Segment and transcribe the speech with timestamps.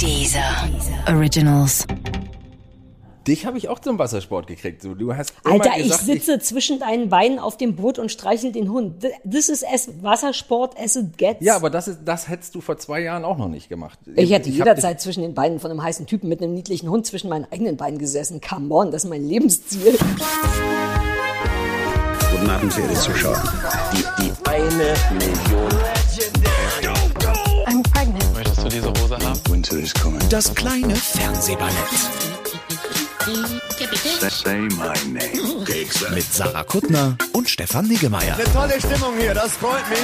[0.00, 0.42] Dieser
[1.08, 1.86] Originals.
[3.26, 4.84] Dich habe ich auch zum Wassersport gekriegt.
[4.84, 8.52] Du, du hast Alter, ich gesagt, sitze zwischen deinen Beinen auf dem Boot und streichel
[8.52, 9.06] den Hund.
[9.30, 11.42] This is as Wassersport as it gets.
[11.42, 13.98] ja, aber das, ist, das hättest du vor zwei Jahren auch noch nicht gemacht.
[14.14, 17.06] ich hätte hab jederzeit zwischen den Beinen von einem heißen Typen mit einem niedlichen Hund
[17.06, 18.42] zwischen meinen eigenen Beinen gesessen.
[18.42, 19.96] Come on, das ist mein Lebensziel.
[22.30, 23.42] Guten Abend, verehrte Zuschauer.
[23.92, 25.93] Die, die eine Million.
[30.28, 31.72] Das kleine Fernsehballett
[34.30, 35.64] Say my name.
[36.14, 38.36] mit Sarah Kuttner und Stefan Niggemeier.
[38.52, 40.00] Tolle Stimmung hier, das freut mich.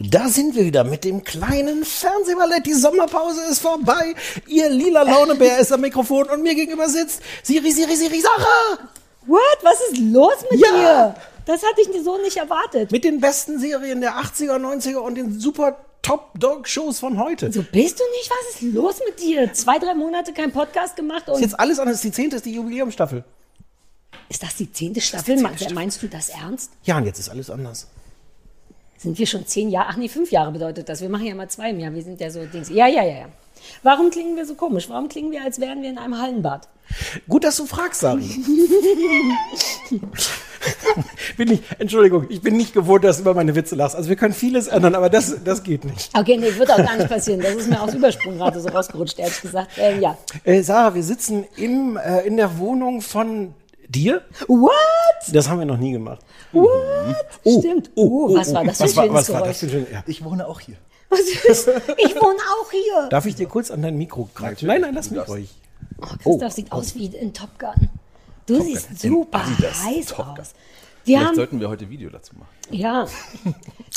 [0.00, 2.66] Da sind wir wieder mit dem kleinen Fernsehballett.
[2.66, 4.14] Die Sommerpause ist vorbei.
[4.48, 8.88] Ihr lila Launebär ist am Mikrofon und mir gegenüber sitzt Siri, Siri, Siri, Sarah.
[9.26, 9.40] What?
[9.62, 10.68] Was ist los mit Ja.
[10.76, 11.14] dir?
[11.46, 12.90] Das hatte ich so nicht erwartet.
[12.92, 17.52] Mit den besten Serien der 80er, 90er und den super Top-Dog-Shows von heute.
[17.52, 18.30] So bist du nicht?
[18.30, 19.52] Was ist los mit dir?
[19.52, 22.00] Zwei, drei Monate kein Podcast gemacht Ist und jetzt alles anders.
[22.00, 23.24] Die zehnte ist die Jubiläumstaffel.
[24.28, 25.36] ist das die zehnte Staffel?
[25.36, 25.74] zehnte Me- Staffel.
[25.74, 26.72] Meinst du das ernst?
[26.84, 27.88] Ja, und jetzt ist alles anders.
[28.98, 29.88] Sind wir schon zehn Jahre?
[29.90, 31.00] Ach nee, fünf Jahre bedeutet das.
[31.00, 31.92] Wir machen ja mal zwei im Jahr.
[31.92, 32.68] Wir sind ja so Dings.
[32.68, 33.26] Ja, ja, ja, ja.
[33.82, 34.88] Warum klingen wir so komisch?
[34.88, 36.68] Warum klingen wir, als wären wir in einem Hallenbad?
[37.28, 38.22] Gut, dass du fragst, Sari.
[41.36, 43.96] bin ich, Entschuldigung, ich bin nicht gewohnt, dass du über meine Witze lachst.
[43.96, 46.10] Also wir können vieles ändern, aber das, das geht nicht.
[46.16, 47.40] Okay, nee, wird auch gar nicht passieren.
[47.40, 49.70] Das ist mir aus Übersprung gerade so rausgerutscht, ehrlich gesagt.
[49.78, 50.16] Ähm, ja.
[50.44, 53.54] Äh, Sarah, wir sitzen im, äh, in der Wohnung von
[53.88, 54.22] dir.
[54.48, 54.72] What?
[55.32, 56.20] Das haben wir noch nie gemacht.
[56.52, 56.68] What?
[57.44, 57.90] Oh, Stimmt.
[57.94, 58.54] oh, Oh, oh, was oh.
[58.54, 59.46] war das für was ein war, schönes Geräusch?
[59.48, 60.02] das für ein schönes, ja.
[60.06, 60.76] Ich wohne auch hier.
[61.12, 61.68] Was ist?
[61.98, 63.08] Ich wohne auch hier.
[63.10, 64.66] Darf ich dir kurz an dein Mikro greifen?
[64.66, 65.50] Nein, nein, lass mich ruhig.
[66.00, 66.06] Oh,
[66.38, 67.88] Christoph sieht aus wie in Top Gun.
[68.46, 70.40] Du siehst In super heiß Top Gun.
[70.40, 70.54] aus.
[71.04, 72.48] Wir Vielleicht haben, sollten wir heute Video dazu machen.
[72.70, 73.06] ja.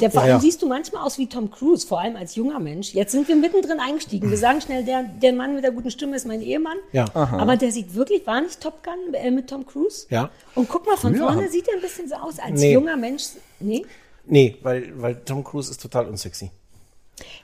[0.01, 0.39] Der, vor allem ja.
[0.41, 2.93] siehst du manchmal aus wie Tom Cruise, vor allem als junger Mensch.
[2.93, 4.29] Jetzt sind wir mittendrin eingestiegen.
[4.29, 6.77] Wir sagen schnell, der, der Mann mit der guten Stimme ist mein Ehemann.
[6.91, 7.05] Ja.
[7.13, 10.05] Aber der sieht wirklich, war nicht Top Gun äh, mit Tom Cruise?
[10.09, 10.29] Ja.
[10.55, 12.73] Und guck mal, von Früher vorne haben- sieht er ein bisschen so aus als Nee.
[12.73, 13.23] junger Mensch.
[13.61, 13.85] Nee?
[14.25, 16.51] Nee, weil, weil Tom Cruise ist total unsexy.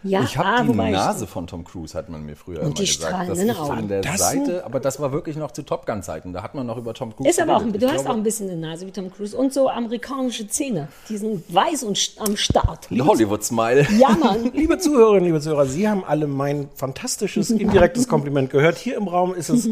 [0.04, 2.86] Ja, Ich habe ah, die Nase von Tom Cruise, hat man mir früher immer die
[2.86, 3.30] gesagt.
[3.30, 6.34] Das ist an der Das Seite, aber das war wirklich noch zu Top Gun Zeiten.
[6.34, 8.14] Da hat man noch über Tom Cruise Ist aber auch, du Ich hast glaube, auch
[8.16, 10.88] ein bisschen eine Nase wie Tom Cruise und so amerikanische Zähne.
[11.08, 12.90] Die sind weiß und am Start.
[12.90, 13.88] Hollywood Smile.
[13.98, 14.52] Ja, Mann.
[14.54, 18.78] Liebe Zuhörerinnen, liebe Zuhörer, Sie haben alle mein fantastisches indirektes Kompliment gehört.
[18.78, 19.70] Hier im Raum ist es,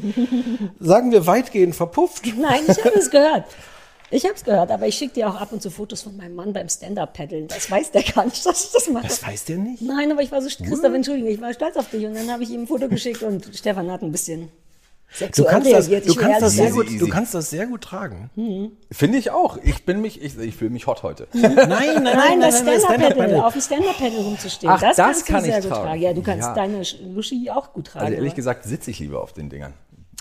[0.80, 2.26] sagen wir, weitgehend verpufft.
[2.38, 3.46] Nein, ich habe es gehört.
[4.12, 6.36] Ich habe es gehört, aber ich schicke dir auch ab und zu Fotos von meinem
[6.36, 7.48] Mann beim Stand-Up-Paddeln.
[7.48, 9.08] Das weiß der gar nicht, dass ich das mache.
[9.08, 9.82] Das weiß der nicht.
[9.82, 12.44] Nein, aber ich war so, Christoph, entschuldige, ich war stolz auf dich und dann habe
[12.44, 14.50] ich ihm ein Foto geschickt und Stefan hat ein bisschen
[15.12, 18.30] Du sexuell kannst, das, du, kannst das sehr gut, du kannst das sehr gut tragen.
[18.92, 19.58] Finde ich auch.
[19.64, 21.28] Ich bin mich, ich, ich fühle mich hot heute.
[21.34, 25.50] Nein, nein, Nein, das Stand-Up-Paddle, auf dem Stand-Up-Paddle rumzustehen, Ach, das, das kannst kann du
[25.50, 25.86] sehr ich gut tragen.
[25.88, 26.02] tragen.
[26.04, 26.54] Ja, du kannst Ja.
[26.54, 28.06] deine Luschi auch gut tragen.
[28.06, 29.74] Also ehrlich aber- gesagt sitze ich lieber auf den Dingern.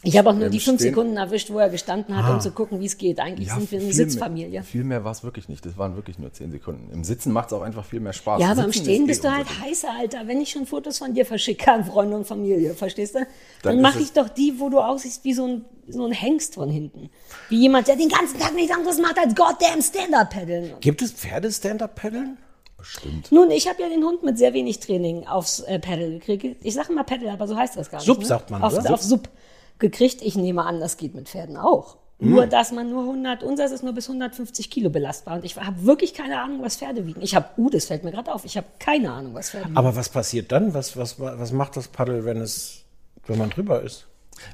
[0.04, 2.40] Ich habe auch nur im die fünf Stehen- Sekunden erwischt, wo er gestanden hat, um
[2.40, 3.18] zu gucken, wie es geht.
[3.18, 4.50] Eigentlich sind wir eine Sitzfamilie.
[4.50, 5.66] Mehr, viel mehr war es wirklich nicht.
[5.66, 6.92] Das waren wirklich nur zehn Sekunden.
[6.92, 8.40] Im Sitzen macht es auch einfach viel mehr Spaß.
[8.40, 10.26] Ja, aber im Stehen ist bist eh du halt heißer, Alter.
[10.26, 13.18] Wenn ich schon Fotos von dir verschicke an Freunde und Familie, verstehst du?
[13.18, 13.28] Dann,
[13.62, 16.70] Dann mache ich doch die, wo du aussiehst wie so ein, so ein Hengst von
[16.70, 17.10] hinten.
[17.48, 20.74] Wie jemand, der den ganzen Tag nichts anderes macht als goddamn Stand-Up-Paddeln.
[20.80, 22.38] Gibt es Pferde-Stand-Up-Paddeln?
[22.76, 23.32] Bestimmt.
[23.32, 26.64] Nun, ich habe ja den Hund mit sehr wenig Training aufs äh, Paddle gekriegt.
[26.64, 28.06] Ich sage immer Paddle, aber so heißt das gar nicht.
[28.06, 28.24] Sub ne?
[28.24, 28.94] sagt man, auf, oder?
[28.94, 29.28] Auf Sub
[29.78, 30.22] gekriegt.
[30.22, 31.96] Ich nehme an, das geht mit Pferden auch.
[32.18, 32.30] Hm.
[32.30, 35.36] Nur, dass man nur 100, unseres ist nur bis 150 Kilo belastbar.
[35.36, 37.22] Und ich habe wirklich keine Ahnung, was Pferde wiegen.
[37.22, 39.76] Ich habe, uh, das fällt mir gerade auf, ich habe keine Ahnung, was Pferde wiegen.
[39.76, 40.74] Aber was passiert dann?
[40.74, 42.84] Was, was, was macht das Paddel, wenn es,
[43.26, 44.06] wenn man drüber ist?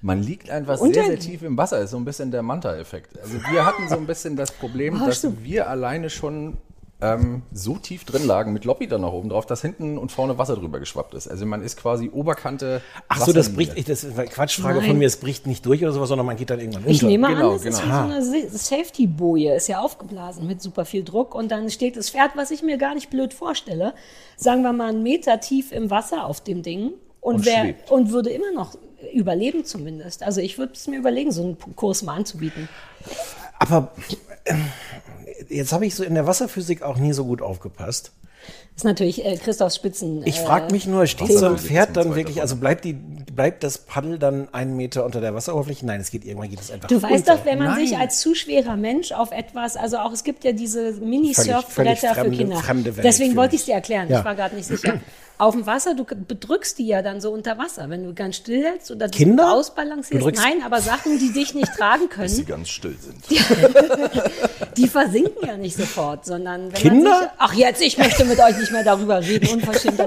[0.03, 1.81] Man liegt einfach Und sehr, sehr tief im Wasser.
[1.81, 3.19] Ist so ein bisschen der Manta-Effekt.
[3.21, 6.57] Also wir hatten so ein bisschen das Problem, Ah, dass wir alleine schon
[7.01, 10.39] ähm, so tief drin lagen mit Lobby dann noch oben drauf, dass hinten und vorne
[10.39, 11.29] Wasser drüber geschwappt ist.
[11.29, 12.81] Also man ist quasi Oberkante.
[13.09, 14.89] Ach so, das bricht, ich, das ist eine Quatschfrage Nein.
[14.91, 17.07] von mir, es bricht nicht durch oder sowas, sondern man geht dann irgendwann Ich unter.
[17.09, 18.09] nehme Genau, an, es ist wie genau.
[18.09, 22.11] so eine Sa- Safety-Boje, ist ja aufgeblasen mit super viel Druck und dann steht das
[22.11, 23.93] Pferd, was ich mir gar nicht blöd vorstelle,
[24.37, 27.91] sagen wir mal einen Meter tief im Wasser auf dem Ding und, Und schwebt.
[27.91, 28.77] und würde immer noch
[29.13, 30.23] überleben zumindest.
[30.23, 32.69] Also ich würde es mir überlegen, so einen Kurs mal anzubieten.
[33.59, 33.93] Aber
[35.49, 38.13] jetzt habe ich so in der Wasserphysik auch nie so gut aufgepasst.
[38.75, 40.23] Das ist natürlich äh, Christophs Spitzen.
[40.27, 43.63] Ich äh, frage mich nur, steht so ein Pferd dann wirklich, also bleibt, die, bleibt
[43.63, 45.87] das Paddel dann einen Meter unter der Wasseroberfläche?
[45.87, 47.37] Nein, es geht irgendwann geht es einfach Du weißt unter.
[47.37, 48.01] doch, wenn man sich Nein.
[48.03, 52.57] als zu schwerer Mensch auf etwas, also auch es gibt ja diese Mini-Surfbretter für Kinder.
[52.57, 54.09] fremde Welt Deswegen für wollte ich es dir erklären.
[54.11, 54.19] Ja.
[54.19, 55.01] Ich war gerade nicht sicher.
[55.37, 58.65] Auf dem Wasser, du bedrückst die ja dann so unter Wasser, wenn du ganz still
[58.65, 59.53] hältst oder die Kinder?
[59.53, 60.37] ausbalancierst.
[60.37, 63.25] Nein, aber Sachen, die dich nicht tragen die können, ganz still sind.
[64.77, 67.11] die versinken ja nicht sofort, sondern wenn Kinder?
[67.11, 70.01] man sich, ach jetzt, ich möchte mit euch nicht mehr darüber reden, unverschämt.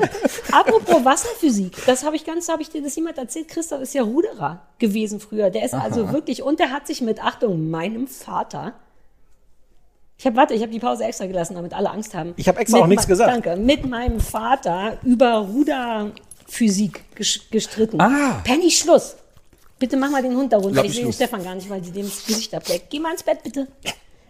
[0.51, 4.03] Apropos Wasserphysik, das habe ich ganz, habe ich dir das jemand erzählt, Christoph ist ja
[4.03, 8.73] Ruderer gewesen früher, der ist also wirklich, und der hat sich mit, Achtung, meinem Vater,
[10.17, 12.33] ich habe, warte, ich habe die Pause extra gelassen, damit alle Angst haben.
[12.37, 13.31] Ich habe extra Mit auch nichts gesagt.
[13.31, 13.55] Danke.
[13.55, 18.01] Mit meinem Vater über Ruderphysik ges gestritten.
[18.01, 18.41] Ah.
[18.43, 19.15] Penny, Schluss.
[19.79, 20.83] Bitte mach mal den Hund da runter.
[20.83, 21.13] Ich sehe den.
[21.13, 22.89] Stefan gar nicht, weil die dem das Gesicht ableckt.
[22.89, 23.67] Geh mal ins Bett, bitte.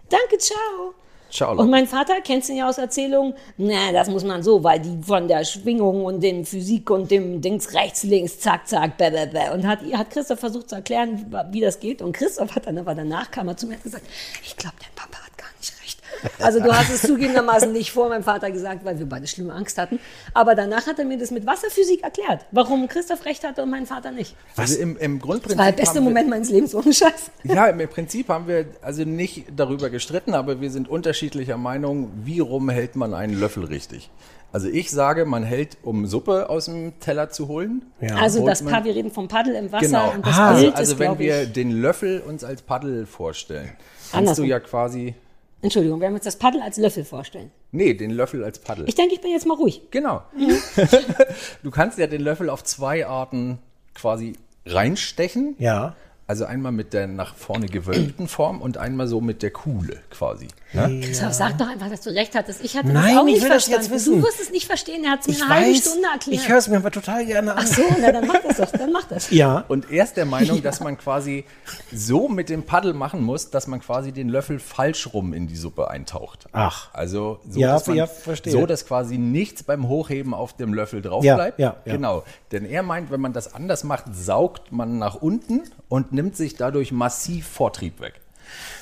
[0.10, 0.94] Danke, ciao.
[1.30, 1.60] Ciao.
[1.60, 4.80] Und mein Vater, kennst du ihn ja aus Erzählungen, na, das muss man so, weil
[4.80, 9.10] die von der Schwingung und den Physik und dem Dings rechts, links, zack, zack, bäh,
[9.10, 9.54] bäh, bäh.
[9.54, 12.02] Und hat, hat Christoph versucht zu erklären, wie das geht.
[12.02, 14.06] Und Christoph hat dann aber danach, kam er zu mir und hat gesagt,
[14.44, 16.02] ich glaube, dein Papa hat gar nicht recht.
[16.40, 19.78] Also du hast es zugegebenermaßen nicht vor meinem Vater gesagt, weil wir beide schlimme Angst
[19.78, 20.00] hatten.
[20.34, 23.86] Aber danach hat er mir das mit Wasserphysik erklärt, warum Christoph recht hatte und mein
[23.86, 24.36] Vater nicht.
[24.56, 25.58] Also im, im Grundprinzip.
[25.58, 27.32] Das war der beste wir- Moment meines Lebens, ohne Scheiß.
[27.44, 32.40] Ja, im Prinzip haben wir also nicht darüber gestritten, aber wir sind unterschiedlicher Meinung, wie
[32.40, 34.10] rum hält man einen Löffel richtig.
[34.54, 37.86] Also ich sage, man hält, um Suppe aus dem Teller zu holen.
[38.00, 38.16] Ja.
[38.16, 40.12] Also das man- Pa- wir reden vom Paddel im Wasser Genau.
[40.14, 40.50] und das Ah.
[40.52, 44.46] Also, Bild also ist, wenn wir den Löffel uns als Paddel vorstellen, kannst Andersrum.
[44.46, 45.16] du ja quasi.
[45.62, 47.52] Entschuldigung, wir haben uns das Paddel als Löffel vorstellen.
[47.72, 48.88] Nee, den Löffel als Paddel.
[48.88, 49.82] Ich denke, ich bin jetzt mal ruhig.
[49.90, 50.22] Genau.
[51.64, 53.60] du kannst ja den Löffel auf zwei Arten
[53.96, 54.34] quasi
[54.66, 55.56] reinstechen.
[55.58, 55.96] Ja.
[56.30, 60.48] Also einmal mit der nach vorne gewölbten Form und einmal so mit der Kuhle quasi.
[60.74, 61.00] Ne?
[61.02, 62.62] Christoph, sag doch einfach, dass du recht hattest.
[62.66, 63.84] Ich hatte Nein, das auch ich nicht will das verstanden.
[63.84, 64.20] jetzt wissen.
[64.22, 65.06] Du wirst es nicht verstehen.
[65.06, 66.42] Er hat es mir Ich eine halbe weiß, Stunde erklärt.
[66.42, 67.58] ich höre es mir aber total gerne an.
[67.62, 68.72] Ach so, na, dann mach das doch.
[68.78, 69.30] Dann mach das.
[69.32, 69.64] Ja.
[69.70, 71.46] Und er ist der Meinung, dass man quasi
[71.94, 75.56] so mit dem Paddel machen muss, dass man quasi den Löffel falsch rum in die
[75.56, 76.48] Suppe eintaucht.
[76.52, 76.90] Ach.
[76.94, 78.52] Also so, Ja, dass, man, ja, verstehe.
[78.52, 81.60] so, dass quasi nichts beim Hochheben auf dem Löffel drauf Ja, bleibt.
[81.60, 81.94] ja, ja.
[81.94, 82.24] Genau.
[82.52, 86.56] Denn er meint, wenn man das anders macht, saugt man nach unten und nimmt sich
[86.56, 88.20] dadurch massiv Vortrieb weg.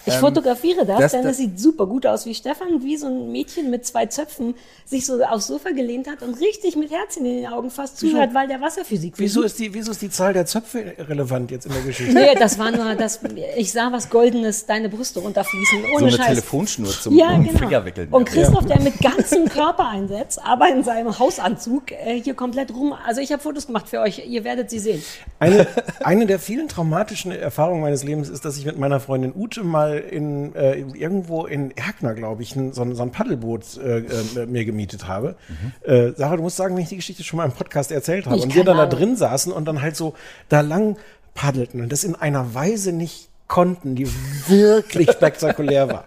[0.05, 3.07] Ich fotografiere das, das- denn das- das sieht super gut aus, wie Stefan, wie so
[3.07, 4.55] ein Mädchen mit zwei Zöpfen,
[4.85, 8.33] sich so aufs Sofa gelehnt hat und richtig mit Herzen in den Augen fast zuhört,
[8.33, 11.73] weil der Wasserphysik Wieso ist, die, wieso ist die Zahl der Zöpfe relevant jetzt in
[11.73, 12.13] der Geschichte?
[12.13, 13.19] Nee, das war nur, das,
[13.57, 16.27] ich sah was Goldenes, deine Brüste runterfließen, ohne So eine Scheiß.
[16.27, 17.57] Telefonschnur zum Ja, genau.
[17.57, 18.07] Finger wickeln.
[18.11, 22.93] Und Christoph, der mit ganzem Körpereinsatz, aber in seinem Hausanzug äh, hier komplett rum.
[23.05, 25.03] Also ich habe Fotos gemacht für euch, ihr werdet sie sehen.
[25.39, 25.67] Eine,
[26.03, 29.94] eine der vielen traumatischen Erfahrungen meines Lebens ist, dass ich mit meiner Freundin Ute mal
[29.97, 34.45] in, äh, irgendwo in Erkner, glaube ich, ein, so, ein, so ein Paddelboot äh, äh,
[34.45, 35.35] mir gemietet habe.
[35.83, 38.37] Äh, Sarah, du musst sagen, wenn ich die Geschichte schon mal im Podcast erzählt habe
[38.37, 39.07] Ich und wir dann keine da Ahnung.
[39.07, 40.13] drin saßen und dann halt so
[40.49, 40.97] da lang
[41.33, 44.07] paddelten und das in einer Weise nicht konnten, die
[44.47, 46.05] wirklich spektakulär war.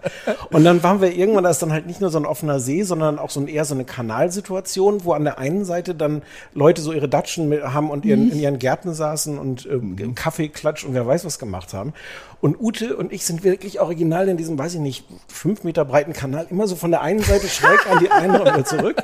[0.50, 2.82] Und dann waren wir irgendwann, da ist dann halt nicht nur so ein offener See,
[2.82, 6.82] sondern auch so ein, eher so eine Kanalsituation, wo an der einen Seite dann Leute
[6.82, 10.84] so ihre Datschen mit haben und ihren, in ihren Gärten saßen und ähm, Kaffee, Klatsch
[10.84, 11.92] und wer weiß was gemacht haben.
[12.40, 16.12] Und Ute und ich sind wirklich original in diesem, weiß ich nicht, fünf Meter breiten
[16.12, 18.96] Kanal, immer so von der einen Seite schräg an die andere und wieder zurück.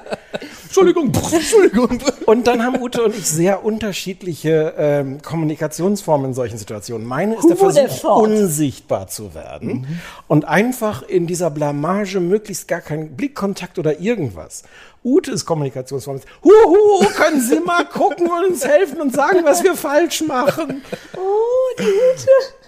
[0.75, 2.01] Entschuldigung, Entschuldigung.
[2.27, 7.07] Und dann haben Ute und ich sehr unterschiedliche ähm, Kommunikationsformen in solchen Situationen.
[7.07, 9.87] Meine ist der Versuch, unsichtbar zu werden
[10.27, 14.65] und einfach in dieser Blamage möglichst gar keinen Blickkontakt oder irgendwas.
[15.47, 20.23] Kommunikationsform ist, huhu, können Sie mal gucken und uns helfen und sagen, was wir falsch
[20.23, 20.83] machen.
[21.17, 22.64] Oh, die Ute.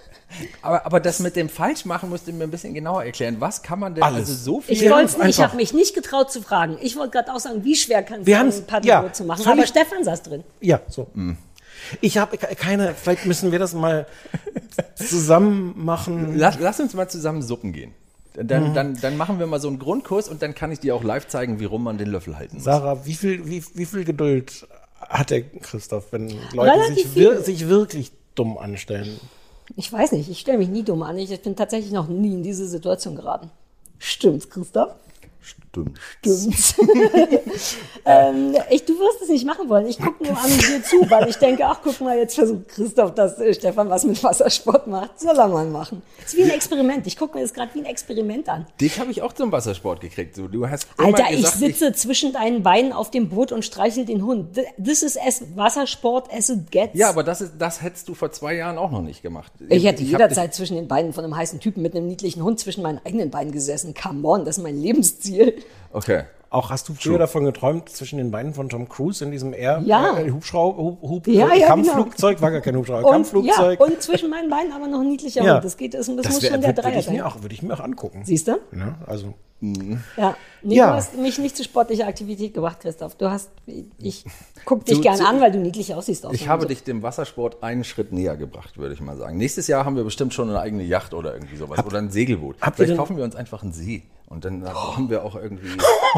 [0.62, 3.36] Aber, aber das mit dem Falschmachen musst du mir ein bisschen genauer erklären.
[3.40, 4.28] Was kann man denn Alles.
[4.28, 4.74] also so viel?
[4.74, 6.76] Ich wollte ich habe mich nicht getraut zu fragen.
[6.80, 9.24] Ich wollte gerade auch sagen, wie schwer kann es Wir sein, ein Paddelboot ja, zu
[9.24, 9.46] machen.
[9.46, 10.44] Aber Stefan saß drin.
[10.60, 11.08] Ja, so.
[12.00, 14.06] Ich habe ke- keine, vielleicht müssen wir das mal
[14.94, 16.36] zusammen machen.
[16.36, 17.92] Lass, lass uns mal zusammen Suppen gehen.
[18.34, 21.02] Dann, dann, dann machen wir mal so einen Grundkurs und dann kann ich dir auch
[21.02, 22.64] live zeigen, wie rum man den Löffel halten muss.
[22.64, 24.66] Sarah, wie viel, wie, wie viel Geduld
[25.00, 29.18] hat der Christoph, wenn Leute sich, wir, sich wirklich dumm anstellen?
[29.74, 31.18] Ich weiß nicht, ich stelle mich nie dumm an.
[31.18, 33.50] Ich bin tatsächlich noch nie in diese Situation geraten.
[33.98, 34.94] Stimmt's, Christoph?
[35.76, 35.98] Stimmt.
[36.24, 36.74] Stimmt's.
[38.04, 39.86] ähm, ich, du wirst es nicht machen wollen.
[39.86, 43.14] Ich gucke nur an dir zu, weil ich denke, ach, guck mal, jetzt versucht Christoph,
[43.14, 45.20] dass äh, Stefan was mit Wassersport macht.
[45.20, 46.02] Soll er mal machen.
[46.20, 47.06] Das ist wie ein Experiment.
[47.06, 48.66] Ich gucke mir das gerade wie ein Experiment an.
[48.80, 50.36] Dich habe ich auch zum Wassersport gekriegt.
[50.36, 54.04] So, du hast Alter, ich gesagt, sitze zwischen deinen Beinen auf dem Boot und streichel
[54.04, 54.58] den Hund.
[54.82, 56.94] This is as Wassersport as it gets.
[56.94, 59.52] ja, aber das, ist, das hättest du vor zwei Jahren auch noch nicht gemacht.
[59.68, 62.60] ich hätte hab jederzeit zwischen den Beinen von einem heißen Typen mit einem niedlichen Hund
[62.60, 63.94] zwischen meinen eigenen Beinen gesessen.
[63.94, 65.56] Come on, das ist mein Lebensziel.
[65.92, 66.24] Okay.
[66.48, 69.82] Auch hast du früher davon geträumt, zwischen den Beinen von Tom Cruise in diesem Air
[69.84, 70.16] Ja.
[70.18, 73.78] äh, Hubschrauber, Hub, Hub, Ja, äh, ja, Kampfflugzeug, war gar kein Hubschrauber, Und, Kampfflugzeug.
[73.80, 75.54] ja, und zwischen meinen Beinen aber noch ein niedlicher Ja.
[75.56, 75.64] Hund.
[75.64, 77.20] Das geht, das, das, das muss wär- schon der würd- Dreier sein.
[77.22, 78.22] auch, würde ich mir auch angucken.
[78.24, 78.52] Siehst du?
[78.72, 80.36] Ja, also Ja.
[80.62, 80.90] Nee, Ja.
[80.90, 83.14] du hast mich nicht zu sportlicher Aktivität gebracht, Christoph.
[83.16, 83.50] Du hast,
[83.98, 84.24] ich
[84.66, 86.26] guck dich gerne an, weil du niedlich aussiehst.
[86.26, 86.46] Auch Ich so.
[86.48, 89.36] habe dich dem Wassersport einen Schritt näher gebracht, würde ich mal sagen.
[89.38, 91.84] Nächstes Jahr haben wir bestimmt schon eine eigene Yacht oder irgendwie sowas.
[91.84, 92.56] oder ein Segelboot.
[92.60, 94.02] Vielleicht denn- kaufen wir uns einfach einen See.
[94.28, 95.68] Und dann haben wir auch irgendwie.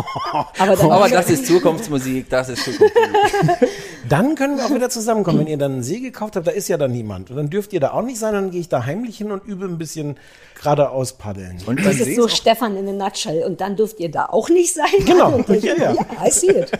[0.59, 3.69] Aber, dann Aber das ist Zukunftsmusik, das ist Zukunftsmusik.
[4.09, 5.41] Dann können wir auch wieder zusammenkommen.
[5.41, 7.29] Wenn ihr dann einen See gekauft habt, da ist ja dann niemand.
[7.31, 9.45] Und dann dürft ihr da auch nicht sein, dann gehe ich da heimlich hin und
[9.45, 10.17] übe ein bisschen
[10.55, 11.59] geradeaus paddeln.
[11.67, 13.43] Und Das ist so Stefan in a nutshell.
[13.45, 14.87] Und dann dürft ihr da auch nicht sein.
[15.05, 15.33] Genau.
[15.35, 15.95] Und dann- Ja, ja.
[16.27, 16.71] I see it.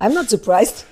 [0.00, 0.86] I'm not surprised.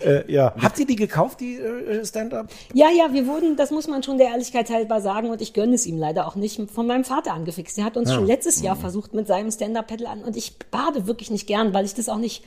[0.00, 0.52] Äh, ja.
[0.60, 2.48] Habt ihr die gekauft, die äh, Stand-Up?
[2.74, 5.76] Ja, ja, wir wurden, das muss man schon der Ehrlichkeit halber sagen, und ich gönne
[5.76, 7.78] es ihm leider auch nicht, von meinem Vater angefixt.
[7.78, 11.30] Der hat uns schon letztes Jahr versucht mit seinem Stand-Up-Pedal an und ich bade wirklich
[11.30, 12.42] nicht gern, weil ich das auch nicht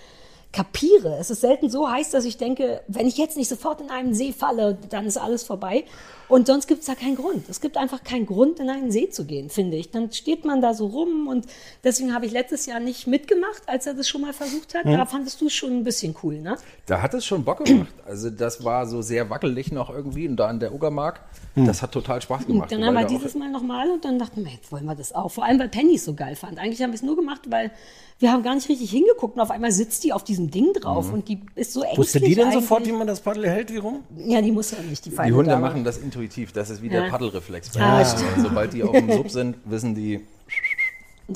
[0.52, 1.18] kapiere.
[1.20, 4.14] Es ist selten so heiß, dass ich denke, wenn ich jetzt nicht sofort in einen
[4.14, 5.86] See falle, dann ist alles vorbei.
[6.28, 7.50] Und sonst gibt es da keinen Grund.
[7.50, 9.92] Es gibt einfach keinen Grund, in einen See zu gehen, finde ich.
[9.92, 11.46] Dann steht man da so rum und
[11.84, 14.86] deswegen habe ich letztes Jahr nicht mitgemacht, als er das schon mal versucht hat.
[14.86, 16.56] Da fandest du es schon ein bisschen cool, ne?
[16.86, 17.94] Da hat es schon Bock gemacht.
[18.06, 21.22] Also das war so sehr wackelig noch irgendwie und da an der Uckermark.
[21.56, 22.72] Das hat total Spaß gemacht.
[22.72, 25.14] Dann weil haben wir dieses Mal nochmal und dann dachten wir, jetzt wollen wir das
[25.14, 25.32] auch.
[25.32, 26.60] Vor allem, weil Penny es so geil fand.
[26.60, 27.72] Eigentlich haben wir es nur gemacht, weil
[28.22, 31.12] wir haben gar nicht richtig hingeguckt und auf einmal sitzt die auf diesem Ding drauf
[31.12, 32.62] und die ist so ängstlich Wusste die denn eigentlich.
[32.62, 34.02] sofort, wie man das Paddel hält, wie rum?
[34.18, 35.62] Ja, die muss ja nicht, die feine Die Hunde Dame.
[35.62, 36.52] machen das intuitiv.
[36.52, 37.10] Das ist wie der Ja.
[37.10, 37.76] Paddelreflex.
[37.78, 38.06] Ah, Ja.
[38.42, 40.22] Sobald die auf dem Sub sind, wissen die,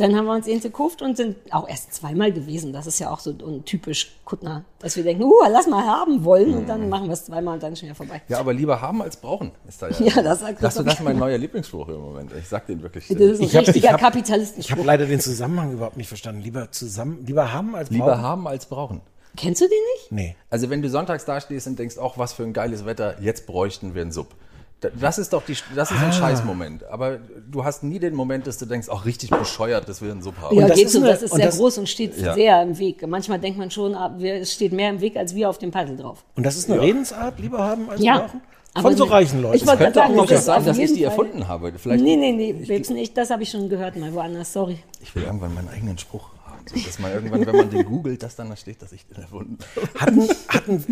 [0.02, 2.74] dann haben wir uns ihn gekauft und sind auch erst zweimal gewesen.
[2.74, 6.24] Das ist ja auch so ein typisch Kuttner, dass wir denken, uh, lass mal haben
[6.24, 8.22] wollen und dann machen wir es zweimal und dann ist schon wieder vorbei.
[8.28, 9.52] ja, aber lieber haben als brauchen.
[9.68, 12.32] Ist da ja, Ja, das sagt das, das ist mein neuer Lieblingsspruch im Moment.
[12.38, 13.08] Ich sag den wirklich.
[13.08, 14.78] Das ist ein Ich richtiger ich hab- Ich Kapitalistenspruch.
[14.78, 16.42] habe leider den Zusammenhang überhaupt nicht verstanden.
[16.42, 18.22] Lieber zusammen, lieber haben als Lieber brauchen?
[18.22, 19.02] haben als brauchen.
[19.38, 20.12] Kennst du den nicht?
[20.12, 20.36] Nee.
[20.50, 23.94] Also wenn du sonntags dastehst und denkst, auch was für ein geiles Wetter, jetzt bräuchten
[23.94, 24.34] wir einen Sub.
[24.82, 26.84] Da- Das ist doch die, das ist ein Scheißmoment.
[26.86, 27.18] Aber
[27.50, 30.36] du hast nie den Moment, dass du denkst, auch richtig bescheuert, dass wir einen Sub
[30.42, 30.56] haben.
[30.58, 31.00] Ja, das geht ist so.
[31.00, 32.34] eine- das ist und sehr das- groß und steht Ja.
[32.34, 33.08] sehr im Weg.
[33.08, 35.72] Manchmal denkt man schon, ah, wir- es steht mehr im Weg als wir auf dem
[35.72, 36.26] Paddel drauf.
[36.36, 38.20] Und das ist eine Redensart, lieber haben als Ja.
[38.20, 38.42] brauchen?
[38.74, 39.56] Aber Von so ne- reichen Leuten.
[39.56, 41.48] Ich wollte Könnte auch sagen, noch das das ist sein, dass ich die Fall- erfunden
[41.48, 41.72] habe.
[41.78, 43.18] Vielleicht, Nee, nee, nee, Babes nicht.
[43.18, 44.52] Das habe ich schon gehört, mal woanders.
[44.52, 44.80] Sorry.
[45.02, 46.32] Ich will irgendwann meinen eigenen Spruch.
[46.68, 49.18] So, dass man irgendwann, wenn man den googelt, dass dann da steht, dass ich den
[49.22, 49.88] erfunden habe.
[50.00, 50.86] Hatten, hatten,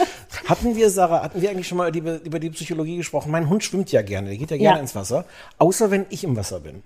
[0.46, 3.30] hatten wir, Sarah, hatten wir eigentlich schon mal über, über die Psychologie gesprochen?
[3.30, 4.80] Mein Hund schwimmt ja gerne, der geht ja gerne Ja.
[4.80, 5.24] ins Wasser,
[5.58, 6.82] außer wenn ich im Wasser bin.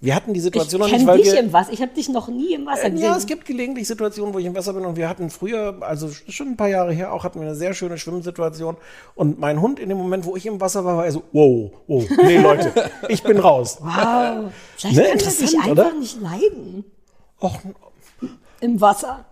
[0.00, 1.72] Wir hatten die Ich Situation noch nicht, kenne weil dich wir, im Wasser.
[1.72, 3.04] Ich habe dich noch nie im Wasser Äh, gesehen.
[3.04, 6.08] Ja, es gibt gelegentlich Situationen, wo ich im Wasser bin und wir hatten früher, also
[6.28, 8.76] schon ein paar Jahre her, auch hatten wir eine sehr schöne Schwimmsituation
[9.14, 11.70] und mein Hund in dem Moment, wo ich im Wasser war, war er so, wow,
[11.86, 12.72] wow, nee Leute,
[13.10, 13.78] ich bin raus.
[13.80, 14.50] Wow.
[14.76, 15.92] Vielleicht Ne, kann er dich interessant, einfach oder?
[15.94, 16.84] nicht leiden.
[17.42, 17.58] Och,
[18.60, 19.24] Im Wasser.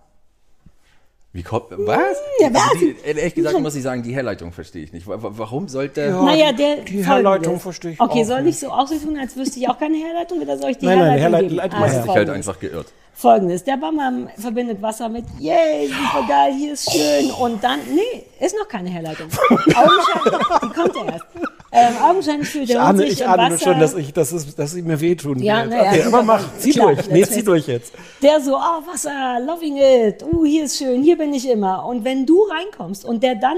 [1.33, 2.17] Wie kommt, was?
[2.40, 2.62] Ja, was?
[2.73, 5.07] Also die, ehrlich gesagt muss ich sagen, die Herleitung verstehe ich nicht.
[5.07, 6.00] Wa- wa- Warum sollte...
[6.00, 6.23] Ja.
[6.25, 6.79] naja, der.
[6.79, 7.05] die.
[7.07, 8.55] Herleitung verstehe ich Okay, auch soll nicht.
[8.55, 11.19] ich so tun, als wüsste ich auch keine Herleitung oder soll ich die Nein, nein,
[11.19, 11.55] Herleitung Herleit- geben?
[11.55, 12.05] leit mal Also her.
[12.07, 12.93] Ich halt einfach geirrt.
[13.14, 17.31] Folgendes, der Bammer verbindet Wasser mit, yay, super geil, hier ist schön.
[17.33, 19.29] Und dann, nee, ist noch keine Herleitung.
[19.50, 21.26] Augenscheinlich, die kommt ja erst.
[21.73, 24.83] Ähm, augenscheinlich fühlt ich ahne, sich ich ahne schon, dass, ich, dass, es, dass sie
[24.83, 25.71] mir wehtun Ja, wird.
[25.71, 27.93] na ja, okay, aber mach, zieh klar, durch, nee, zieh durch jetzt.
[28.23, 31.85] der so, oh, Wasser, loving it, uh, hier ist schön, hier bin ich immer.
[31.87, 33.57] Und wenn du reinkommst und der dann,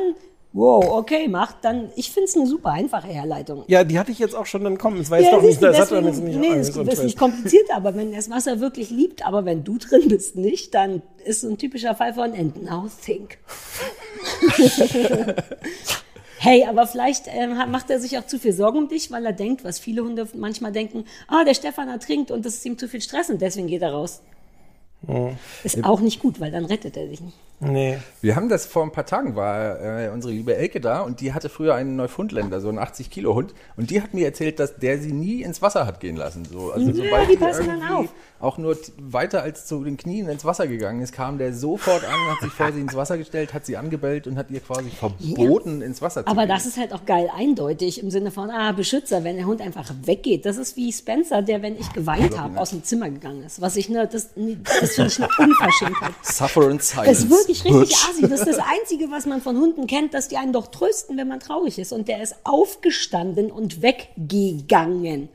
[0.55, 3.65] wow, okay, macht, dann, ich finde es eine super einfache Herleitung.
[3.69, 5.01] Ja, die hatte ich jetzt auch schon dann kommen.
[5.01, 6.83] Es war jetzt Ja, doch nicht, das hat deswegen- jetzt nicht nee, äh, es so
[6.83, 10.37] ist nicht kompliziert, aber wenn er das Wasser wirklich liebt, aber wenn du drin bist
[10.37, 13.39] nicht, dann ist ein typischer Fall von And now think.
[16.39, 19.33] hey, aber vielleicht hat- macht er sich auch zu viel Sorgen um dich, weil er
[19.33, 22.89] denkt, was viele Hunde manchmal denken, ah, der Stefan ertrinkt und das ist ihm zu
[22.89, 24.21] viel Stress und deswegen geht er raus.
[25.65, 27.37] Ist auch nicht gut, weil dann rettet er dich nicht.
[27.65, 27.99] Nee.
[28.21, 31.33] Wir haben das vor ein paar Tagen, war äh, unsere liebe Elke da und die
[31.33, 33.55] hatte früher einen Neufundländer, so einen 80-Kilo-Hund.
[33.77, 36.45] Und die hat mir erzählt, dass der sie nie ins Wasser hat gehen lassen.
[36.45, 38.07] So, also Ja, sobald die passen dann auf.
[38.41, 42.31] auch nur weiter als zu den Knien ins Wasser gegangen ist, kam der sofort an,
[42.33, 45.83] hat sich vor sie ins Wasser gestellt, hat sie angebellt und hat ihr quasi verboten,
[45.83, 46.49] ins Wasser zu Aber gehen.
[46.49, 49.89] das ist halt auch geil eindeutig im Sinne von, ah, Beschützer, wenn der Hund einfach
[50.05, 50.47] weggeht.
[50.47, 53.61] Das ist wie Spencer, der, wenn ich geweint habe, aus dem Zimmer gegangen ist.
[53.61, 56.13] Was ich, ne, das, das finde ich eine Unverschämtheit.
[56.23, 57.09] Suffer in silence.
[57.61, 58.09] Richtig Bitch.
[58.09, 58.23] assi.
[58.23, 61.29] Das ist das Einzige, was man von Hunden kennt, dass die einen doch trösten, wenn
[61.29, 61.93] man traurig ist.
[61.93, 65.29] Und der ist aufgestanden und weggegangen.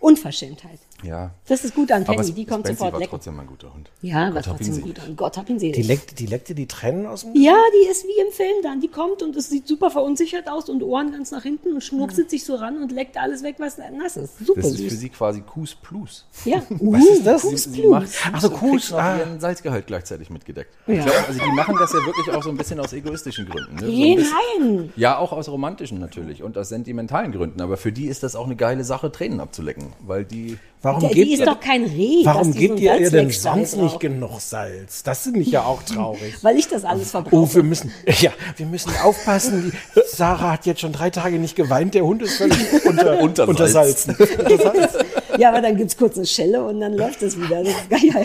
[0.00, 0.78] Unverschämtheit.
[1.02, 1.30] Ja.
[1.48, 3.90] Das ist gut an Aber Penny, die kommt Spency sofort war trotzdem ein guter Hund.
[4.02, 5.16] Ja, was Gott hab ihn trotzdem gut an.
[5.16, 5.74] Gott hab ihn selig.
[5.76, 8.62] Die leckt, die leckt dir die Tränen aus dem Ja, die ist wie im Film
[8.62, 8.80] dann.
[8.80, 12.30] Die kommt und es sieht super verunsichert aus und Ohren ganz nach hinten und schnurpselt
[12.30, 14.38] sich so ran und leckt alles weg, was nass ist.
[14.44, 15.00] Super Das ist für süß.
[15.00, 16.26] sie quasi Kus Plus.
[16.44, 16.62] Ja.
[16.68, 17.42] Was ist das?
[17.42, 17.90] Kus Plus.
[17.90, 19.18] macht Ach so, und Kus, ah.
[19.18, 20.72] ihren Salzgehalt gleichzeitig mitgedeckt.
[20.86, 20.94] Ja.
[20.94, 23.74] Ich glaub, also die machen das ja wirklich auch so ein bisschen aus egoistischen Gründen.
[23.74, 23.80] Ne?
[23.80, 24.92] So Nee, bisschen- nein.
[24.96, 27.60] Ja, auch aus romantischen natürlich und aus sentimentalen Gründen.
[27.60, 31.10] Aber für die ist das auch eine geile Sache, Tränen abzulecken, weil die Warum Der,
[31.10, 32.24] gebt die ist ihr, doch kein Reh.
[32.24, 35.04] warum die gebt ihr ihr denn sonst nicht genug Salz?
[35.04, 36.34] Das finde ich ja auch traurig.
[36.42, 37.36] Weil ich das alles verbrauche.
[37.36, 39.72] Oh, wir müssen, ja, wir müssen aufpassen.
[39.94, 41.94] Die, Sarah hat jetzt schon drei Tage nicht geweint.
[41.94, 44.16] Der Hund ist völlig unter, Untersalzen.
[44.16, 45.00] untersalzen.
[45.38, 47.62] Ja, aber dann gibt's kurz eine Schelle und dann läuft es wieder.
[47.62, 48.00] Das ist geil.
[48.02, 48.20] Ja,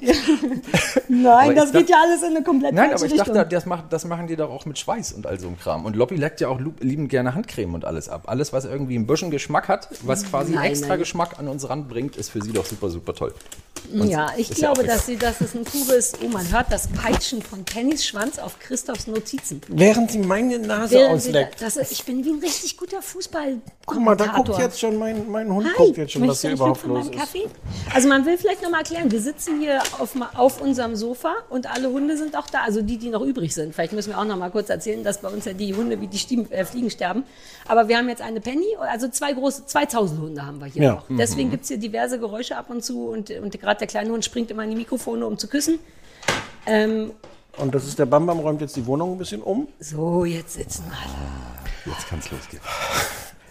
[0.00, 0.12] ja.
[1.08, 3.34] Nein, das geht dachte- ja alles in eine komplett Nein, aber ich Richtung.
[3.34, 5.84] dachte, das, macht, das machen die doch auch mit Schweiß und all so einem Kram.
[5.84, 8.22] Und Lobby leckt ja auch liebend gerne Handcreme und alles ab.
[8.26, 10.98] Alles, was irgendwie ein bisschen Geschmack hat, was quasi Nein, extra nein.
[11.00, 13.34] Geschmack an uns ranbringt, ist für sie doch super, super toll.
[13.92, 16.66] Und ja, ich ja glaube, auch dass, sie, dass es ein pures, oh, man hört
[16.70, 19.62] das Peitschen von Pennys Schwanz auf Christophs Notizen.
[19.68, 21.62] Während sie meine Nase Während sie ausleckt.
[21.62, 23.58] das, ich bin wie ein richtig guter Fußball.
[23.86, 26.56] Guck mal, da guckt jetzt schon mein, mein Hund guckt jetzt schon, was hier ein
[26.56, 27.18] überhaupt los meinem ist.
[27.18, 27.46] Kaffee?
[27.92, 31.70] Also man will vielleicht noch mal erklären, wir sitzen hier auf, auf unserem Sofa und
[31.72, 33.74] alle Hunde sind auch da, also die, die noch übrig sind.
[33.74, 36.06] Vielleicht müssen wir auch noch mal kurz erzählen, dass bei uns ja die Hunde wie
[36.06, 37.24] die Stieben, äh, Fliegen sterben.
[37.66, 40.92] Aber wir haben jetzt eine Penny, also zwei große, 2000 Hunde haben wir hier Ja.
[40.94, 41.04] noch.
[41.10, 44.50] Deswegen gibt's hier diverse Geräusche ab und zu und, und gerade der kleine Hund springt
[44.50, 45.78] immer in die Mikrofone, um zu küssen.
[46.66, 47.12] Ähm,
[47.58, 49.68] Und das ist der Bambam, räumt jetzt die Wohnung ein bisschen um.
[49.80, 51.92] so, jetzt sitzen alle.
[51.94, 52.62] Jetzt kann es losgehen.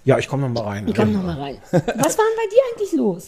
[0.05, 0.93] Ja, ich komme noch mal rein.
[0.96, 1.58] Komm noch mal rein.
[1.72, 3.27] Was war denn bei dir eigentlich los?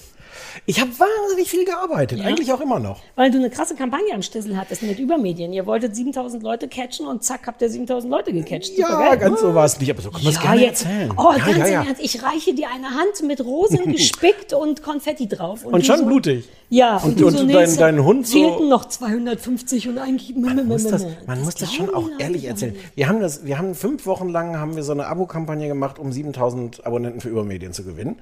[0.66, 3.02] Ich habe wahnsinnig viel gearbeitet, eigentlich auch immer noch.
[3.16, 5.54] Weil du eine krasse Kampagne am Stissel hattest mit Übermedien.
[5.54, 8.78] Ihr wolltet 7000 Leute catchen und zack, habt ihr 7000 Leute gecatcht.
[8.78, 9.18] Ja, Supergeil.
[9.18, 10.86] ganz so war es nicht, aber so kann man es Ja, gerne jetzt.
[10.86, 11.12] erzählen.
[11.18, 11.84] Oh, ja, ganz ja, im ja.
[11.84, 12.02] Ernst.
[12.04, 15.66] Ich reiche dir eine Hand mit Rosen gespickt und Konfetti drauf.
[15.66, 16.46] Und du schon so, blutig.
[16.74, 20.34] Ja, Und- und nee, dein- es dein Hund so- Fehlten noch 250 und eigentlich.
[20.38, 22.76] Man muss das, man muss das schon auch ehrlich erzählen.
[22.96, 26.14] Wir haben das, wir haben fünf Wochen lang haben wir so eine Abo-Kampagne gemacht, um
[26.14, 28.20] 7000 Abonnenten für Übermedien zu gewinnen.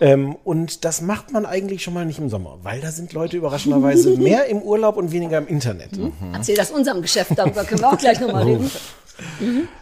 [0.00, 3.36] Ähm, und das macht man eigentlich schon mal nicht im Sommer, weil da sind Leute
[3.36, 5.90] überraschenderweise mehr im Urlaub und weniger im Internet.
[6.32, 8.26] Erzähl das unserem Geschäft, darüber können wir auch gleich Oh.
[8.26, 8.70] nochmal reden.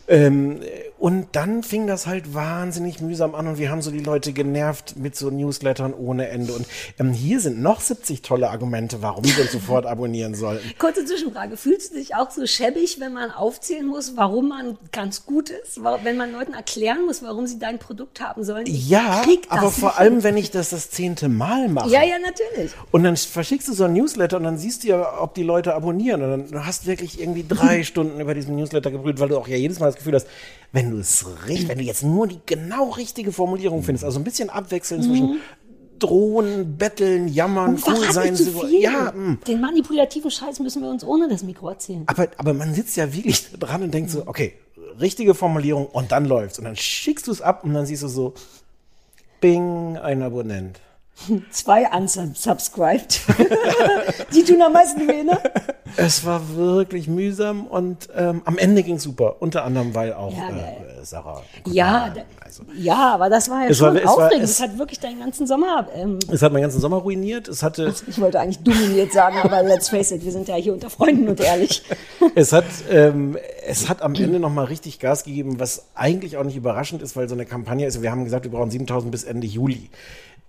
[0.08, 0.60] Ähm,
[1.02, 4.94] und dann fing das halt wahnsinnig mühsam an und wir haben so die Leute genervt
[4.96, 6.52] mit so Newslettern ohne Ende.
[6.52, 6.64] Und
[7.00, 10.62] ähm, hier sind noch 70 tolle Argumente, warum sie uns sofort abonnieren sollten.
[10.78, 11.56] Kurze Zwischenfrage.
[11.56, 15.80] Fühlst du dich auch so schäbig, wenn man aufzählen muss, warum man ganz gut ist?
[15.82, 18.66] Wenn man Leuten erklären muss, warum sie dein Produkt haben sollen?
[18.68, 21.90] Ich Ja, aber nicht vor allem, wenn ich das das zehnte Mal mache.
[21.90, 22.70] Ja, ja, natürlich.
[22.92, 25.74] Und dann verschickst du so ein Newsletter und dann siehst du ja, ob die Leute
[25.74, 26.22] abonnieren.
[26.22, 29.48] Und dann du hast wirklich irgendwie drei Stunden über diesen Newsletter gebrüllt, weil du auch
[29.48, 30.28] ja jedes Mal das Gefühl hast,
[30.72, 34.24] wenn du es richtig, wenn du jetzt nur die genau richtige Formulierung findest, also ein
[34.24, 35.40] bisschen abwechseln zwischen
[35.98, 38.34] drohen, betteln, jammern, Und cool sein.
[38.34, 38.80] zu so- viel.
[38.82, 39.38] Ja, mm.
[39.46, 42.02] Den manipulativen Scheiß müssen wir uns ohne das Mikro erzählen.
[42.06, 44.54] aber, aber man sitzt ja wirklich dran und denkt so, okay,
[45.00, 46.58] richtige Formulierung und dann läuft's.
[46.58, 48.34] Und dann schickst du es ab und dann siehst du so,
[49.40, 50.80] bing, ein Abonnent.
[51.50, 53.20] Zwei unsubscribed.
[54.34, 55.38] Die tun am meisten weh, ne?
[55.96, 59.36] Es war wirklich mühsam und ähm, am Ende ging super.
[59.40, 61.42] Unter anderem, weil auch Ja, äh, Sarah.
[61.66, 64.44] Ja, da- also, ja, aber das war ja Es war- schon war- aufregend.
[64.44, 65.86] es- Es hat wirklich deinen ganzen Sommer.
[65.94, 67.46] Ähm, es hat meinen ganzen Sommer ruiniert.
[67.48, 70.72] Es hatte, ich wollte eigentlich dominiert sagen, aber let's face it, wir sind ja hier
[70.72, 71.82] unter Freunden und ehrlich.
[72.34, 76.56] es hat, ähm, es hat am Ende nochmal richtig Gas gegeben, was eigentlich auch nicht
[76.56, 78.00] überraschend ist, weil so eine Kampagne ist.
[78.00, 79.90] Wir haben gesagt, wir brauchen 7000 bis Ende Juli.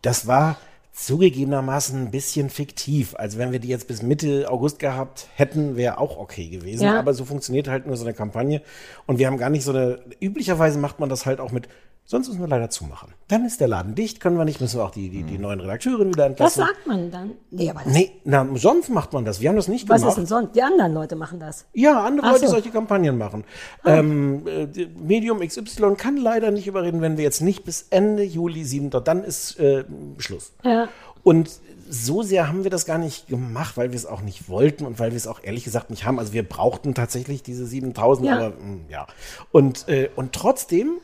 [0.04, 0.58] Das war
[0.94, 3.16] zugegebenermaßen ein bisschen fiktiv.
[3.16, 6.84] Also wenn wir die jetzt bis Mitte August gehabt hätten, wäre auch okay gewesen.
[6.84, 7.00] Ja.
[7.00, 8.62] Aber so funktioniert halt nur so eine Kampagne.
[9.08, 11.68] Und wir haben gar nicht so eine, üblicherweise macht man das halt auch mit,
[12.06, 13.14] sonst müssen wir leider zumachen.
[13.28, 15.60] Dann ist der Laden dicht, können wir nicht, müssen wir auch die, die, die neuen
[15.60, 16.64] Redakteure wieder Was entlassen.
[16.66, 17.32] sagt man dann?
[17.52, 19.40] Nee, aber das, Nee, na, sonst macht man das.
[19.42, 20.18] Wir haben das nicht was gemacht.
[20.18, 20.56] ist denn sonst?
[20.56, 21.66] Die anderen Leute machen das.
[21.74, 22.52] Ja, andere Ach Leute, so.
[22.54, 23.44] solche Kampagnen machen.
[23.86, 28.64] Ähm, äh, Medium XY kann leider nicht überreden, wenn wir jetzt nicht bis Ende Juli
[28.64, 28.90] 7.
[28.90, 29.84] Dann ist äh,
[30.18, 30.54] Schluss.
[30.64, 30.88] Ja.
[31.24, 31.50] Und
[31.90, 35.00] so sehr haben wir das gar nicht gemacht, weil wir es auch nicht wollten und
[35.00, 36.18] weil wir es auch ehrlich gesagt nicht haben.
[36.20, 38.36] Also wir brauchten tatsächlich diese 7000, Ja.
[38.38, 38.56] aber mh,
[38.90, 39.08] ja.
[39.52, 40.98] Und, äh, und trotzdem,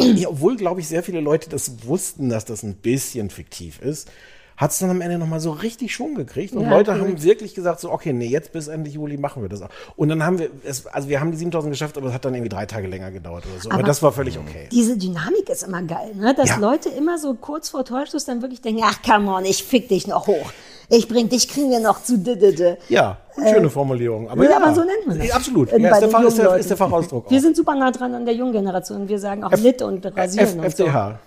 [0.00, 4.10] ja, obwohl, glaube ich, sehr viele Leute das wussten, dass das ein bisschen fiktiv ist,
[4.56, 6.52] hat es dann am Ende nochmal so richtig Schwung gekriegt.
[6.54, 9.48] Und Ja, Leute haben wirklich gesagt, so, okay, nee, jetzt bis Ende Juli machen wir
[9.48, 9.70] das auch.
[9.96, 12.34] Und dann haben wir, es, also wir haben die 7000 geschafft, aber es hat dann
[12.34, 13.70] irgendwie drei Tage länger gedauert oder so.
[13.70, 14.68] Aber, Aber- das war völlig okay.
[14.70, 16.34] Diese Dynamik ist immer geil, ne?
[16.34, 16.56] dass Ja.
[16.58, 20.06] Leute immer so kurz vor Torschuss dann wirklich denken, ach come on, ich fick dich
[20.06, 20.52] noch hoch.
[20.94, 22.76] Ich bring dich, kriegen wir noch zu didede.
[22.90, 24.28] Ja, schöne Formulierung.
[24.28, 25.26] Aber ja, ja, aber so nennt man das.
[25.26, 25.72] Ja, Absolut.
[25.72, 27.30] Äh, Ja, ist, der Fach, ist, der, ist der Fachausdruck.
[27.30, 27.42] Wir auch.
[27.42, 29.08] sind super nah dran an der jungen Generation.
[29.08, 30.84] Wir sagen auch Lit und Rasieren F und so.
[30.84, 31.18] FDH.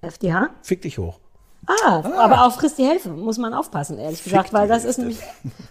[0.00, 0.50] FDH?
[0.62, 1.18] Fick dich hoch.
[1.66, 5.18] Ah, aber auf frisst die Hälfte muss man aufpassen, ehrlich gesagt, weil das ist nämlich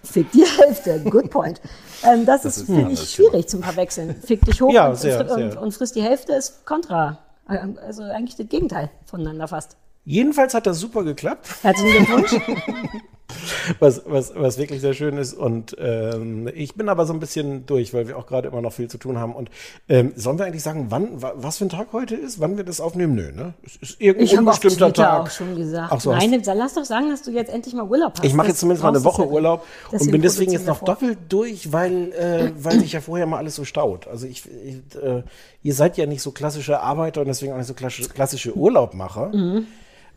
[0.03, 1.59] Fick die Hälfte, good point.
[2.03, 4.15] Ähm, das, ist, finde ich, schwierig zum Verwechseln.
[4.23, 5.59] Fick dich hoch Ja, und, sehr, und, sehr.
[5.59, 7.17] und frisst die Hälfte ist kontra.
[7.47, 9.75] Also eigentlich das Gegenteil voneinander fast.
[10.11, 11.49] Jedenfalls hat das super geklappt.
[11.63, 12.31] Herzlichen Glückwunsch.
[13.79, 15.33] was, was, was wirklich sehr schön ist.
[15.33, 18.71] Und ähm, ich bin aber so ein bisschen durch, weil wir auch gerade immer noch
[18.71, 19.35] viel zu tun haben.
[19.35, 19.49] Und
[19.89, 22.39] ähm, sollen wir eigentlich sagen, wann, wa- was für ein Tag heute ist?
[22.39, 23.15] Wann wir das aufnehmen?
[23.15, 23.53] Nö, ne?
[23.65, 25.21] Es ist irgendein Ich habe unbestimmter Tag.
[25.23, 25.91] auch schon gesagt.
[25.91, 28.23] Ach so, Nein, dann lass doch sagen, dass du jetzt endlich mal Urlaub hast.
[28.25, 29.27] Ich mache jetzt zumindest mal eine Woche.
[29.27, 30.95] Urlaub und bin deswegen jetzt noch wir vor.
[30.95, 34.07] doppelt durch, weil, äh, weil sich ja vorher mal alles so staut.
[34.07, 35.23] Also ich, ich äh,
[35.63, 39.35] ihr seid ja nicht so klassische Arbeiter und deswegen auch nicht so klassische, klassische Urlaubmacher.
[39.35, 39.67] Mhm.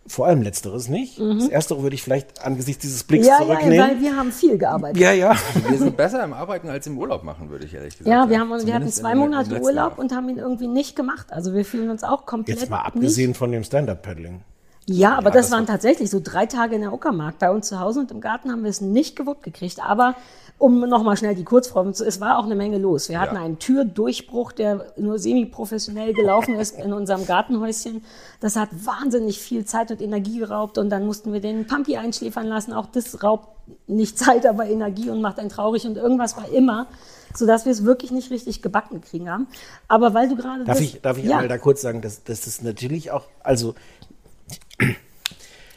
[0.06, 1.20] Vor allem letzteres nicht.
[1.20, 3.78] Das erstere würde ich vielleicht angesichts dieses Blicks Ja, ja, zurücknehmen.
[3.90, 4.96] weil wir haben viel gearbeitet.
[4.98, 5.36] Ja, ja.
[5.68, 8.30] Wir sind besser im Arbeiten als im Urlaub machen, würde ich ehrlich gesagt Ja, sagen.
[8.30, 9.98] wir, haben, wir hatten zwei Monate Urlaub Jahr.
[9.98, 11.26] und haben ihn irgendwie nicht gemacht.
[11.32, 12.86] Also wir fühlen uns auch komplett Jetzt mal nicht.
[12.86, 14.40] abgesehen von dem Stand-Up-Paddling.
[14.86, 17.38] Ja, aber das, das waren tatsächlich so drei Tage in der Uckermark.
[17.38, 19.78] Bei uns zu Hause und im Garten haben wir es nicht gewuppt gekriegt.
[19.84, 20.16] Aber
[20.60, 23.08] um nochmal schnell die Kurzform zu, es war auch eine Menge los.
[23.08, 28.04] Wir hatten einen Türdurchbruch, der nur semi-professionell gelaufen ist in unserem Gartenhäuschen.
[28.40, 32.46] Das hat wahnsinnig viel Zeit und Energie geraubt und dann mussten wir den Pampi einschläfern
[32.46, 32.74] lassen.
[32.74, 33.48] Auch das raubt
[33.86, 36.88] nicht Zeit, aber Energie und macht einen traurig und irgendwas war immer,
[37.34, 39.46] sodass wir es wirklich nicht richtig gebacken kriegen haben.
[39.88, 41.38] Aber weil du gerade Darf das, ich, darf ich ja.
[41.38, 43.74] einmal da kurz sagen, dass, dass das natürlich auch, also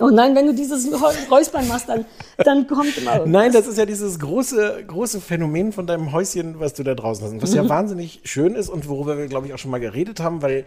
[0.04, 0.88] Oh nein, wenn du dieses
[1.32, 2.06] Räuspern machst, dann,
[2.38, 3.28] dann kommt immer irgendwas.
[3.42, 7.26] Nein, das ist ja dieses große, große Phänomen von deinem Häuschen, was du da draußen
[7.26, 7.42] hast.
[7.42, 7.56] Was Mhm.
[7.56, 10.66] ja wahnsinnig schön ist und worüber wir, glaube ich, auch schon mal geredet haben, weil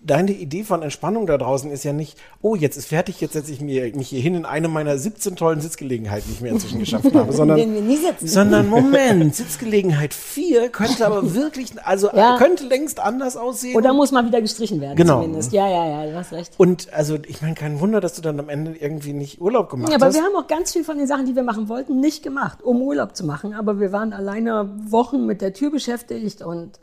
[0.00, 3.50] deine Idee von Entspannung da draußen ist ja nicht, oh, jetzt ist fertig, jetzt setze
[3.52, 6.78] ich mir, mich hier hin in eine meiner 17 tollen Sitzgelegenheiten, die ich mir inzwischen
[6.78, 8.28] geschafft habe, sondern, denen wir nie sitzen.
[8.28, 12.36] sondern Moment, Sitzgelegenheit 4 könnte aber wirklich, also Ja.
[12.38, 13.76] könnte längst anders aussehen.
[13.76, 15.22] Oder muss mal wieder gestrichen werden, Genau.
[15.22, 15.52] zumindest.
[15.52, 16.52] Ja, ja, ja, du hast recht.
[16.56, 19.90] und also, ich meine, kein Wunder, dass du dann am Ende irgendwie nicht Urlaub gemacht
[19.90, 20.14] Ja, aber hast.
[20.14, 22.80] wir haben auch ganz viel von den Sachen, die wir machen wollten, nicht gemacht, um
[22.82, 23.54] Urlaub zu machen.
[23.54, 26.78] Aber wir waren alleine Wochen mit der Tür beschäftigt und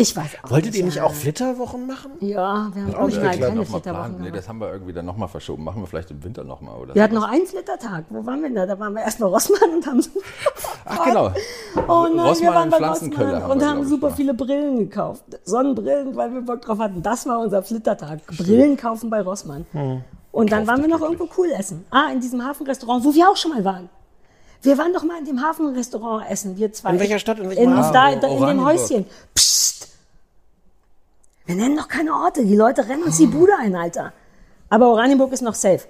[0.00, 1.04] ich weiß auch Wolltet ihr nicht ja.
[1.04, 2.12] auch Flitterwochen machen?
[2.20, 3.20] Ja, wir haben auch nicht.
[3.20, 4.20] keine mal Flitterwochen.
[4.20, 5.64] Nee, das haben wir irgendwie dann nochmal verschoben.
[5.64, 8.04] Machen wir vielleicht im Winter nochmal oder Wir hatten noch einen Flittertag.
[8.08, 8.66] Wo waren wir denn da?
[8.66, 10.10] Da waren wir erst bei Rossmann und haben so
[10.84, 11.32] Ach genau.
[11.88, 14.16] Oh nein, Rossmann wir waren bei Rossmann haben und wir, haben super gemacht.
[14.16, 15.24] viele Brillen gekauft.
[15.44, 17.02] Sonnenbrillen, weil wir Bock drauf hatten.
[17.02, 18.26] Das war unser Flittertag.
[18.26, 19.66] Brillen kaufen bei Rossmann.
[19.72, 20.02] Hm.
[20.32, 21.84] Und dann waren wir noch irgendwo cool essen.
[21.90, 23.88] Ah, in diesem Hafenrestaurant, wo wir auch schon mal waren.
[24.62, 26.90] Wir waren doch mal in dem Hafenrestaurant essen, wir zwei.
[26.90, 27.38] In welcher Stadt?
[27.38, 27.92] In welchem in, Hafen?
[27.92, 28.64] da, da, in dem.
[28.64, 29.06] Häuschen.
[29.34, 29.49] Psst.
[31.50, 32.44] Wir nennen doch keine Orte.
[32.44, 34.12] Die Leute rennen uns die Bude ein, Alter.
[34.68, 35.80] Aber Oranienburg ist noch safe.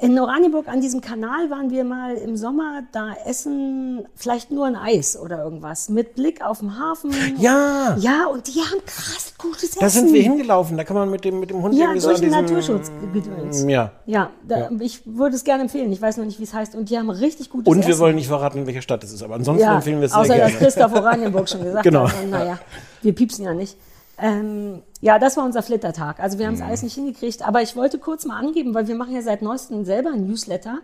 [0.00, 4.76] In Oranienburg an diesem Kanal waren wir mal im Sommer da essen, vielleicht nur ein
[4.76, 7.10] Eis oder irgendwas, mit Blick auf den Hafen.
[7.40, 7.96] Ja.
[7.98, 9.80] Ja, und die haben krass gutes Essen.
[9.80, 12.08] Da sind wir hingelaufen, da kann man mit dem, mit dem Hund Ja, irgendwie so
[12.10, 13.64] durch an den Naturschutzgedöns.
[13.66, 13.90] Ja.
[14.06, 15.90] Ja, da, ich würde es gerne empfehlen.
[15.90, 16.76] Ich weiß noch nicht, wie es heißt.
[16.76, 17.88] Und die haben richtig gutes Und Essen.
[17.88, 20.12] wir wollen nicht verraten, in welcher Stadt es ist, aber ansonsten ja, empfehlen wir es
[20.12, 20.52] sehr außer gerne.
[20.52, 22.06] dass Christoph Oranienburg schon gesagt Genau.
[22.08, 22.14] hat.
[22.22, 22.60] Und naja,
[23.02, 23.76] wir piepsen ja nicht.
[24.20, 26.20] Ähm, ja, das war unser Flittertag.
[26.20, 26.66] Also wir haben es Mhm.
[26.66, 27.46] alles nicht hingekriegt.
[27.46, 30.78] Aber ich wollte kurz mal angeben, weil wir machen ja seit neuestem selber ein Newsletter.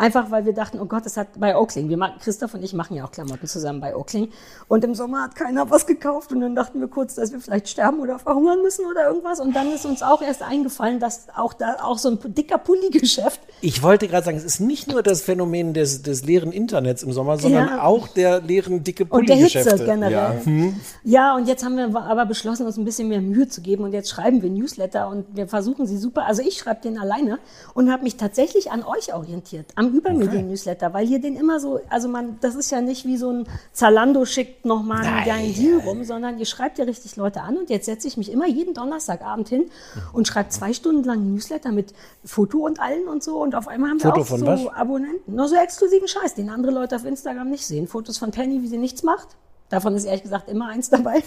[0.00, 1.90] Einfach weil wir dachten, oh Gott, das hat bei Oakling.
[1.90, 4.30] Wir machen, Christoph und ich machen ja auch Klamotten zusammen bei Oakling.
[4.66, 6.32] Und im Sommer hat keiner was gekauft.
[6.32, 9.40] Und dann dachten wir kurz, dass wir vielleicht sterben oder verhungern müssen oder irgendwas.
[9.40, 13.40] Und dann ist uns auch erst eingefallen, dass auch da auch so ein dicker Pulli-Geschäft
[13.60, 17.12] Ich wollte gerade sagen, es ist nicht nur das Phänomen des, des leeren Internets im
[17.12, 17.82] Sommer, sondern Ja.
[17.82, 19.84] auch der leeren dicke Und der Hitze Pulli-Geschäfte.
[19.84, 20.12] generell.
[20.46, 20.72] Ja.
[21.04, 21.36] Ja.
[21.36, 23.84] und jetzt haben wir aber beschlossen, uns ein bisschen mehr Mühe zu geben.
[23.84, 26.24] Und jetzt schreiben wir Newsletter und wir versuchen sie super.
[26.24, 27.38] Also ich schreibe den alleine
[27.74, 32.08] und habe mich tatsächlich an euch orientiert, am Übermedien-Newsletter, weil ihr den immer so, also
[32.08, 36.04] man, das ist ja nicht wie so ein Zalando schickt nochmal einen geilen Deal rum,
[36.04, 37.56] sondern ihr schreibt ja richtig Leute an.
[37.56, 39.70] Und jetzt setze ich mich immer jeden Donnerstagabend hin
[40.12, 41.92] und schreibe zwei Stunden lang Newsletter mit
[42.24, 43.40] Foto und allen und so.
[43.40, 44.66] Und auf einmal haben Foto wir auch von so was?
[44.68, 45.34] Abonnenten.
[45.34, 47.86] Nur so exklusiven Scheiß, den andere Leute auf Instagram nicht sehen.
[47.86, 49.28] Fotos von Penny, wie sie nichts macht.
[49.70, 51.22] Davon ist ehrlich gesagt immer eins dabei.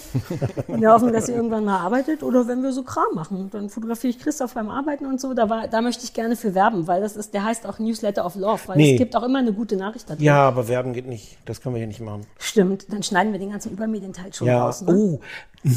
[0.68, 2.22] In der Hoffnung, dass sie irgendwann mal arbeitet.
[2.22, 5.32] Oder wenn wir so Kram machen, dann fotografiere ich Christoph beim Arbeiten und so.
[5.34, 8.24] Da, war, da möchte ich gerne für werben, weil das ist, der heißt auch Newsletter
[8.26, 8.92] of Love, weil Nee.
[8.92, 10.22] es gibt auch immer eine gute Nachricht dazu.
[10.22, 11.38] Ja, aber werben geht nicht.
[11.46, 12.26] Das können wir hier nicht machen.
[12.38, 14.82] Stimmt, dann schneiden wir den ganzen Übermedienteil schon Ja, raus.
[14.82, 14.94] Ne?
[14.94, 15.20] oh,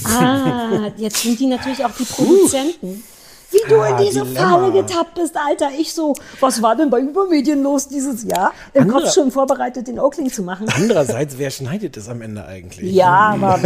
[0.06, 3.02] Ah, jetzt sind die natürlich auch die Produzenten.
[3.50, 4.26] Wie du in Ah, diese.
[4.26, 5.70] Falle getappt bist, Alter.
[5.80, 8.52] Ich so, was war denn bei Übermedien los dieses Jahr?
[8.74, 10.68] Im Andere- Kopf schon vorbereitet, den Oakling zu machen.
[10.76, 12.94] andererseits, wer schneidet es am Ende eigentlich?
[12.94, 13.60] Ja, aber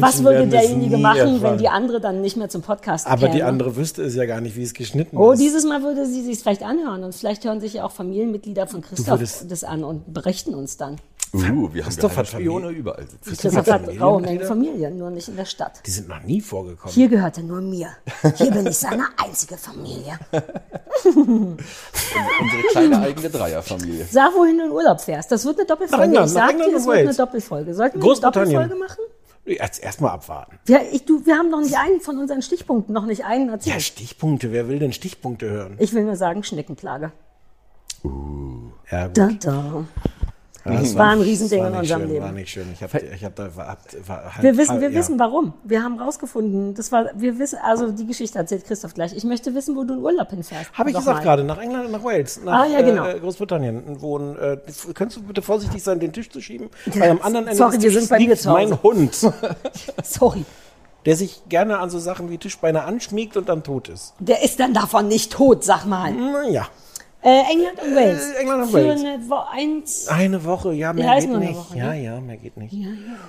[0.00, 1.42] was würde derjenige machen, erfahren.
[1.42, 3.48] wenn die andere dann nicht mehr zum Podcast Aber die käme?
[3.48, 5.38] andere wüsste es ja gar nicht, wie es geschnitten Oh, ist.
[5.40, 8.82] dieses Mal würde sie sich vielleicht anhören und vielleicht hören sich ja auch Familienmitglieder von
[8.82, 10.96] Christoph das an und berichten uns dann.
[11.34, 13.24] Uh, wir haben hat Spione überall sitzen.
[13.24, 14.04] Christoph hat Familienmitglieder?
[14.04, 15.80] raue Menge Familie, nur nicht in der Stadt.
[15.84, 16.94] Die sind noch nie vorgekommen.
[16.94, 17.88] Hier gehört er nur mir.
[18.36, 20.16] Hier bin ich seine einzige Familie.
[21.04, 24.06] Unsere kleine eigene Dreierfamilie.
[24.08, 25.32] Sag, wohin du in Urlaub fährst.
[25.32, 26.04] Das wird eine Doppelfolge.
[26.04, 27.14] England, ich sag dir, es wird eine.
[27.14, 27.74] Doppelfolge.
[27.74, 28.20] Sollten wir eine.
[28.20, 29.00] Doppelfolge machen?
[29.46, 30.58] Jetzt erstmal abwarten.
[30.64, 33.74] Wir, ich, du, wir haben noch nicht einen von unseren Stichpunkten, noch nicht einen erzählt.
[33.74, 34.52] Ja, Stichpunkte.
[34.52, 35.76] Wer will denn Stichpunkte hören?
[35.80, 37.10] Ich will nur sagen, Schneckenplage.
[38.90, 39.18] Ja, gut.
[39.18, 39.84] Da, da.
[40.66, 42.24] Ja, Das war ein Riesending war in unserem schön, Leben.
[42.24, 42.66] War nicht schön.
[42.72, 44.98] Ich hab, ich hab da, war, war, Wir wissen, wir ja.
[44.98, 45.52] wissen warum.
[45.62, 49.14] Wir haben rausgefunden, das war, wir wissen, also die Geschichte erzählt Christoph gleich.
[49.14, 50.72] Ich möchte wissen, wo du in Urlaub hinfährst.
[50.72, 51.22] Habe ich gesagt mal.
[51.22, 53.06] gerade, nach England und nach Wales, nach Ah, ja, genau.
[53.06, 54.38] äh, Großbritannien wohnen.
[54.38, 54.56] Äh,
[54.94, 56.70] könntest du bitte vorsichtig sein, den Tisch zu schieben?
[56.86, 58.68] Weil am anderen Ende Sorry, des wir Tisches sind bei mir liegt zu Hause.
[58.70, 59.14] mein Hund,
[60.02, 60.44] Sorry.
[61.04, 64.14] der sich gerne an so Sachen wie Tischbeine anschmiegt und dann tot ist.
[64.18, 66.10] Der ist dann davon nicht tot, sag mal.
[66.12, 66.66] Naja,
[67.24, 68.32] Äh, England und Wales.
[68.32, 69.00] Äh, England und Für Wales.
[69.02, 70.08] eine Wo eins.
[70.08, 71.58] eine Woche, ja, mehr Ja, ist geht nur eine nicht.
[71.58, 72.02] Woche, ja, ne?
[72.04, 72.74] ja, mehr geht nicht.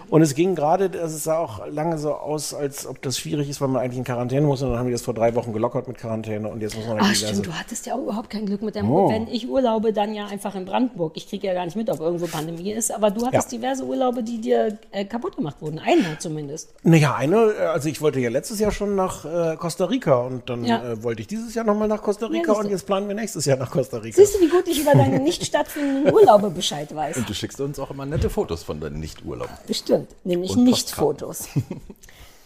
[0.10, 3.62] Und es ging gerade, es sah auch lange so aus, als ob das schwierig ist,
[3.62, 4.62] weil man eigentlich in Quarantäne muss.
[4.62, 6.97] Und dann haben die das vor drei Wochen gelockert mit Quarantäne und jetzt muss man
[6.99, 9.10] Ach halt stimmt, du hattest ja auch überhaupt kein Glück mit deinem Oh.
[9.10, 11.13] Wenn ich urlaube, dann ja einfach in Brandenburg.
[11.15, 12.93] Ich kriege ja gar nicht mit, ob irgendwo Pandemie ist.
[12.93, 13.60] Aber du hattest Ja.
[13.60, 15.79] diverse Urlaube, die dir äh, kaputt gemacht wurden.
[15.79, 16.73] Einer zumindest.
[16.84, 20.49] Naja, eine, äh, also ich wollte ja letztes Jahr schon nach äh, Costa Rica und
[20.49, 20.84] dann Ja.
[20.84, 23.45] äh, wollte ich dieses Jahr nochmal nach Costa Rica siehst und jetzt planen wir nächstes
[23.45, 24.15] Jahr nach Costa Rica.
[24.15, 27.17] Siehst du, wie gut ich über deine nicht stattfindenden Urlaube Bescheid weiß?
[27.17, 29.54] Und du schickst uns auch immer nette Fotos von deinen Nicht-Urlauben.
[29.67, 31.48] Bestimmt, nämlich Und nicht Fotos.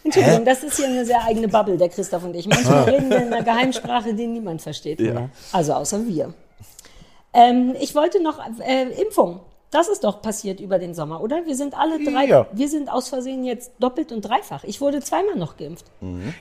[0.04, 2.46] Entschuldigung, das ist hier eine sehr eigene Bubble, der Christoph und ich.
[2.46, 5.00] Manchmal reden wir in einer Geheimsprache, die niemand versteht.
[5.00, 5.28] Ja.
[5.52, 6.32] Also außer wir.
[7.32, 9.40] Ähm, ich wollte noch äh, Impfung.
[9.70, 11.46] Das ist doch passiert über den Sommer, oder?
[11.46, 12.46] Wir sind alle drei, Ja.
[12.52, 14.64] wir sind aus Versehen jetzt doppelt und dreifach.
[14.64, 15.84] Ich wurde zweimal noch geimpft.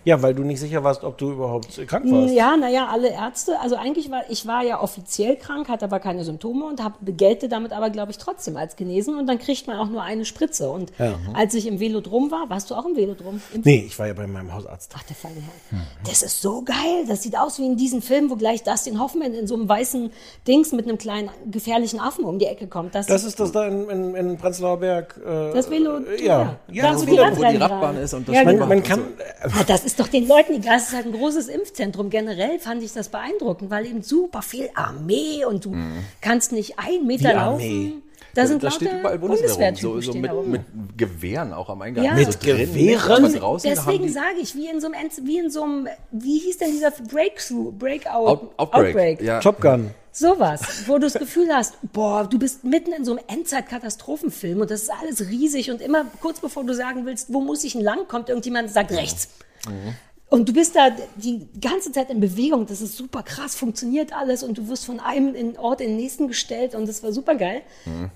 [0.03, 2.33] Ja, weil du nicht sicher warst, ob du überhaupt krank warst.
[2.33, 3.59] Ja, naja, alle Ärzte.
[3.59, 7.49] Also eigentlich war ich war ja offiziell krank, hatte aber keine Symptome und hab, gelte
[7.49, 9.17] damit aber, glaube ich, trotzdem als genesen.
[9.19, 10.71] Und dann kriegt man auch nur eine Spritze.
[10.71, 10.91] Und
[11.33, 13.41] als ich im Velodrom war, warst du auch im Velodrom?
[13.53, 14.91] Im Nee, ich war ja bei meinem Hausarzt.
[14.97, 15.79] Ach, der feine Herr.
[16.03, 17.05] Das ist so geil.
[17.07, 20.11] Das sieht aus wie in diesem Film, wo gleich Dustin Hoffman in so einem weißen
[20.47, 22.95] Dings mit einem kleinen gefährlichen Affen um die Ecke kommt.
[22.95, 25.15] Das, Das ist das da in, in, in Prenzlauer Berg.
[25.25, 25.97] Äh, das Velo.
[25.99, 28.27] äh, ja, ja, da das wo ist die wieder- wo die Radrennen Radbahn ist und
[28.27, 28.65] das ja, genau.
[28.65, 30.77] man kann, äh, Ja, das ist doch den Leuten egal.
[30.77, 32.10] Es ist halt ein großes Impfzentrum.
[32.10, 35.75] Generell fand ich das beeindruckend, weil eben super viel Armee und du
[36.21, 37.84] kannst nicht einen Meter Wie Armee?
[37.89, 38.03] laufen.
[38.36, 40.62] Da sind da steht überall Bundeswehr rum, so, so mit, mit
[40.97, 42.05] Gewehren auch am Eingang.
[42.05, 42.12] Ja.
[42.12, 43.34] so Mit drin, Gewehren?
[43.34, 46.60] Draußen Deswegen die sage ich, wie in so einem, wie in so einem, wie hieß
[46.60, 49.21] denn dieser Breakthrough, Breakout, Out, Outbreak.
[49.21, 49.39] Ja.
[49.39, 49.91] Top Gun.
[50.19, 54.69] Sowas, wo du das Gefühl hast, boah, du bist mitten in so einem Endzeit-Katastrophenfilm und
[54.69, 57.82] das ist alles riesig und immer kurz bevor du sagen willst, wo muss ich denn
[57.82, 59.29] lang, kommt irgendjemand und sagt rechts.
[60.29, 64.43] Und du bist da die ganze Zeit in Bewegung, das ist super krass, funktioniert alles
[64.43, 67.33] und du wirst von einem in Ort in den nächsten gestellt und das war super
[67.33, 67.63] geil.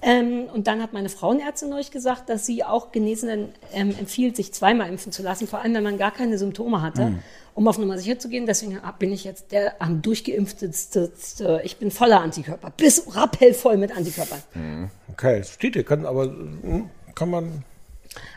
[0.04, 4.54] Ähm, und dann hat meine Frauenärztin neulich gesagt, dass sie auch Genesenen ähm, empfiehlt, sich
[4.54, 7.14] zweimal impfen zu lassen, vor allem wenn man gar keine Symptome hatte,
[7.56, 8.46] um auf Nummer sicher zu gehen.
[8.46, 11.62] Deswegen bin ich jetzt der am durchgeimpfteste.
[11.64, 14.92] Ich bin voller Antikörper, bis rappellvoll mit Antikörpern.
[15.12, 17.64] Okay, es steht hier, kann, aber hm, kann man.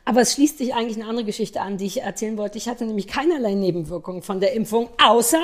[0.04, 2.58] Aber es schließt sich eigentlich eine andere Geschichte an, die ich erzählen wollte.
[2.58, 5.42] Ich hatte nämlich keinerlei Nebenwirkungen von der Impfung, außer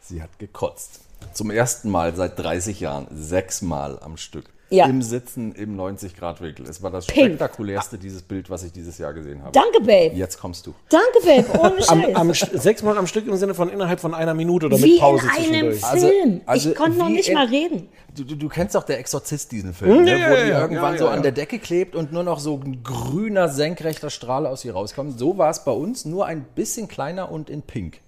[0.00, 1.00] Sie hat gekotzt.
[1.34, 4.46] Zum ersten Mal seit 30 Jahren, sechsmal am Stück.
[4.72, 4.86] Ja.
[4.86, 6.64] Im Sitzen im 90-Grad-Winkel.
[6.68, 7.26] Es war das Pink.
[7.26, 9.50] spektakulärste, dieses Bild, was ich dieses Jahr gesehen habe.
[9.52, 10.12] Danke, Babe.
[10.14, 10.74] Jetzt kommst du.
[10.88, 11.58] Danke, Babe.
[11.60, 12.14] Ohne Am, Scheiß.
[12.16, 15.00] am, St- sechsmal am Stück im Sinne von innerhalb von einer Minute oder Wie mit
[15.00, 15.84] Pause in einem zwischendurch.
[15.84, 16.40] Also- Film.
[16.46, 17.88] also ich konnte noch nicht in- mal reden.
[18.16, 20.18] Du, du, du kennst doch der Exorzist, diesen Film, ne?
[20.18, 22.38] Ja, wo ja, die ja, irgendwann ja, so an der Decke klebt und nur noch
[22.40, 25.18] so ein grüner, senkrechter Strahl aus ihr rauskommt.
[25.18, 28.00] So war es bei uns, nur ein bisschen kleiner und in pink.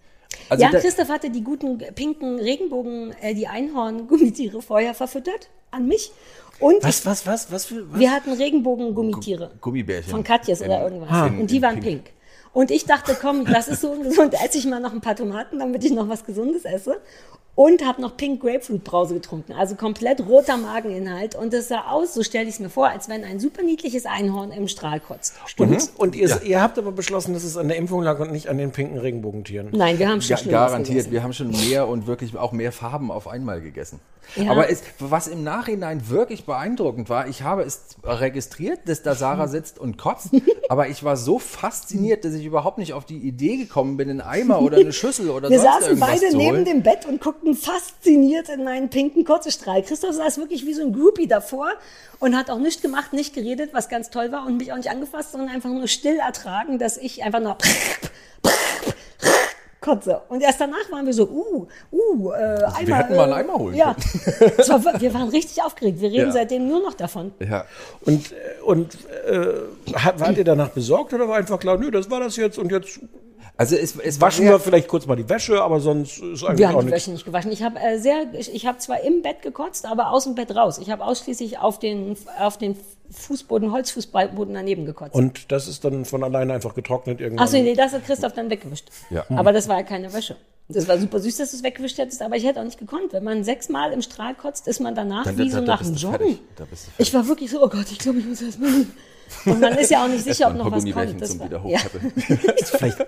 [0.48, 6.12] Also ja, Christoph hatte die guten pinken Regenbogen, äh, die Einhorn-Gummitiere vorher verfüttert an mich.
[6.60, 7.90] Und Was, was, was, was für.
[7.90, 7.98] Was?
[7.98, 9.50] wir hatten Regenbogen-Gummitiere.
[9.60, 10.10] Gummibärchen.
[10.10, 11.08] Von Katjes In- oder irgendwas.
[11.10, 11.26] Ah.
[11.26, 12.04] und die waren pink.
[12.04, 12.10] pink.
[12.52, 15.58] Und ich dachte, komm, das ist so ungesund, esse ich mal noch ein paar Tomaten,
[15.58, 17.00] damit ich noch was Gesundes esse.
[17.54, 19.52] Und habe noch Pink Grapefruit Brause getrunken.
[19.52, 21.34] Also komplett roter Mageninhalt.
[21.34, 24.06] Und es sah aus, so stelle ich es mir vor, als wenn ein super niedliches
[24.06, 25.34] Einhorn im Strahl kotzt.
[25.58, 28.48] Und, und ihr, ihr habt aber beschlossen, dass es an der Impfung lag und nicht
[28.48, 29.68] an den pinken Regenbogentieren.
[29.72, 31.12] Nein, wir haben schon Schlimmeres garantiert, gegessen.
[31.12, 34.00] wir haben schon mehr und wirklich auch mehr Farben auf einmal gegessen.
[34.36, 34.50] Ja.
[34.50, 39.48] Aber es, was im Nachhinein wirklich beeindruckend war, ich habe es registriert, dass da Sarah
[39.48, 40.30] sitzt und kotzt,
[40.68, 44.20] aber ich war so fasziniert, dass ich überhaupt nicht auf die Idee gekommen bin, einen
[44.20, 46.64] Eimer oder eine Schüssel oder Wir sonst saßen irgendwas beide zu neben holen.
[46.64, 49.82] dem Bett und guckten fasziniert in meinen pinken Kotzestrahl.
[49.82, 51.72] Christoph saß wirklich wie so ein Groupie davor
[52.20, 54.90] und hat auch nichts gemacht, nicht geredet, was ganz toll war und mich auch nicht
[54.90, 57.56] angefasst, sondern einfach nur still ertragen, dass ich einfach nur
[59.82, 60.22] Kotze.
[60.28, 62.34] Und erst danach waren wir so, uh, uh, äh,
[62.78, 62.96] Eimer.
[62.96, 63.94] hätten mal einen äh, Eimer holen Ja.
[64.68, 66.00] War, wir waren richtig aufgeregt.
[66.00, 66.32] Wir reden Ja.
[66.32, 67.32] seitdem nur noch davon.
[67.40, 67.66] Ja.
[68.06, 69.48] Und, äh, und äh,
[70.18, 73.00] wart ihr danach besorgt oder war einfach klar, nö, das war das jetzt und jetzt
[73.58, 76.68] Also es, es waschen wir vielleicht kurz mal die Wäsche, aber sonst ist eigentlich Wir
[76.68, 77.02] haben auch die nichts.
[77.02, 77.52] Wäsche nicht gewaschen.
[77.52, 80.54] Ich habe äh, sehr, ich, ich habe zwar im Bett gekotzt, aber aus dem Bett
[80.56, 80.78] raus.
[80.78, 82.76] Ich habe ausschließlich auf den, auf den
[83.12, 85.14] Fußboden, Holzfußboden daneben gekotzt.
[85.14, 87.44] Und das ist dann von alleine einfach getrocknet irgendwann.
[87.44, 88.88] Achso, nee, das hat Christoph dann weggewischt.
[89.10, 89.24] Ja.
[89.30, 90.36] Aber das war ja keine Wäsche.
[90.68, 93.12] Das war super süß, dass du es weggewischt hättest, aber ich hätte auch nicht gekonnt.
[93.12, 95.82] Wenn man sechsmal im Strahl kotzt, ist man danach Dann- wie da- so da nach
[95.82, 96.38] dem Joggen.
[96.98, 98.90] Ich war wirklich so, oh Gott, ich glaube, ich muss erst mal hin.
[99.46, 101.20] Und man ist ja auch nicht sicher, ob noch was kommt.
[101.20, 101.78] Das zum war, wieder ja.
[102.64, 102.98] vielleicht,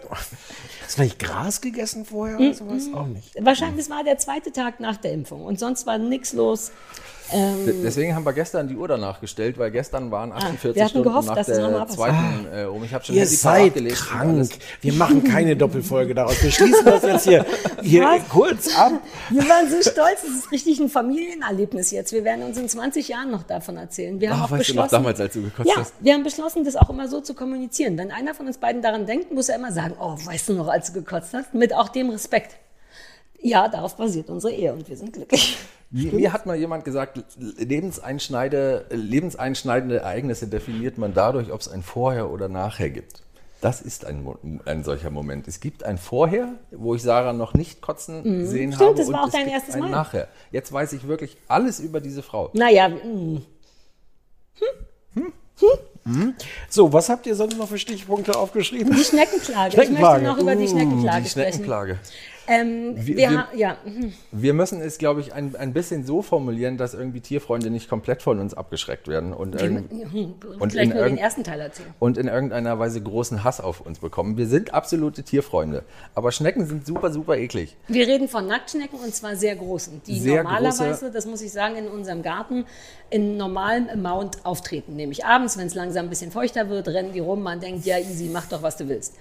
[0.94, 2.82] hast du vielleicht Gras gegessen vorher oder sowas?
[2.94, 3.34] Auch nicht.
[3.40, 6.70] Wahrscheinlich, es war der zweite Tag nach der Impfung und sonst war nichts los.
[7.32, 10.82] D- Deswegen haben wir gestern die Uhr danach gestellt, weil gestern waren 48 Ah, wir
[10.84, 12.84] hatten Stunden gehofft, nach dass es noch der zweiten äh, um.
[12.84, 14.50] Ich habe schon Ihr seid krank.
[14.82, 16.42] Wir machen keine Doppelfolge daraus.
[16.42, 17.46] Wir schließen das jetzt hier,
[17.82, 18.92] hier kurz ab.
[19.30, 22.12] Wir waren so stolz, es ist richtig ein Familienerlebnis jetzt.
[22.12, 24.20] Wir werden uns in 20 Jahren noch davon erzählen.
[24.20, 25.94] Wir haben Ach, auch weißt du noch beschlossen, damals, als du gekotzt ja, hast?
[26.00, 27.96] wir haben beschlossen, das auch immer so zu kommunizieren.
[27.96, 30.68] Wenn einer von uns beiden daran denkt, muss er immer sagen, oh, weißt du noch,
[30.68, 31.54] als du gekotzt hast?
[31.54, 32.56] Mit auch dem Respekt.
[33.40, 35.58] Ja, darauf basiert unsere Ehe und wir sind glücklich.
[35.90, 41.82] Mir, mir hat mal jemand gesagt, lebenseinschneide, lebenseinschneidende Ereignisse definiert man dadurch, ob es ein
[41.82, 43.22] Vorher oder Nachher gibt.
[43.60, 44.26] Das ist ein,
[44.66, 45.46] ein solcher Moment.
[45.48, 48.72] Es gibt ein Vorher, wo ich Sarah noch nicht kotzen sehen Mhm.
[48.74, 48.94] Stimmt, habe.
[48.98, 49.90] das war und auch dein erstes Mal.
[49.90, 50.28] Nachher.
[50.50, 52.50] Jetzt weiß ich wirklich alles über diese Frau.
[52.54, 52.90] Naja,
[56.04, 56.34] mm.
[56.68, 58.94] So, was habt ihr sonst noch für Stichpunkte aufgeschrieben?
[58.94, 59.68] die Schneckenklage.
[59.68, 60.22] Ich Schneckenklage.
[60.24, 61.58] möchte noch über die Uh, Schneckenklage die sprechen.
[62.46, 64.12] Ähm, wir, Wir- wir- ja, mhm.
[64.32, 68.20] Wir müssen es, glaube ich, ein, ein bisschen so formulieren, dass irgendwie Tierfreunde nicht komplett
[68.22, 71.94] von uns abgeschreckt werden und, irgend, Hm, Und gleich in nur den ersten Teil erzählen.
[71.98, 74.36] und in irgendeiner Weise großen Hass auf uns bekommen.
[74.36, 77.76] Wir sind absolute Tierfreunde, aber Schnecken sind super, super eklig.
[77.88, 81.52] Wir reden von Nacktschnecken und zwar sehr großen, die Sehr normalerweise, große- das muss ich
[81.52, 82.66] sagen, in unserem Garten
[83.10, 84.96] in normalem Amount auftreten.
[84.96, 87.98] Nämlich abends, wenn es langsam ein bisschen feuchter wird, rennen die rum, man denkt, ja
[87.98, 89.14] easy, mach doch, was du willst.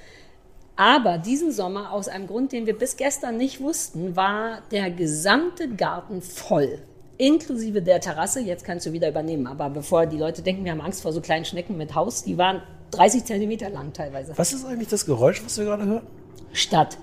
[0.76, 5.70] Aber diesen Sommer, aus einem Grund, den wir bis gestern nicht wussten, war der gesamte
[5.70, 6.80] Garten voll.
[7.18, 8.40] Inklusive der Terrasse.
[8.40, 9.46] Jetzt kannst du wieder übernehmen.
[9.46, 12.38] Aber bevor die Leute denken, wir haben Angst vor so kleinen Schnecken mit Haus, die
[12.38, 14.34] waren 30 Zentimeter lang teilweise.
[14.36, 16.08] Was ist eigentlich das Geräusch, was wir gerade hören?
[16.54, 16.98] Stadt.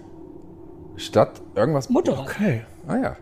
[0.96, 1.88] Statt irgendwas.
[1.88, 2.28] Motorrad.
[2.28, 2.64] Okay.
[2.86, 3.16] Ah ja.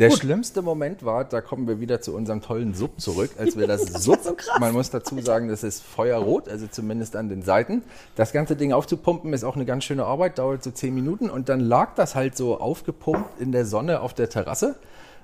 [0.00, 3.66] Der schlimmste Moment war, da kommen wir wieder zu unserem tollen Sub zurück, als wir
[3.66, 7.82] das, Sub, so man muss dazu sagen, das ist feuerrot, also zumindest an den Seiten.
[8.16, 11.50] Das ganze Ding aufzupumpen ist auch eine ganz schöne Arbeit, dauert so zehn Minuten und
[11.50, 14.76] dann lag das halt so aufgepumpt in der Sonne auf der Terrasse.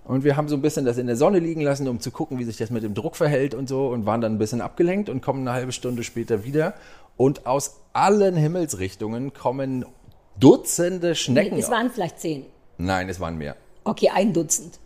[0.05, 2.39] Und wir haben so ein bisschen das in der Sonne liegen lassen, um zu gucken,
[2.39, 5.09] wie sich das mit dem Druck verhält und so und waren dann ein bisschen abgelenkt
[5.09, 6.75] und kommen eine halbe Stunde später wieder.
[7.17, 9.87] Und aus allen Himmelsrichtungen kommen
[10.39, 11.59] Dutzende Schnecken.
[11.59, 12.45] Es waren vielleicht zehn.
[12.77, 13.57] Nein, es waren mehr.
[13.87, 14.79] Okay, ein Dutzend.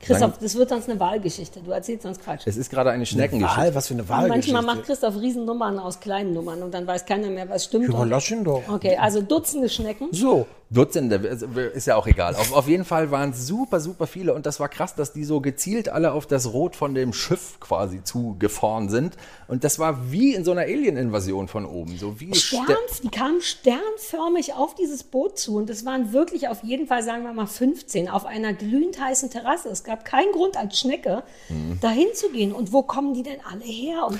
[0.00, 0.38] Christoph, Nein.
[0.42, 1.60] das wird sonst eine Wahlgeschichte.
[1.60, 2.42] Du erzählst sonst Quatsch.
[2.46, 3.60] Es ist gerade eine Schneckengeschichte.
[3.60, 4.52] Wahl, was für eine Wahlgeschichte.
[4.52, 7.86] manchmal macht Christoph Riesennummern aus kleinen Nummern und dann weiß keiner mehr, was stimmt.
[7.86, 8.62] Überlass ihn doch.
[8.68, 10.08] Okay, also Dutzende Schnecken.
[10.12, 10.46] So.
[10.70, 12.34] Dutzende, also, ist ja auch egal.
[12.36, 15.24] Auf, auf jeden Fall waren es super, super viele und das war krass, dass die
[15.24, 19.16] so gezielt alle auf das Rot von dem Schiff quasi zugefahren sind.
[19.46, 21.96] Und das war wie in so einer Alien-Invasion von oben.
[21.96, 26.48] So wie Stern, Ste- die kamen sternförmig auf dieses Boot zu und es waren wirklich
[26.48, 29.70] auf jeden Fall, sagen wir mal, 15 auf einer glühend heißen Terrasse.
[29.70, 31.78] Es gab keinen Grund als Schnecke Mhm.
[31.80, 32.52] dahin zu gehen.
[32.52, 34.06] Und wo kommen die denn alle her?
[34.06, 34.18] Und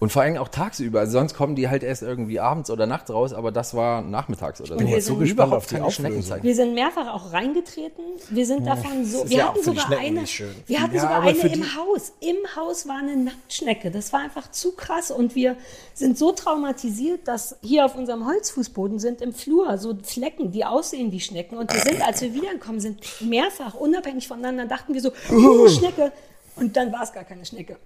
[0.00, 1.00] Und vor allem auch tagsüber.
[1.00, 4.58] Also sonst kommen die halt erst irgendwie abends oder nachts raus, aber das war nachmittags
[4.62, 4.76] oder so.
[4.76, 6.06] bin jetzt so gespannt Überhaupt auf die keine Auflösung.
[6.06, 6.42] Schneckenzeit.
[6.42, 8.02] Wir sind mehrfach auch reingetreten.
[8.30, 9.28] Wir sind davon so.
[9.28, 10.24] Wir ja hatten sogar eine.
[10.66, 12.12] Wir hatten Ja, sogar eine im Haus.
[12.20, 13.90] Im Haus war eine Nacktschnecke.
[13.90, 15.56] Das war einfach zu krass und wir
[15.92, 21.12] sind so traumatisiert, dass hier auf unserem Holzfußboden sind im Flur so Flecken, die aussehen
[21.12, 21.58] wie Schnecken.
[21.58, 26.10] Und wir sind, als wir wiedergekommen sind, mehrfach unabhängig voneinander, dachten wir so, oh, Schnecke.
[26.56, 27.76] Und dann war es gar keine Schnecke.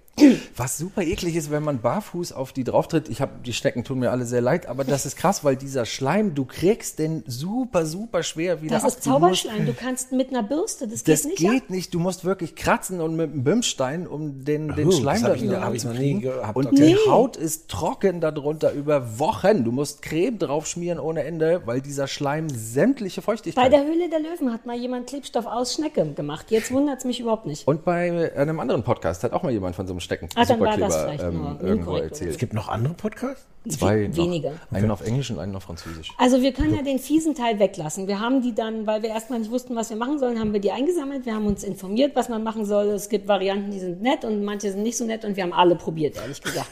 [0.55, 3.09] Was super eklig ist, wenn man barfuß auf die drauftritt.
[3.09, 5.85] Ich habe die Schnecken tun mir alle sehr leid, aber das ist krass, weil dieser
[5.85, 8.89] Schleim, du kriegst den super super schwer wieder Das ab.
[8.89, 9.65] ist Du musst- Zauberschleim.
[9.65, 11.69] Du kannst mit einer Bürste, das, Das geht nicht geht ab.
[11.69, 11.93] nicht.
[11.93, 15.41] Du musst wirklich kratzen und mit einem Bimsstein, um den, den Oh, Schleim das da
[15.41, 16.75] wieder gehabt, Und okay.
[16.75, 16.95] die Nee.
[17.09, 19.63] Haut ist trocken darunter über Wochen.
[19.65, 23.71] Du musst Creme drauf schmieren ohne Ende, weil dieser Schleim sämtliche Bei Feuchtigkeit.
[23.73, 26.51] der Höhle der Löwen hat mal jemand Klebstoff aus Schnecke gemacht.
[26.51, 27.67] Jetzt wundert es mich überhaupt nicht.
[27.67, 31.13] und bei einem anderen Podcast hat auch mal jemand von so einem Stecken Ah, Superkleber
[31.19, 32.31] ähm, irgendwo erzählt.
[32.31, 33.45] Es gibt noch andere Podcasts?
[33.69, 34.17] Zwei noch.
[34.17, 34.53] Weniger.
[34.71, 36.11] Einen auf Englisch und einen auf Französisch.
[36.17, 38.07] Also wir können ja den fiesen Teil weglassen.
[38.07, 40.59] Wir haben die dann, weil wir erstmal nicht wussten, was wir machen sollen, haben wir
[40.59, 41.25] die eingesammelt.
[41.25, 42.85] Wir haben uns informiert, was man machen soll.
[42.87, 45.53] Es gibt Varianten, die sind nett und manche sind nicht so nett und wir haben
[45.53, 46.67] alle probiert, ehrlich gesagt.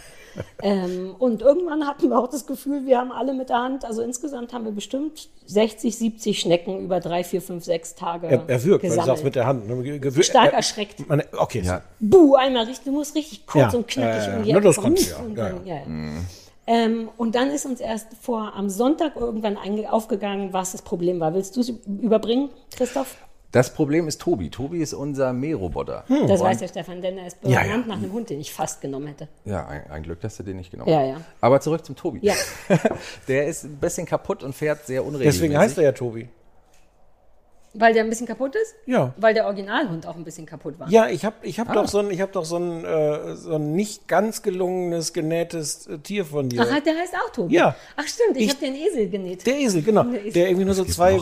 [0.62, 4.02] Ähm, und irgendwann hatten wir auch das Gefühl, wir haben alle mit der Hand, also
[4.02, 8.64] insgesamt haben wir bestimmt 60, 70 Schnecken über drei, vier, fünf, sechs Tage Er, er
[8.64, 9.06] wirkt, weil du gesammelt.
[9.06, 9.68] sagst mit der Hand.
[9.68, 10.00] ne?
[10.00, 11.08] Ge- Stark er- erschreckt.
[11.08, 11.62] Man, okay.
[11.64, 11.82] Ja.
[12.00, 14.76] Buh, einmal richtig, du musst richtig kurz Ja, und knackig ja, um die Ecke das
[14.78, 15.18] du ja.
[15.18, 15.76] Und dann- ja.
[15.76, 15.86] ja, ja.
[16.66, 19.58] Ähm, und dann ist uns erst vor am Sonntag irgendwann
[19.90, 21.34] aufgegangen, was das Problem war.
[21.34, 23.18] Willst du es überbringen, Christoph?
[23.54, 24.50] Das Problem ist Tobi.
[24.50, 26.04] Tobi ist unser Mähroboter.
[26.28, 27.52] Das weiß der Stefan, denn er ist Hm.
[27.52, 27.94] Ja, benannt ja.
[27.96, 29.28] nach einem Hund, den ich fast genommen hätte.
[29.46, 31.08] Ja, ein, ein Glück, dass du den nicht genommen Ja, hast.
[31.08, 31.18] ja.
[31.40, 32.20] Aber zurück zum Tobi.
[32.24, 32.34] Ja.
[33.28, 35.40] Der ist ein bisschen kaputt und fährt sehr unregelmäßig.
[35.42, 36.28] Deswegen heißt er ja Tobi.
[37.76, 38.76] Weil der ein bisschen kaputt ist?
[38.86, 39.14] Ja.
[39.18, 40.88] Weil der Originalhund auch ein bisschen kaputt war.
[40.90, 41.74] Ja, ich habe ich hab Ah.
[41.74, 45.88] doch so ein, ich hab doch so ein, äh, so ein nicht ganz gelungenes, genähtes
[45.88, 46.62] äh, Tier von dir.
[46.62, 47.56] Ach, der heißt auch Tobi?
[47.56, 47.76] Ja.
[47.96, 49.46] Ach stimmt, ich, Ich- habe den Esel genäht.
[49.48, 50.04] Der Esel, genau.
[50.04, 50.32] Der Esel.
[50.34, 51.18] Der irgendwie nur so zwei,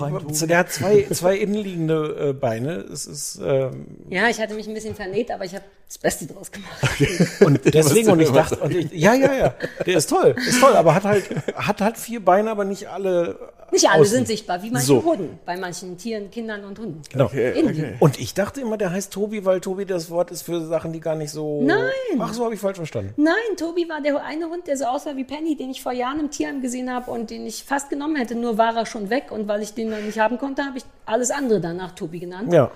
[0.45, 2.79] der hat zwei, zwei innenliegende äh, Beine.
[2.91, 6.25] Es ist, ähm, ja, ich hatte mich ein bisschen vernäht, aber ich habe das Beste
[6.25, 6.81] draus gemacht.
[7.45, 9.53] und deswegen, und ich dachte, und ich, ja, ja, ja,
[9.85, 11.23] der ist toll, ist toll, aber hat halt,
[11.55, 13.37] hat halt vier Beine, aber nicht alle.
[13.73, 14.15] Nicht alle außen.
[14.17, 15.01] sind sichtbar, wie manche So.
[15.01, 15.39] Hunden.
[15.45, 17.01] Bei manchen Tieren, Kindern und Hunden.
[17.11, 17.29] Genau.
[17.29, 17.95] Innen.
[17.99, 20.99] Und ich dachte immer, der heißt Tobi, weil Tobi das Wort ist für Sachen, die
[20.99, 21.61] gar nicht so.
[21.61, 21.89] Nein.
[22.19, 23.13] Ach, so habe ich falsch verstanden.
[23.17, 26.19] Nein, Tobi war der eine Hund, der so aussah wie Penny, den ich vor Jahren
[26.19, 28.35] im Tierheim gesehen habe und den ich fast genommen hätte.
[28.35, 30.83] Nur war er schon weg und weil ich den noch nicht haben konnte, habe ich
[31.05, 32.53] alles andere danach Tobi genannt.
[32.53, 32.71] Ja.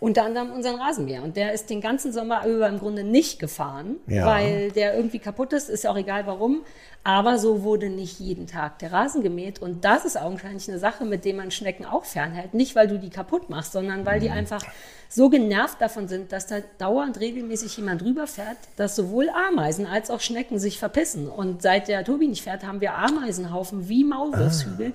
[0.00, 1.24] Unter anderem unseren Rasenmäher.
[1.24, 4.26] Und der ist den ganzen Sommer über im Grunde nicht gefahren, Ja.
[4.26, 5.68] weil der irgendwie kaputt ist.
[5.68, 6.62] Ist ja auch egal warum.
[7.02, 9.60] Aber so wurde nicht jeden Tag der Rasen gemäht.
[9.60, 12.54] Und das ist augenscheinlich eine Sache, mit der man Schnecken auch fernhält.
[12.54, 14.22] Nicht, weil du die kaputt machst, sondern weil Mhm.
[14.22, 14.62] die einfach
[15.08, 20.20] so genervt davon sind, dass da dauernd regelmäßig jemand rüberfährt, dass sowohl Ameisen als auch
[20.20, 21.28] Schnecken sich verpissen.
[21.28, 24.92] Und seit der Tobi nicht fährt, haben wir Ameisenhaufen wie Maulwurfshügel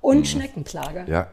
[0.00, 1.04] und Schneckenplage.
[1.08, 1.28] Ja.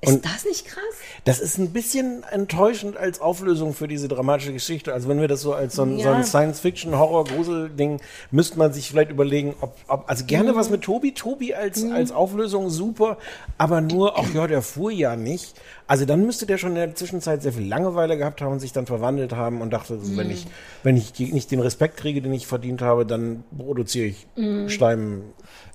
[0.00, 0.82] Ist das nicht krass?
[1.24, 4.92] Das ist ein bisschen enttäuschend als Auflösung für diese dramatische Geschichte.
[4.94, 6.12] Also wenn wir das so als so ein, so Ja.
[6.14, 11.54] ein Science-Fiction-Horror-Grusel-Ding, müsste man sich vielleicht überlegen, ob, ob also gerne was mit Tobi, Tobi
[11.54, 13.18] als, als Auflösung super,
[13.56, 15.54] aber nur, ach ja, der fuhr ja nicht.
[15.88, 18.72] Also dann müsste der schon in der Zwischenzeit sehr viel Langeweile gehabt haben und sich
[18.72, 20.46] dann verwandelt haben und dachte, so, wenn ich,
[20.82, 24.26] wenn ich nicht den Respekt kriege, den ich verdient habe, dann produziere ich
[24.70, 25.22] Schleim.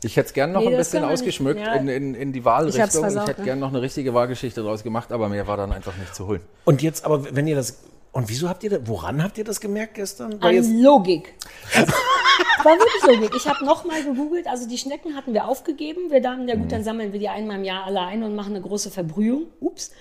[0.03, 1.19] Ich hätte es gern noch Nee, ein bisschen man nicht.
[1.19, 1.73] ausgeschmückt Ja.
[1.73, 2.83] in, in, in die Ich Wahlrichtung.
[2.85, 3.45] Ich, versaut, hätte ne?
[3.45, 6.41] gern noch eine richtige Wahlgeschichte draus gemacht, aber mehr war dann einfach nicht zu holen.
[6.65, 7.79] Und jetzt aber, wenn ihr das,
[8.11, 10.39] und wieso habt ihr das, woran habt ihr das gemerkt gestern?
[10.43, 11.33] Weil jetzt, An Logik.
[11.73, 11.87] Es
[12.65, 13.35] war wirklich Logik.
[13.35, 16.09] Ich habe nochmal gegoogelt, also die Schnecken hatten wir aufgegeben.
[16.09, 18.55] Wir dachten, ja gut, dann sammeln wir die einmal im Jahr alle ein und machen
[18.55, 19.47] eine große Verbrühung.
[19.59, 19.91] Ups.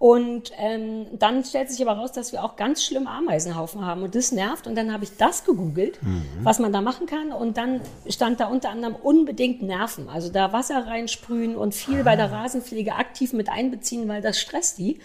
[0.00, 4.14] Und ähm, dann stellt sich aber raus, dass wir auch ganz schlimm Ameisenhaufen haben und
[4.14, 4.66] das nervt.
[4.66, 5.98] Und dann habe ich das gegoogelt,
[6.42, 7.32] was man da machen kann.
[7.32, 10.08] Und dann stand da unter anderem unbedingt Nerven.
[10.08, 14.78] Also da Wasser reinsprühen und viel bei der Rasenpflege aktiv mit einbeziehen, weil das stresst
[14.78, 14.98] die.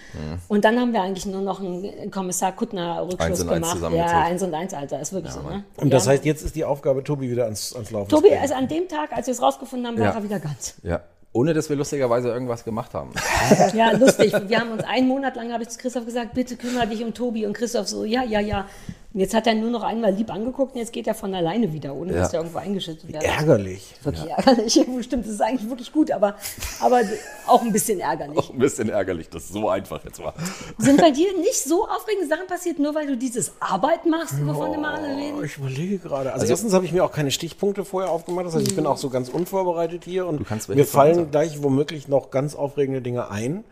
[0.48, 3.72] Und dann haben wir eigentlich nur noch einen Kommissar Kuttner Eins Rückschluss und eins gemacht.
[3.74, 4.12] zusammengezählt.
[4.14, 5.42] Ja, eins und eins, Alter, ist wirklich so.
[5.42, 5.66] Ne?
[5.76, 6.12] und das Ja.
[6.14, 8.42] heißt, jetzt ist die Aufgabe, Tobi wieder ans, ans Laufen Tobi, zu bringen.
[8.42, 10.12] also an dem Tag, als wir es rausgefunden haben, war Ja.
[10.14, 10.76] er wieder ganz.
[10.84, 11.02] Ja.
[11.36, 13.12] Ohne dass wir lustigerweise irgendwas gemacht haben.
[13.74, 14.34] Ja, lustig.
[14.48, 17.14] Wir haben uns einen Monat lang, habe ich zu Christoph gesagt, bitte kümmere dich um
[17.14, 17.46] Tobi.
[17.46, 18.70] Und Christoph so, ja, ja, ja.
[19.16, 21.72] Und jetzt hat er nur noch einmal lieb angeguckt und jetzt geht er von alleine
[21.72, 22.20] wieder, ohne Ja.
[22.20, 23.24] dass er irgendwo eingeschüttet wird.
[23.24, 23.96] Ärgerlich.
[24.04, 24.74] Wirklich ärgerlich.
[25.06, 26.36] Stimmt, das ist eigentlich wirklich gut, aber,
[26.82, 27.00] aber
[27.48, 28.50] auch ein bisschen ärgerlich.
[28.50, 30.34] ein bisschen ärgerlich, dass es so einfach jetzt war.
[30.80, 34.74] Sind bei dir nicht so aufregende Sachen passiert, nur weil du dieses Arbeit machst, wovon
[34.74, 35.46] immer alle Oh, reden?
[35.46, 36.34] ich überlege gerade.
[36.34, 38.48] Also, erstens habe ich mir auch keine Stichpunkte vorher aufgemacht.
[38.48, 41.32] Das heißt, ich bin auch so ganz unvorbereitet hier und mir fallen sagen.
[41.32, 43.64] gleich womöglich noch ganz aufregende Dinge ein.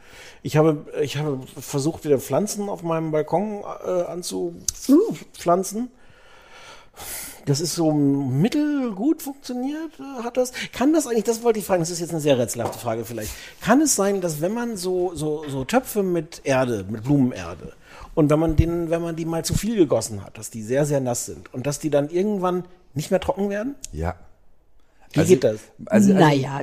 [0.42, 4.04] Ich habe, ich habe versucht, wieder Pflanzen auf meinem Balkon äh,
[5.34, 5.90] anzupflanzen.
[7.46, 10.54] Das ist so mittelgut funktioniert, äh, hat das.
[10.72, 13.32] Kann das eigentlich, das wollte ich fragen, das ist jetzt eine sehr rätselhafte Frage vielleicht.
[13.62, 17.74] Kann es sein, dass wenn man so, so, so Töpfe mit Erde, mit Blumenerde,
[18.16, 20.86] und wenn man den, wenn man die mal zu viel gegossen hat, dass die sehr,
[20.86, 22.64] sehr nass sind und dass die dann irgendwann
[22.94, 23.76] nicht mehr trocken werden?
[23.92, 24.16] Ja.
[25.14, 25.60] Wie geht das?
[25.86, 26.62] Also, also, naja,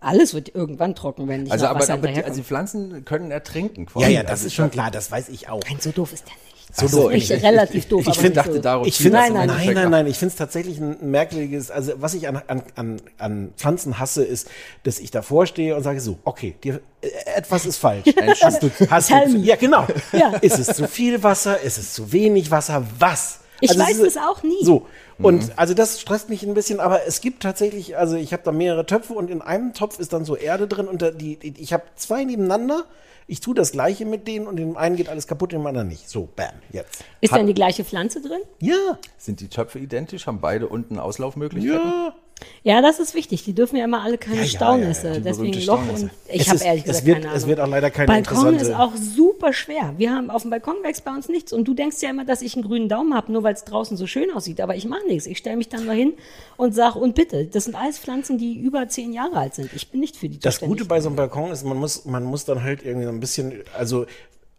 [0.00, 3.04] alles wird irgendwann trocken, wenn nicht also, noch aber, Wasser aber die, also die Pflanzen
[3.04, 3.82] können ertrinken.
[3.82, 4.12] Ja, quasi.
[4.12, 5.60] ja, das Also ist schon klar, das weiß ich auch.
[5.68, 6.34] Nein, so doof ist der
[6.76, 8.58] so, Nicht ich- relativ doof, ich find- dachte so.
[8.60, 10.06] darauf Ich finde, Nein, nein, nein, nein, nein.
[10.06, 14.24] Ich finde es tatsächlich ein merkwürdiges, also was ich an, an, an, an Pflanzen hasse,
[14.24, 14.48] ist,
[14.82, 18.04] dass ich davor stehe und sage so, okay, dir, äh, etwas ist falsch.
[18.42, 19.44] Hast du, hast Tell du, me.
[19.44, 19.86] ja, genau.
[20.12, 20.34] Ja.
[20.36, 21.60] Ist es zu viel Wasser?
[21.60, 22.84] Ist es zu wenig Wasser?
[22.98, 23.40] Was?
[23.60, 24.62] Ich weiß diese- es auch nie.
[24.62, 24.86] So.
[25.18, 28.52] Und also das stresst mich ein bisschen, aber es gibt tatsächlich, also ich habe da
[28.52, 31.54] mehrere Töpfe und in einem Topf ist dann so Erde drin und da, die, die,
[31.58, 32.84] ich habe zwei nebeneinander.
[33.28, 35.66] Ich tue das gleiche mit denen und in dem einen geht alles kaputt, in dem
[35.66, 36.08] anderen nicht.
[36.08, 37.04] So, bam, jetzt.
[37.20, 38.40] Ist denn die gleiche Pflanze drin?
[38.60, 40.26] Ja, Sind die Töpfe identisch?
[40.28, 41.88] Haben beide unten Auslaufmöglichkeiten?
[41.88, 42.14] ja.
[42.62, 43.44] Ja, das ist wichtig.
[43.44, 45.08] Die dürfen ja immer alle keine Ja, ja, Staunässe.
[45.14, 47.48] ja, Deswegen Loch und ich Es habe ehrlich es gesagt wird- keine es Ahnung.
[47.48, 49.94] wird auch leider keine Balkon ist auch super schwer.
[49.96, 52.42] Wir haben auf dem Balkon wächst bei uns nichts und du denkst ja immer, dass
[52.42, 54.60] ich einen grünen Daumen habe, nur weil es draußen so schön aussieht.
[54.60, 55.26] Aber ich mache nichts.
[55.26, 56.12] Ich stelle mich dann nur hin
[56.58, 59.70] und sage und bitte, das sind alles Pflanzen, die über zehn Jahre alt sind.
[59.74, 60.60] Ich bin nicht für die Das.
[60.60, 63.20] Gute bei so einem Balkon ist, man muss, man muss dann halt irgendwie so ein
[63.20, 64.04] bisschen, also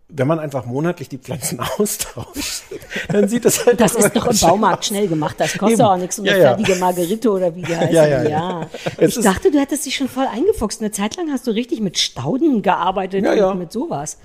[0.10, 2.64] wenn man einfach monatlich die Pflanzen austauscht,
[3.10, 4.86] dann sieht das halt Das ist doch im Baumarkt aus.
[4.88, 5.36] schnell gemacht.
[5.38, 5.88] Das kostet Eben.
[5.90, 6.18] auch nichts.
[6.20, 6.56] Und Ja, eine ja.
[6.56, 7.94] fertige Margerite oder wie die heißen.
[7.94, 8.70] Ja, ja, ja.
[9.00, 10.82] Ich dachte, du hättest dich schon voll eingefuchst.
[10.82, 13.54] Eine Zeit lang hast du richtig mit Stauden gearbeitet Ja, und ja.
[13.54, 13.60] Mhm.
[13.60, 14.18] mit sowas.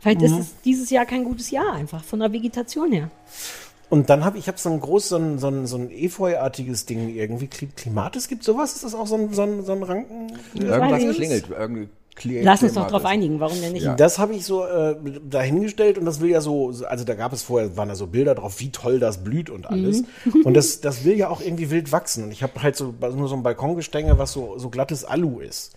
[0.00, 3.10] Vielleicht ist es dieses Jahr kein gutes Jahr einfach von der Vegetation her.
[3.90, 6.84] Und dann habe ich hab so ein groß, so ein, so ein, so ein Efeu-artiges
[6.84, 7.46] Ding irgendwie.
[7.46, 8.74] Kli- Klimatis gibt sowas?
[8.74, 10.32] Ist das auch so ein, so ein, so ein Ranken?
[10.54, 11.44] Irgendwas klingelt.
[11.48, 13.86] Irgendwie kli- Lass uns doch drauf einigen, warum denn nicht?
[13.96, 14.96] Das habe ich so äh,
[15.28, 18.34] dahingestellt und das will ja so, also da gab es vorher, waren da so Bilder
[18.34, 20.02] drauf, wie toll das blüht und alles.
[20.24, 20.42] Mhm.
[20.44, 22.24] Und das, das will ja auch irgendwie wild wachsen.
[22.24, 25.72] Und ich habe halt so nur so ein Balkongestänge, was so, so glattes Alu ist.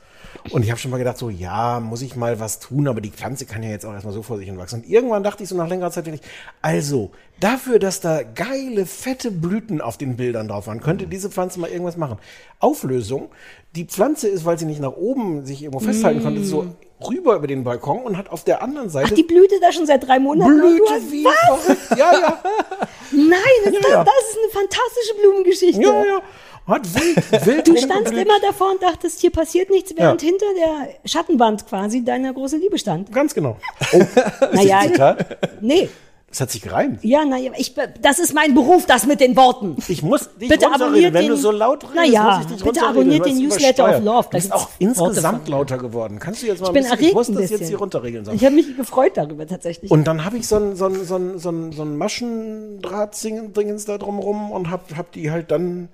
[0.52, 3.12] Und ich habe schon mal gedacht, so, ja, muss ich mal was tun, aber die
[3.12, 4.82] Pflanze kann ja jetzt auch erstmal so vor sich hin wachsen.
[4.82, 6.22] Und irgendwann dachte ich so nach längerer Zeit wirklich,
[6.62, 11.60] also, dafür, dass da geile, fette Blüten auf den Bildern drauf waren, könnte diese Pflanze
[11.60, 12.18] mal irgendwas machen.
[12.60, 13.30] Auflösung,
[13.76, 16.76] die Pflanze ist, weil sie nicht nach oben sich irgendwo festhalten konnte, so
[17.08, 19.86] rüber über den Balkon und hat auf der anderen Seite Ach, die blühte da schon
[19.86, 20.60] seit drei Monaten.
[20.60, 21.98] Blüte hast, wie was?
[21.98, 22.44] Ja, ja,
[23.12, 24.04] Nein, das, ja.
[24.04, 25.82] das ist eine fantastische Blumengeschichte.
[25.82, 26.22] ja, ja.
[26.68, 30.28] Hat wild, wild Du standst immer davor und dachtest, hier passiert nichts, während Ja.
[30.30, 33.12] hinter der Schattenwand quasi deine große Liebe stand.
[33.12, 33.58] Ganz genau.
[33.94, 34.00] Oh,
[34.54, 35.16] Naja,
[35.60, 35.90] nee.
[36.30, 37.04] Das hat sich gereimt.
[37.04, 39.76] Ja, naja, ich, das ist mein Beruf, das mit den Worten.
[39.90, 42.64] Ich muss dich Bitte abonniert Wenn den- du so laut redest, Naja, muss ich dich
[42.64, 46.20] bitte abonniert den Newsletter of Love, da Du bist gibt's auch insgesamt lauter geworden.
[46.20, 47.68] Kannst du jetzt mal Ich ein bisschen, ich muss ein das jetzt bisschen.
[47.68, 48.24] hier runterregeln.
[48.24, 48.38] Sonst.
[48.38, 49.92] Ich habe mich gefreut darüber tatsächlich.
[49.92, 53.84] Und dann habe ich so ein, so ein, so ein, so ein, so ein Maschendraht-Dingens
[53.86, 55.90] da drumrum und hab, hab die halt dann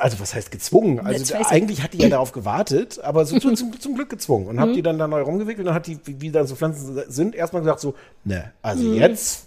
[0.00, 0.98] also was heißt gezwungen?
[0.98, 4.58] Also eigentlich hat die ja darauf gewartet, aber so zum, zum, zum Glück gezwungen und
[4.60, 4.74] hab Mhm.
[4.74, 7.62] die dann da neu rumgewickelt und dann hat die, wie, dann so Pflanzen sind, erstmal
[7.62, 7.94] gesagt so,
[8.24, 8.94] ne, also Mhm.
[8.94, 9.46] jetzt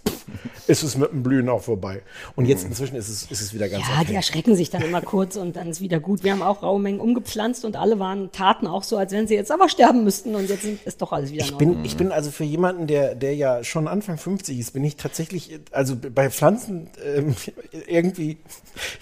[0.66, 2.02] ist es mit dem Blühen auch vorbei.
[2.36, 4.14] Und jetzt inzwischen ist es, ist es wieder ganz ja, die okay.
[4.14, 6.22] erschrecken sich dann immer kurz und dann ist wieder gut.
[6.22, 9.34] Wir haben auch raue Mengen umgepflanzt und alle waren, taten auch so, als wenn sie
[9.34, 11.96] jetzt aber sterben müssten und jetzt sind, ist doch alles wieder Ich in bin, ich
[11.96, 15.96] bin also für jemanden, der, der ja schon Anfang 50 ist, bin ich tatsächlich, also
[15.96, 17.34] bei Pflanzen ähm,
[17.86, 18.38] irgendwie,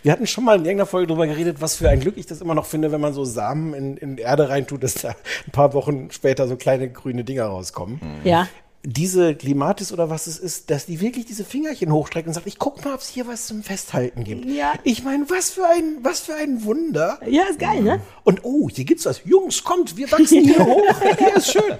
[0.03, 2.41] wir hatten schon mal in irgendeiner Folge drüber geredet, was für ein Glück ich das
[2.41, 5.11] immer noch finde, wenn man so Samen in, in Erde reintut, dass da
[5.47, 8.01] ein paar Wochen später so kleine grüne Dinger rauskommen.
[8.25, 8.49] Ja.
[8.85, 12.59] Diese Klimatis oder was es ist, dass die wirklich diese Fingerchen hochstrecken und sagt, ich
[12.59, 14.47] guck mal, ob es hier was zum Festhalten gibt.
[14.47, 14.75] Ja.
[14.85, 17.19] Ich meine, was für ein, was für ein Wunder.
[17.29, 18.01] Ja, ist geil, ne?
[18.25, 19.23] Und oh, hier gibt's was.
[19.25, 20.95] Jungs, kommt, wir wachsen hier hoch.
[21.19, 21.77] Hier ist schön.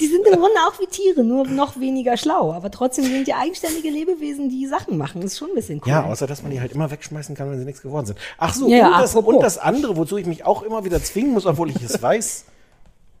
[0.00, 2.52] Die sind im Grunde auch wie Tiere, nur noch weniger schlau.
[2.52, 5.20] Aber trotzdem sind die eigenständige Lebewesen, die Sachen machen.
[5.20, 5.90] Das ist schon ein bisschen cool.
[5.90, 8.18] Ja, außer dass man die halt immer wegschmeißen kann, wenn sie nichts geworden sind.
[8.38, 9.34] Ach so, Ja, ja, und, das, apropos.
[9.34, 12.44] und das andere, wozu ich mich auch immer wieder zwingen muss, obwohl ich es weiß.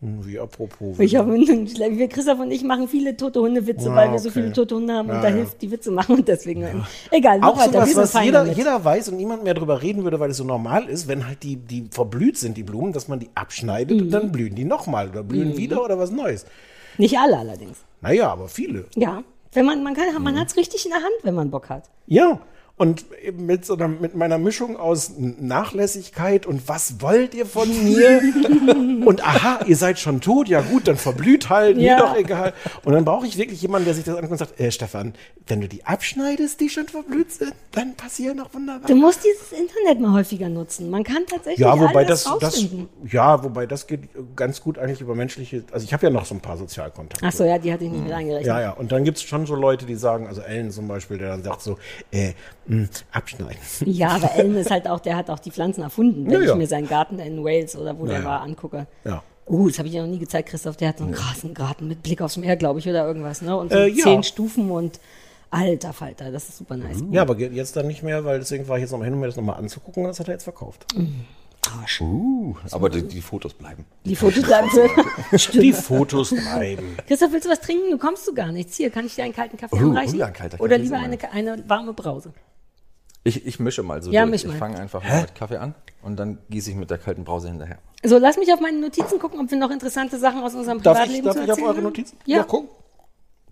[0.00, 0.96] Hm, Wie apropos.
[1.00, 4.42] Ich hab, wir, Christoph und ich machen viele tote Hunde-Witze, Ah, weil wir so okay.
[4.42, 5.34] viele tote Hunde haben und Ja, da ja.
[5.34, 6.84] hilft die Witze machen und deswegen.
[7.10, 7.84] Egal, mach auch weiter.
[7.84, 8.56] sowas, was jeder, damit.
[8.56, 11.42] jeder weiß und niemand mehr drüber reden würde, weil es so normal ist, wenn halt
[11.42, 14.02] die, die verblüht sind, die Blumen, dass man die abschneidet Mhm.
[14.04, 16.46] und dann blühen die nochmal oder blühen wieder oder was Neues.
[16.96, 17.78] Nicht alle allerdings.
[18.00, 18.84] Naja, aber viele.
[18.94, 19.22] Ja.
[19.52, 20.22] Wenn man, man kann, Mhm.
[20.22, 21.84] man hat's richtig in der Hand, wenn man Bock hat.
[22.06, 22.38] Ja.
[22.78, 27.68] Und eben mit, so einer, mit meiner Mischung aus Nachlässigkeit und was wollt ihr von
[27.84, 28.20] mir?
[29.04, 31.96] und aha, ihr seid schon tot, ja gut, dann verblüht halt, Ja.
[31.96, 32.52] mir doch egal.
[32.84, 35.14] Und dann brauche ich wirklich jemanden, der sich das anguckt und sagt, äh, Stefan,
[35.48, 38.86] wenn du die abschneidest, die schon verblüht sind, dann passieren noch wunderbar.
[38.86, 40.88] Du musst dieses Internet mal häufiger nutzen.
[40.88, 42.66] Man kann tatsächlich Ja, wobei alles das, das,
[43.10, 44.02] ja, wobei das geht
[44.36, 47.26] ganz gut eigentlich über menschliche, also ich habe ja noch so ein paar Sozialkontakte.
[47.26, 48.46] Ach so, ja, die hatte ich nicht mit eingerechnet.
[48.46, 48.70] Ja, ja.
[48.70, 51.62] Und dann gibt's schon so Leute, die sagen, also Ellen zum Beispiel, der dann sagt
[51.62, 51.76] so,
[52.12, 52.34] äh,
[53.12, 53.56] abschneiden.
[53.84, 56.48] Ja, aber Ellen ist halt auch, der hat auch die Pflanzen erfunden, wenn Ja, ich
[56.48, 56.54] ja.
[56.54, 58.24] mir seinen Garten in Wales oder wo Ja, der ja.
[58.26, 58.86] war angucke.
[59.04, 59.22] Ja.
[59.46, 60.76] Uh, das habe ich dir noch nie gezeigt, Christoph.
[60.76, 63.56] Der hat so einen krassen Garten mit Blick aufs Meer, glaube ich, oder irgendwas, ne?
[63.56, 64.04] Und so Äh, ja.
[64.04, 65.00] zehn Stufen und
[65.50, 66.98] alter Falter, das ist super nice.
[67.10, 69.26] Ja, aber jetzt dann nicht mehr, weil deswegen war ich jetzt nochmal hin, um mir
[69.26, 70.84] das nochmal anzugucken und das hat er jetzt verkauft.
[71.80, 72.00] Arsch.
[72.02, 73.84] Uh, aber die, die Fotos bleiben.
[74.04, 74.68] Die Fotos bleiben.
[75.54, 75.72] Die.
[75.72, 76.96] Fotos bleiben.
[77.06, 77.90] Christoph, willst du was trinken?
[77.90, 78.76] Du kommst du gar nichts.
[78.76, 80.14] Hier, kann ich dir einen kalten Kaffee Oh, anreichen?
[80.14, 82.32] oh ja, ein kalter Oder Kaffee lieber ist eine, eine warme Brause.
[83.28, 84.44] Ich, ich mische mal so Ja, durch.
[84.44, 87.48] Ich fange einfach mal mit Kaffee an und dann gieße ich mit der kalten Brause
[87.48, 87.78] hinterher.
[88.02, 90.98] So, lass mich auf meine Notizen gucken, ob wir noch interessante Sachen aus unserem Darf
[90.98, 91.84] ich, Privatleben darf zu ich auf erzählen eure haben.
[91.84, 92.16] Notizen?
[92.26, 92.68] Ja, guck.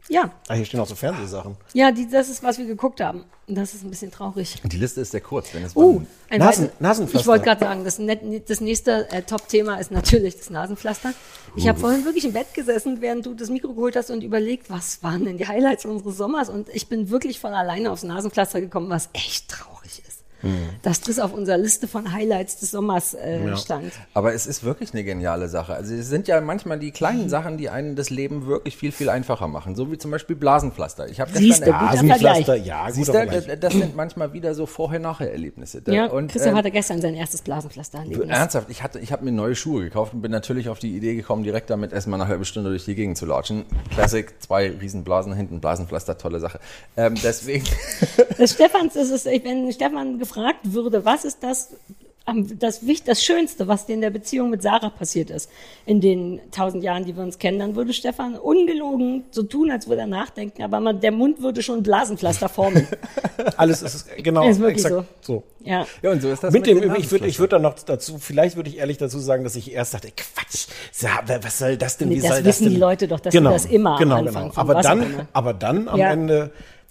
[0.09, 1.57] Ja, Ah, hier stehen auch so Fernsehsachen.
[1.75, 3.25] ja, die, das ist, was wir geguckt haben.
[3.49, 4.57] Und Das ist ein bisschen traurig.
[4.65, 7.21] Die Liste ist sehr kurz, denn es Uh, ein Nasen- Nasenpflaster.
[7.21, 8.01] Ich wollte gerade sagen, das,
[8.49, 11.13] das nächste äh, Top-Thema ist natürlich das Nasenpflaster.
[11.55, 14.69] Ich habe vorhin wirklich im Bett gesessen, während du das Mikro geholt hast und überlegt,
[14.69, 16.49] was waren denn die Highlights unseres Sommers?
[16.49, 19.76] Und ich bin wirklich von alleine aufs Nasenpflaster gekommen, was echt traurig
[20.43, 20.59] ist.
[20.83, 23.93] dass das auf unserer Liste von Highlights des Sommers äh, stand.
[24.15, 25.75] Aber es ist wirklich eine geniale Sache.
[25.75, 29.09] Also es sind ja manchmal die kleinen Sachen, die einen das Leben wirklich viel, viel
[29.09, 29.75] einfacher machen.
[29.75, 31.09] So wie zum Beispiel Blasenpflaster.
[31.09, 31.75] Ich habe gestern...
[32.07, 32.47] Vergleich.
[32.65, 35.83] ja, Siehst guter du, das, das sind manchmal wieder so Vorher-Nachher-Erlebnisse.
[35.87, 38.29] Ja, und, Christoph ähm, hatte gestern sein erstes Blasenpflaster erlebt.
[38.29, 41.15] Ernsthaft, ich, hatte, ich habe mir neue Schuhe gekauft und bin natürlich auf die Idee
[41.15, 43.65] gekommen, direkt damit erstmal eine halbe Stunde durch die Gegend zu latschen.
[43.95, 46.61] Classic, zwei Riesenblasen hinten, Blasenpflaster, tolle Sache.
[46.97, 47.65] Ähm, deswegen,
[48.39, 51.75] Das Stefans ist es, wenn Stefan gefragt würde, was ist das,
[52.25, 55.49] am- das, das Schönste, was dir in der Beziehung mit Sarah passiert ist,
[55.85, 59.87] in den tausend Jahren, die wir uns kennen, dann würde Stefan ungelogen so tun, als
[59.87, 62.87] würde er nachdenken, aber man, der Mund würde schon Blasenpflaster formen.
[63.57, 65.45] Alles ist genau Ist wirklich exakt so.
[65.63, 65.87] ja.
[66.03, 68.19] ja, und so ist das Mit dem, den ich würde ich würd dann noch dazu,
[68.19, 70.67] vielleicht würde ich ehrlich dazu sagen, dass ich erst dachte, Quatsch,
[71.43, 72.73] was soll das denn, Nee, wie das soll das wissen denn?
[72.75, 74.61] die Leute doch, dass genau, das immer am genau, Anfang genau.
[74.61, 76.11] Aber dann, aber dann am Ja.
[76.11, 76.51] Ende,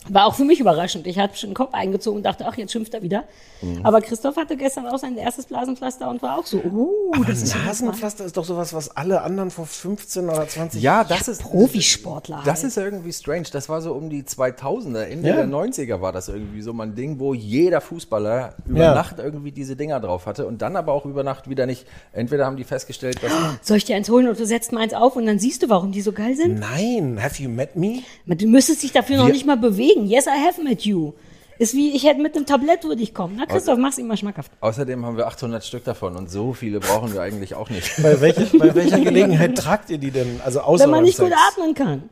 [0.10, 1.08] War auch für mich überraschend.
[1.08, 3.24] Ich hatte schon den Kopf eingezogen und dachte, ach, jetzt schimpft er wieder.
[3.62, 3.80] Mhm.
[3.84, 7.42] Aber Christoph hatte gestern auch sein erstes Blasenpflaster und war auch so, uh, aber das
[7.42, 11.42] ist Nasenpflaster ist doch sowas, was alle anderen vor 15 oder 20 Ja, das ist
[11.42, 12.42] Profisportler.
[12.46, 12.68] Das halt.
[12.68, 13.46] ist irgendwie strange.
[13.52, 15.36] Das war so um die 2000er, Ende Ja.
[15.36, 18.94] der 90er war das irgendwie so mal ein Ding, wo jeder Fußballer über Ja.
[18.94, 21.86] Nacht irgendwie diese Dinger drauf hatte und dann aber auch über Nacht wieder nicht.
[22.14, 23.32] Entweder haben die festgestellt, dass
[23.62, 25.92] Soll ich dir eins holen und du setzt meins auf und dann siehst du, warum
[25.92, 26.60] die so geil sind?
[26.60, 28.04] Nein, have you met me?
[28.28, 29.95] Du müsstest dich dafür noch Wir- nicht mal bewegen.
[30.04, 31.14] Yes, I have met you.
[31.58, 33.36] Ist wie, ich hätte mit einem Tablett würde ich kommen.
[33.38, 34.52] Na, Christoph, mach's ihm mal schmackhaft.
[34.60, 37.92] außerdem haben wir 800 Stück davon und so viele brauchen wir eigentlich auch nicht.
[38.04, 40.42] Bei welcher, bei welcher Gelegenheit tragt ihr die denn?
[40.44, 41.40] Also außer Wenn man nicht gut Sex?
[41.58, 42.10] atmen kann.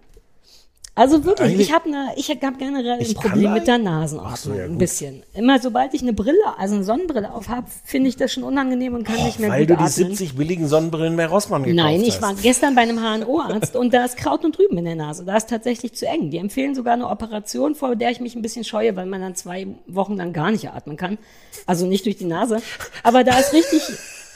[0.96, 4.36] Also wirklich, Eigentlich- ich habe ne, ich hab generell ein Ich Problem mit der Nasenatmung,
[4.36, 5.24] so, ja, ein bisschen.
[5.34, 8.94] Immer sobald ich eine Brille, also eine Sonnenbrille auf habe, finde ich das schon unangenehm
[8.94, 9.90] und kann nicht mehr Weil gut du die atmen.
[10.10, 12.22] 70 billigen Sonnenbrillen bei Rossmann gekauft Nein, ich hast.
[12.22, 15.26] war gestern bei einem HNO-Arzt und da ist Kraut und Rüben in der Nase.
[15.26, 16.30] Da ist tatsächlich zu eng.
[16.30, 19.34] Die empfehlen sogar eine Operation, vor der ich mich ein bisschen scheue, weil man dann
[19.34, 21.18] zwei Wochen lang gar nicht atmen kann.
[21.66, 22.62] Also nicht durch die Nase.
[23.02, 23.82] Aber da ist richtig,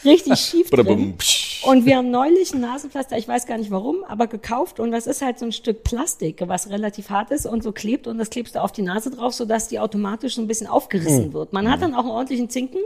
[0.08, 1.16] richtig schief drin.
[1.64, 5.08] Und wir haben neulich ein Nasenpflaster, ich weiß gar nicht warum, aber gekauft und das
[5.08, 8.30] ist halt so ein Stück Plastik, was relativ hart ist und so klebt und das
[8.30, 11.54] klebst du auf die Nase drauf, sodass die automatisch so ein bisschen aufgerissen wird.
[11.54, 12.80] Man hat dann auch einen ordentlichen Zinken,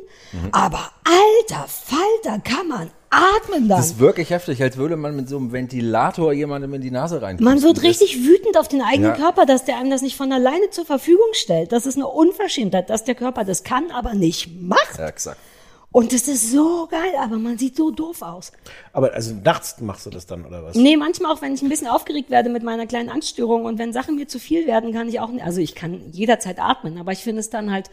[0.51, 3.77] aber alter Falter kann man atmen dann.
[3.77, 7.21] Das ist wirklich heftig, als würde man mit so einem Ventilator jemandem in die Nase
[7.21, 7.37] rein.
[7.41, 9.17] Man wird richtig wütend auf den eigenen Ja.
[9.17, 11.71] Körper, dass der einem das nicht von alleine zur Verfügung stellt.
[11.73, 14.97] Das ist eine Unverschämtheit, dass der Körper das kann, aber nicht macht.
[14.97, 15.37] Ja, exakt.
[15.93, 18.53] Und das ist so geil, aber man sieht so doof aus.
[18.93, 20.75] Aber also nachts machst du das dann, oder was?
[20.75, 23.91] Nee, manchmal auch, wenn ich ein bisschen aufgeregt werde mit meiner kleinen Angststörung und wenn
[23.91, 27.19] Sachen mir zu viel werden, kann ich auch, also ich kann jederzeit atmen, aber ich
[27.19, 27.89] finde es dann halt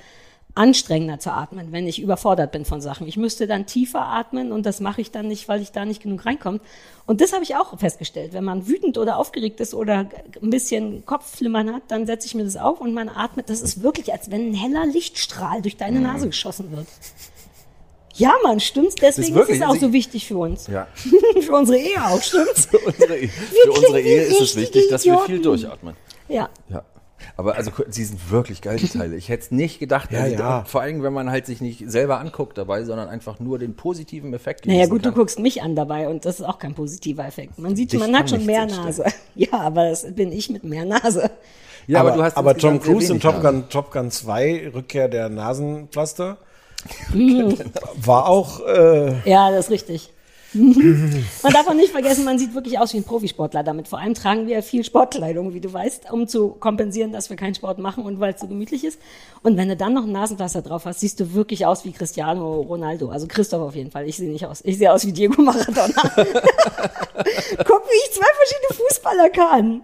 [0.54, 3.06] anstrengender zu atmen, wenn ich überfordert bin von Sachen.
[3.06, 6.02] Ich müsste dann tiefer atmen und das mache ich dann nicht, weil ich da nicht
[6.02, 6.60] genug reinkomme.
[7.06, 8.32] Und das habe ich auch festgestellt.
[8.32, 10.08] Wenn man wütend oder aufgeregt ist oder
[10.42, 13.50] ein bisschen Kopfflimmern hat, dann setze ich mir das auf und man atmet.
[13.50, 16.86] Das ist wirklich, als wenn ein heller Lichtstrahl durch deine Nase geschossen wird.
[18.18, 18.94] Ja, Mann, stimmt's?
[18.96, 20.66] Deswegen ist, wirklich, es auch also so wichtig für uns.
[20.66, 20.86] Ja.
[21.40, 22.66] für unsere Ehe auch, stimmt's?
[22.66, 25.94] Für unsere, Ehe- für unsere Ehe ist es wichtig, dass wir viel durchatmen.
[26.28, 26.48] Ja.
[26.68, 26.84] Ja.
[27.36, 29.16] Aber also sie sind wirklich geil, die Teile.
[29.16, 30.12] Ich hätte es nicht gedacht.
[30.12, 30.64] Ja, also, ja.
[30.64, 34.32] Vor allem, wenn man halt sich nicht selber anguckt dabei, sondern einfach nur den positiven
[34.34, 35.18] Effekt Naja gut, du kann.
[35.18, 37.58] guckst mich an dabei und das ist auch kein positiver Effekt.
[37.58, 38.66] Man sieht, Dich man hat schon mehr.
[38.66, 39.04] Nase.
[39.34, 41.30] Ja, aber das bin ich mit mehr Nase.
[41.86, 43.40] Ja, aber, aber, du hast aber Tom Cruise in Top.
[43.40, 46.38] Gun, Top Gun 2, Rückkehr der Nasenpflaster.
[47.96, 50.12] war auch, äh, Ja, das ist richtig.
[50.54, 53.86] man darf auch nicht vergessen, man sieht wirklich aus wie ein Profisportler damit.
[53.86, 57.54] Vor allem tragen wir viel Sportkleidung, wie du weißt, um zu kompensieren, dass wir keinen
[57.54, 58.98] Sport machen und weil es so gemütlich ist.
[59.42, 62.62] Und wenn du dann noch ein Nasenpflaster drauf hast, siehst du wirklich aus wie Cristiano
[62.62, 63.10] Ronaldo.
[63.10, 64.08] Also Christoph auf jeden Fall.
[64.08, 64.62] Ich sehe nicht aus.
[64.64, 65.92] Ich sehe aus wie Diego Maradona.
[66.14, 69.82] Guck, wie ich zwei verschiedene Fußballer kann.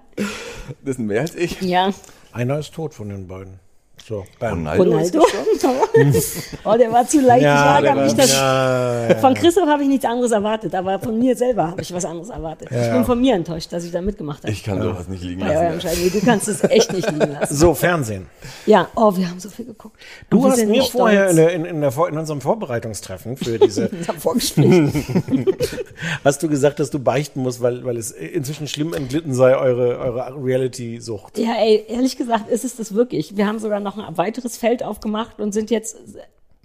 [0.83, 1.61] Das sind mehr als ich.
[1.61, 1.91] Ja.
[2.33, 3.61] einer ist tot von den beiden.
[4.07, 4.67] So, bam.
[4.67, 5.23] Ronaldo.
[6.65, 7.43] oh, der war zu leicht.
[7.43, 8.13] Ja, ich war- mich.
[8.13, 9.15] Dass ja, ja.
[9.15, 12.29] Von Christoph habe ich nichts anderes erwartet, aber von mir selber habe ich was anderes
[12.29, 12.69] erwartet.
[12.71, 14.53] Ich bin von mir enttäuscht, dass ich da mitgemacht habe.
[14.53, 15.81] Ich kann sowas nicht liegen lassen.
[15.81, 16.13] Scheiben.
[16.13, 17.55] Du kannst es echt nicht liegen lassen.
[17.55, 18.27] So, Fernsehen.
[18.67, 19.99] Ja, oh, wir haben so viel geguckt.
[20.29, 24.93] Du hast mir vorher in, in, in, der, in unserem Vorbereitungstreffen für diese, Unser Vorgespräch.
[26.25, 29.99] hast du gesagt, dass du beichten musst, weil, weil es inzwischen schlimm entglitten sei, eure,
[29.99, 31.39] eure Reality-Sucht.
[31.39, 33.35] ja, ey, ehrlich gesagt ist es das wirklich.
[33.39, 35.97] Wir haben sogar noch ein weiteres Feld aufgemacht und sind jetzt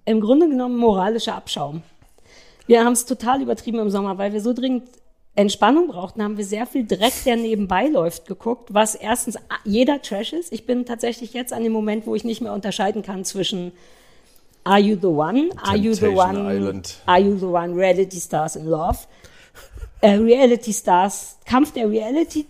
[0.05, 1.84] im Grunde genommen moralischer Abschaum.
[2.67, 4.89] Wir haben es total übertrieben im Sommer, weil wir so dringend
[5.36, 10.34] Entspannung brauchten, haben wir sehr viel Dreck, der nebenbei läuft, geguckt, was erstens jeder Trash
[10.34, 10.51] ist.
[10.51, 13.71] Ich bin tatsächlich jetzt an dem Moment, wo ich nicht mehr unterscheiden kann zwischen
[14.65, 16.97] Are You the One, Are You the One, Island.
[17.05, 18.97] Are You the One, Reality Stars in Love,
[20.01, 22.45] äh, Reality Stars, Kampf der Reality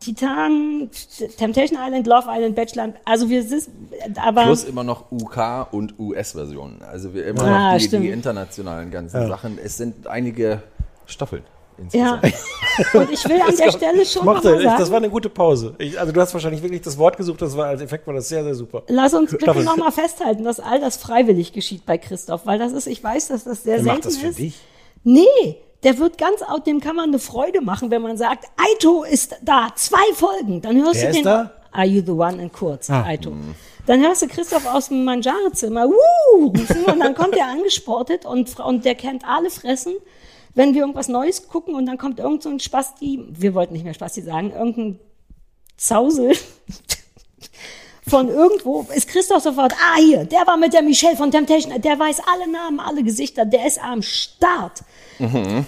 [0.00, 0.90] Titan,
[1.36, 2.94] Temptation Island, Love Island, Bachelor.
[3.04, 3.68] Also wir sind,
[4.16, 6.80] aber Plus immer noch UK und US-Versionen.
[6.82, 9.58] Also wir immer Ah, noch die, die internationalen ganzen Sachen.
[9.62, 10.62] Es sind einige
[11.06, 11.42] Staffeln
[11.92, 12.20] ja.
[12.94, 15.28] Und ich will an der Stelle schon noch mal ich, das war sagen, eine gute
[15.28, 15.74] Pause.
[15.78, 18.28] Ich, also du hast wahrscheinlich wirklich das Wort gesucht, das war als Effekt war das
[18.28, 18.82] sehr, sehr super.
[18.88, 19.64] lass uns bitte Staffeln.
[19.64, 23.28] noch mal festhalten, dass all das freiwillig geschieht bei Christoph, weil das ist, ich weiß,
[23.28, 24.38] dass das sehr Wer selten macht das für ist.
[24.38, 24.60] dich?
[25.04, 29.04] Nee, der wird ganz, au- dem kann man eine Freude machen, wenn man sagt, Aito
[29.04, 30.60] ist da, zwei Folgen.
[30.60, 31.24] Dann hörst Wer du ist den.
[31.24, 31.50] da?
[31.72, 33.04] Are you the one in kurz, Ah.
[33.04, 33.32] Aito.
[33.86, 38.58] Dann hörst du Christoph aus dem Mangiare-Zimmer, wuh, rufen und dann kommt er angesportet und,
[38.60, 39.94] und der kennt alle Fressen.
[40.54, 43.84] Wenn wir irgendwas Neues gucken und dann kommt irgend so ein Spasti, wir wollten nicht
[43.84, 44.98] mehr Spasti sagen, irgendein
[45.76, 46.32] Zausel
[48.10, 51.98] von irgendwo, ist Christoph sofort, ah hier, der war mit der Michelle von Temptation, der
[51.98, 54.82] weiß alle Namen, alle Gesichter, der ist am Start.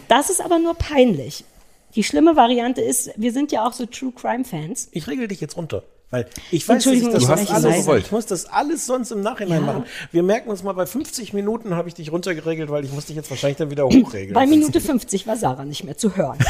[0.09, 1.45] Das ist aber nur peinlich.
[1.95, 4.89] Die schlimme Variante ist, wir sind ja auch so True Crime Fans.
[4.93, 5.83] Ich regel dich jetzt runter.
[6.11, 8.05] Weil ich weiß, dass ich das ich sonst spreche alles, gewollt.
[8.05, 9.67] ich muss das alles sonst im Nachhinein Ja.
[9.67, 9.85] machen.
[10.11, 13.17] Wir merken uns mal, bei 50 Minuten habe ich dich runtergeregelt, weil ich muss dich
[13.17, 14.35] jetzt wahrscheinlich dann wieder hochregeln.
[14.35, 16.39] Bei Minute 50 war Sarah nicht mehr zu hören.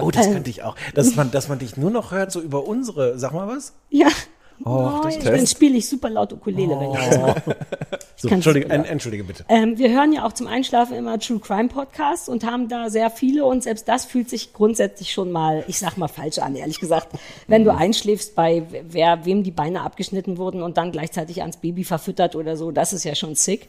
[0.00, 0.74] Oh, das könnte ich auch.
[0.94, 3.72] Dass man, dass man dich nur noch hört, so über unsere, sag mal was?
[3.90, 4.08] Ja.
[4.64, 5.26] Oh, Oh, das Test.
[5.26, 7.56] dann spiele ich super laut Ukulele, wenn ich das mache.
[8.18, 9.44] So, Entschuldige, en, entschuldige bitte.
[9.50, 13.10] Ähm, wir hören ja auch zum Einschlafen immer True Crime Podcasts und haben da sehr
[13.10, 16.80] viele und selbst das fühlt sich grundsätzlich schon mal, ich sag mal falsch an, ehrlich
[16.80, 17.08] gesagt.
[17.46, 21.84] Wenn du einschläfst bei wer, wem die Beine abgeschnitten wurden und dann gleichzeitig ans Baby
[21.84, 23.68] verfüttert oder so, das ist ja schon sick.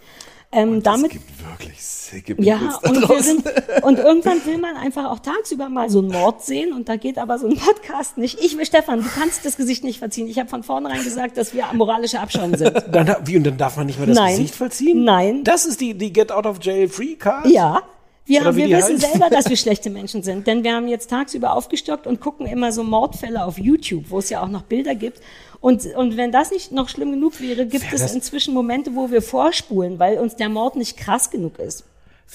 [0.49, 3.43] Ähm, damit, Es gibt wirklich sicke ja, da und, sind,
[3.83, 7.17] und irgendwann will man einfach auch tagsüber mal so einen Mord sehen und da geht
[7.17, 8.39] aber so ein Podcast nicht.
[8.39, 10.27] Ich will, Stefan, du kannst das Gesicht nicht verziehen.
[10.27, 12.73] Ich habe von vornherein gesagt, dass wir moralische Abschaum sind.
[12.91, 14.37] Dann, wie, und dann darf man nicht mehr das Nein.
[14.37, 15.03] Gesicht verziehen?
[15.03, 15.43] Nein.
[15.43, 17.45] Das ist die, die Get Out of Jail Free Card?
[17.47, 17.81] Ja.
[18.27, 19.11] Wir, haben, wir wissen heißt.
[19.11, 22.71] selber, dass wir schlechte Menschen sind, denn wir haben jetzt tagsüber aufgestockt und gucken immer
[22.71, 25.21] so Mordfälle auf YouTube, wo es ja auch noch Bilder gibt.
[25.61, 29.09] Und, und wenn das nicht noch schlimm genug wäre, gibt Wäre es inzwischen Momente, wo
[29.09, 31.83] wir vorspulen, weil uns der Mord nicht krass genug ist.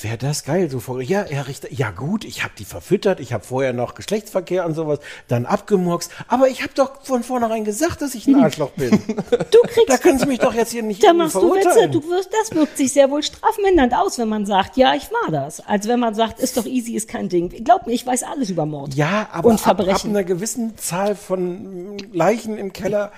[0.01, 3.33] Wäre das geil, so vor, ja, Herr Richter, ja gut, ich habe die verfüttert, ich
[3.35, 8.01] habe vorher noch Geschlechtsverkehr und sowas, dann abgemurkst, aber ich habe doch von vornherein gesagt,
[8.01, 8.91] dass ich ein Arschloch bin.
[9.51, 11.89] Du kriegst da können Sie mich doch jetzt hier nicht Da machst du Witze.
[11.89, 15.31] Du wirst, das wirkt sich sehr wohl strafmindernd aus, wenn man sagt, ja, ich war
[15.31, 15.61] das.
[15.61, 17.51] Als wenn man sagt, ist doch easy, ist kein Ding.
[17.65, 18.95] Glaub mir, ich weiß alles über Mord.
[18.95, 20.11] ja, aber und ab, ab Verbrechen.
[20.11, 23.13] einer gewissen Zahl von Leichen im Keller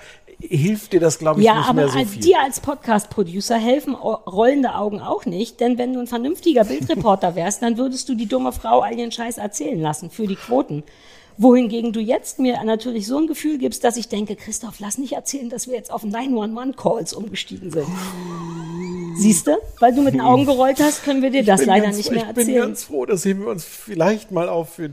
[0.49, 2.21] hilft dir das, glaube ich, ja, nicht aber mehr so als- viel.
[2.21, 7.61] dir als Podcast-Producer helfen rollende Augen auch nicht, denn wenn du ein vernünftiger Bildreporter wärst,
[7.61, 10.83] dann würdest du die dumme Frau all ihren Scheiß erzählen lassen für die Quoten.
[11.37, 15.11] Wohingegen du jetzt mir natürlich so ein Gefühl gibst, dass ich denke, Christoph, lass nicht
[15.13, 17.87] erzählen, dass wir jetzt auf 911-Calls umgestiegen sind.
[19.17, 19.57] Siehst du?
[19.79, 22.11] Weil du mit den Augen gerollt hast, können wir dir das bin leider ganz, nicht
[22.11, 22.61] mehr Ich bin erzählen.
[22.67, 24.89] ganz froh, dass heben wir uns vielleicht mal auf für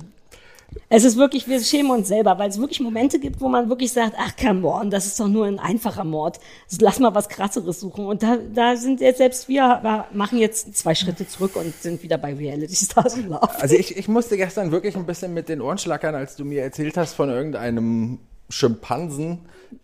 [0.89, 3.93] Es ist wirklich, wir schämen uns selber, weil es wirklich Momente gibt, wo man wirklich
[3.93, 6.39] sagt, ach come on, das ist doch nur ein einfacher Mord.
[6.81, 8.07] Lass mal was krasseres suchen.
[8.07, 12.19] Und da, da sind jetzt selbst wir, machen jetzt zwei Schritte zurück und sind wieder
[12.19, 13.61] bei Reality Stars und Love.
[13.61, 16.63] Also ich, ich musste gestern wirklich ein bisschen mit den Ohren schlackern, als du mir
[16.63, 18.19] erzählt hast von irgendeinem
[18.49, 19.39] Schimpansen,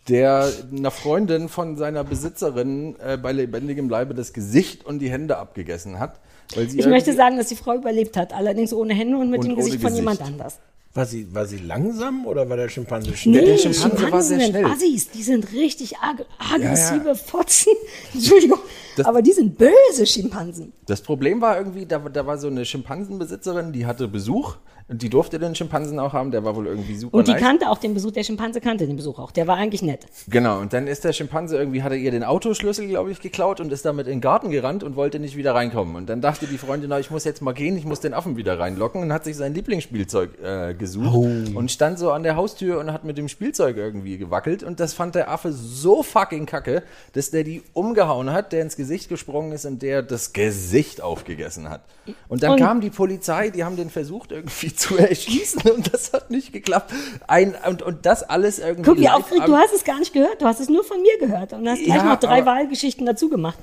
[0.09, 5.39] der einer Freundin von seiner Besitzerin äh, bei lebendigem Leibe das Gesicht und die Hände
[5.39, 6.20] abgegessen hat.
[6.55, 9.30] Weil sie Ich möchte irgendwie- sagen, dass die Frau überlebt hat, allerdings ohne Hände und
[9.30, 9.96] mit Und dem Gesicht von Gesicht.
[9.99, 10.59] jemand anders.
[10.94, 13.42] War sie, war sie langsam oder war der Schimpanse schnell?
[13.42, 14.64] Nee, der Schimpanse Schimpansen war sehr sind schnell.
[14.64, 17.14] Assis, die sind richtig ag aggressive Ja, ja.
[17.14, 17.72] Fotzen.
[18.14, 18.59] Entschuldigung,
[18.99, 20.72] Das- aber die sind böse Schimpansen.
[20.86, 24.57] Das Problem war irgendwie, da, da war so eine Schimpansenbesitzerin, die hatte Besuch
[24.90, 27.42] und die durfte den Schimpansen auch haben, der war wohl irgendwie super Und die nice.
[27.42, 29.30] kannte auch den Besuch, der Schimpanse kannte den Besuch auch.
[29.32, 30.07] Der war eigentlich nett.
[30.30, 33.61] Genau, und dann ist der Schimpanse irgendwie, hat er ihr den Autoschlüssel, glaube ich, geklaut
[33.61, 35.94] und ist damit in den Garten gerannt und wollte nicht wieder reinkommen.
[35.94, 38.38] Und dann dachte die Freundin, na, ich muss jetzt mal gehen, ich muss den Affen
[38.38, 42.78] wieder reinlocken und hat sich sein Lieblingsspielzeug äh, gesucht und stand so an der Haustür
[42.80, 44.62] und hat mit dem Spielzeug irgendwie gewackelt.
[44.62, 46.82] Und das fand der Affe so fucking kacke,
[47.12, 51.68] dass der die umgehauen hat, der ins Gesicht gesprungen ist und der das Gesicht aufgegessen
[51.68, 51.82] hat.
[52.28, 56.12] Und dann Und- kam die Polizei, die haben den versucht irgendwie zu erschießen und das
[56.12, 56.93] hat nicht geklappt.
[57.26, 58.82] Ein, und, und das alles irgendwie.
[58.91, 61.18] Guck, wie am- du hast es gar nicht gehört, du hast es nur von mir
[61.18, 63.59] gehört und hast gleich Ja, noch drei Wahlgeschichten dazu gemacht.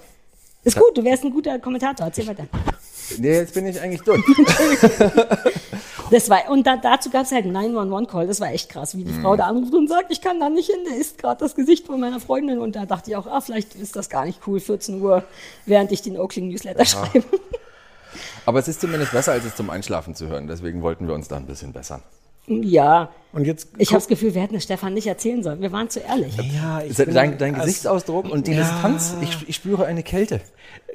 [0.64, 2.46] Ist gut, du wärst ein guter Kommentator, erzähl weiter.
[3.20, 4.24] Nee, jetzt bin ich eigentlich durch.
[6.12, 9.03] Das war, und da, dazu gab es halt einen 911-Call, das war echt krass, wie
[9.03, 9.22] die Mhm.
[9.22, 11.88] Frau da anruft und sagt, ich kann da nicht hin, der ist gerade das Gesicht
[11.88, 14.60] von meiner Freundin und da dachte ich auch, ah, vielleicht ist das gar nicht cool,
[14.60, 15.24] 14 Uhr,
[15.66, 17.24] während ich den Oakling Newsletter schreibe.
[18.45, 20.47] Aber es ist zumindest besser, als es zum Einschlafen zu hören.
[20.47, 22.01] Deswegen wollten wir uns da ein bisschen bessern.
[22.48, 23.10] Ja.
[23.34, 23.70] Und jetzt.
[23.78, 25.60] Ich habe das Gefühl, wir hätten es Stefan nicht erzählen sollen.
[25.62, 26.36] Wir waren zu ehrlich.
[26.54, 28.60] ja, ich Dein, dein, Gesichtsausdruck und die Ja.
[28.62, 30.39] Distanz, ich, ich spüre eine Kälte.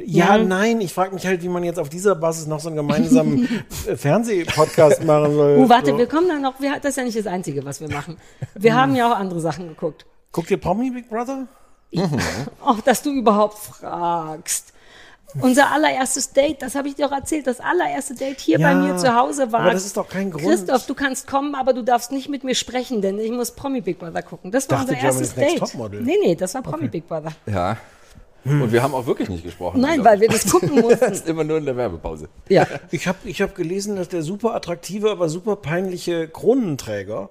[0.04, 0.44] Ja, Ja.
[0.44, 3.46] nein, ich frage mich halt, wie man jetzt auf dieser Basis noch so einen gemeinsamen
[3.96, 5.58] Fernsehpodcast machen soll.
[5.58, 5.98] Oh, warte, so.
[5.98, 6.60] wir kommen dann noch.
[6.60, 8.16] Wir, das ist ja nicht das Einzige, was wir machen.
[8.54, 10.06] Wir haben ja auch andere Sachen geguckt.
[10.32, 11.46] Guckt ihr Promi Big Brother?
[12.64, 14.72] Auch, dass du überhaupt fragst.
[15.40, 18.74] Unser allererstes Date, das habe ich dir auch erzählt, das allererste Date hier Ja, bei
[18.74, 19.60] mir zu Hause war.
[19.60, 20.44] aber das ist doch kein Grund.
[20.44, 23.80] Christoph, du kannst kommen, aber du darfst nicht mit mir sprechen, denn ich muss Promi
[23.80, 24.50] Big Brother gucken.
[24.50, 25.48] Das war Dachte, unser erstes Date.
[25.60, 26.02] Next Topmodel.
[26.02, 27.32] Nee, nee, das war Promi Big Brother.
[27.46, 27.76] Ja.
[28.44, 29.80] Und wir haben auch wirklich nicht gesprochen.
[29.82, 31.12] Nein, glaub weil wir das gucken Das mussten.
[31.12, 32.28] ist immer nur in der Werbepause.
[32.48, 32.66] Ja.
[32.90, 37.28] Ich habe ich hab gelesen, dass der super attraktive, aber super peinliche Kronenträger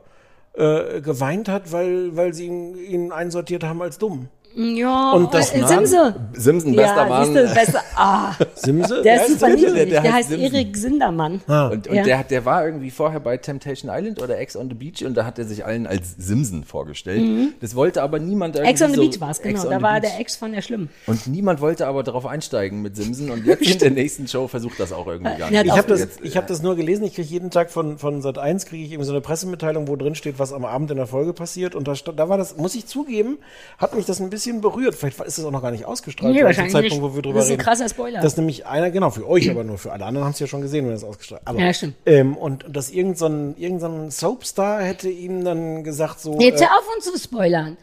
[0.53, 4.27] äh, geweint hat, weil, weil sie ihn, ihn einsortiert haben als dumm.
[4.61, 6.15] Ja, Und das äh, Mann- Simse.
[6.33, 7.25] Simsen, bester ja, Mann.
[7.33, 7.79] siehst du, besser.
[7.95, 9.01] Ah, Simse?
[9.01, 9.65] der Wer ist super Simse?
[9.65, 9.73] der?
[9.73, 9.89] niedlich.
[9.93, 10.53] Der Der, heißt Simsen.
[10.53, 11.41] Erik Sindermann.
[11.47, 12.03] Und, und Ja.
[12.03, 15.15] der, hat- der war irgendwie vorher bei Temptation Island oder Ex on the Beach und
[15.15, 17.53] da hat er sich allen als Simsen vorgestellt.
[17.61, 18.73] Das wollte aber niemand irgendwie Mhm.
[18.73, 19.63] Ex on the so, Beach war es, genau.
[19.63, 20.11] Da war Beach.
[20.11, 20.89] der Ex von der Schlimm.
[21.07, 24.79] Und niemand wollte aber darauf einsteigen mit Simsen und jetzt in der nächsten Show versucht
[24.79, 25.73] das auch irgendwie gar Der nicht.
[25.73, 28.37] Ich habe das, ich hab das nur gelesen, ich kriege jeden Tag von, von Sat
[28.37, 31.07] 1 kriege ich eben so eine Pressemitteilung, wo drin steht, was am Abend in der
[31.07, 31.75] Folge passiert.
[31.75, 33.37] Und da, stand- da war das, muss ich zugeben,
[33.77, 34.95] hat mich das ein bisschen berührt.
[34.95, 37.11] Vielleicht ist es auch noch gar nicht ausgestrahlt, Nee, wahrscheinlich Zeitpunkt, nicht.
[37.11, 37.63] wo wir drüber Das ist ein reden.
[37.63, 38.21] krasser Spoiler.
[38.21, 40.47] Das ist nämlich einer, genau, für euch aber nur, für alle anderen haben es ja
[40.47, 41.95] schon gesehen, wenn es ausgestrahlt aber, Ja, stimmt.
[42.05, 46.37] Ähm, und dass irgendein, so ein- irgendein so Soapstar hätte ihm dann gesagt, so.
[46.39, 47.77] Jetzt äh, auf uns zu spoilern.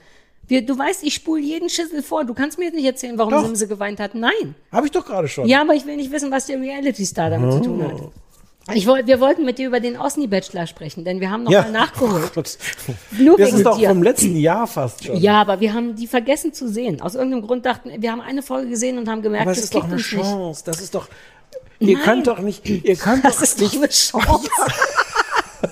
[0.48, 2.24] Wir, du weißt, ich spule jeden Schüssel vor.
[2.24, 3.44] Du kannst mir jetzt nicht erzählen, warum Doch.
[3.44, 4.14] Simse geweint hat.
[4.14, 4.54] Nein.
[4.70, 5.48] habe ich doch gerade schon.
[5.48, 8.00] Ja, aber ich will nicht wissen, was der Reality-Star damit zu tun hat.
[8.74, 11.62] Ich wollt, wir wollten mit dir über den Osni-Bachelor sprechen, denn wir haben noch Ja.
[11.62, 12.32] mal nachgeholt.
[12.34, 12.58] Gott.
[13.12, 13.88] Nur Das wegen ist doch dir.
[13.90, 15.16] vom letzten Jahr fast schon.
[15.18, 17.00] Ja, aber wir haben die vergessen zu sehen.
[17.00, 19.74] Aus irgendeinem Grund dachten wir, haben eine Folge gesehen und haben gemerkt, Aber das ist
[19.74, 20.20] doch eine uns nicht.
[20.22, 20.62] Chance.
[20.66, 21.08] Das ist doch.
[21.78, 22.04] Ihr Nein.
[22.04, 22.68] könnt doch nicht.
[22.68, 23.76] Ihr könnt Das doch ist nicht.
[23.76, 24.50] eine Chance.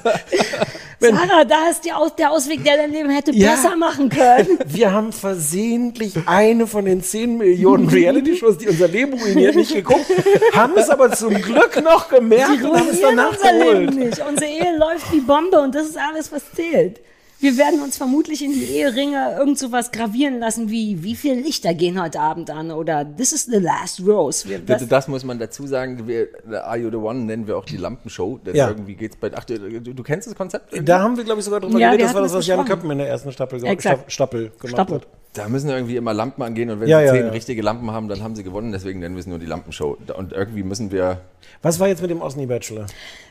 [1.13, 3.53] Sarah, da ist Aus der Ausweg, der dein Leben hätte Ja.
[3.53, 4.59] besser machen können.
[4.67, 10.07] Wir haben versehentlich eine von den 10 Millionen Reality-Shows, die unser Leben ruiniert, nicht geguckt,
[10.55, 13.95] haben es aber zum Glück noch gemerkt und haben es danach unser Leben geholt.
[13.97, 14.23] nicht.
[14.29, 17.01] Unsere Ehe läuft wie Bombe und das ist alles, was zählt.
[17.45, 21.35] Wir werden uns vermutlich in die Eheringe irgend so was gravieren lassen wie, wie viele
[21.43, 24.49] Lichter gehen heute Abend an oder This is the last rose.
[24.49, 26.09] Wir, Das, das, das muss man dazu sagen.
[26.09, 26.29] Wir,
[26.65, 28.41] Are You the One nennen wir auch die Lampenshow.
[28.51, 28.69] Ja.
[28.69, 29.31] Irgendwie geht's bei.
[29.35, 30.73] Ach, du, du, du kennst das Konzept?
[30.73, 30.87] irgendwie?
[30.87, 32.07] Da haben wir, glaube ich, sogar drüber Ja, geredet.
[32.07, 32.65] Das war das, was Jan.
[32.65, 33.61] Köppen in der ersten Staffel,
[34.09, 34.95] Staffel gemacht Staffel.
[34.97, 35.07] hat.
[35.35, 37.31] Da müssen irgendwie immer Lampen angehen und wenn Ja, sie ja, zehn ja.
[37.33, 38.71] richtige Lampen haben, dann haben sie gewonnen.
[38.73, 39.97] Deswegen nennen wir es nur die Lampenshow.
[40.17, 41.21] Und irgendwie müssen wir.
[41.61, 42.87] Was war jetzt mit dem Osni-Bachelor?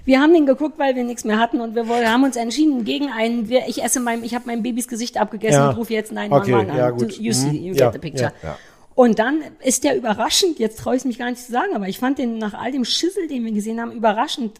[0.05, 2.83] wir haben den geguckt, weil wir nichts mehr hatten und wir wollen, haben uns entschieden
[2.83, 5.69] gegen einen, wir, ich esse mein, ich habe mein Babys Gesicht abgegessen Ja.
[5.69, 6.77] und rufe jetzt 911 Okay, an.
[6.77, 7.17] ja, Du- gut.
[7.19, 7.53] You see, Mhm.
[7.67, 8.31] you Ja, get the picture.
[8.43, 8.57] ja, ja.
[8.95, 11.99] Und dann ist der überraschend, jetzt traue ich mich gar nicht zu sagen, aber ich
[11.99, 14.59] fand den nach all dem Schissel, den wir gesehen haben, überraschend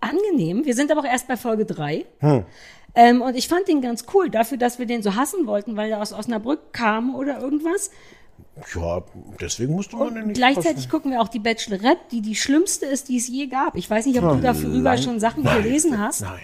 [0.00, 0.64] angenehm.
[0.64, 2.04] Wir sind aber auch erst bei Folge drei.
[2.20, 2.44] Hm.
[2.96, 5.90] Ähm, und ich fand den ganz cool, dafür, dass wir den so hassen wollten, weil
[5.90, 7.90] er aus Osnabrück kam oder irgendwas.
[8.74, 9.02] Ja,
[9.38, 13.10] deswegen musste man den nicht Gleichzeitig gucken wir auch die Bachelorette, die die schlimmste ist,
[13.10, 13.76] die es je gab.
[13.76, 16.22] Ich weiß nicht, ob du darüber schon Sachen gelesen hast.
[16.22, 16.40] Nein.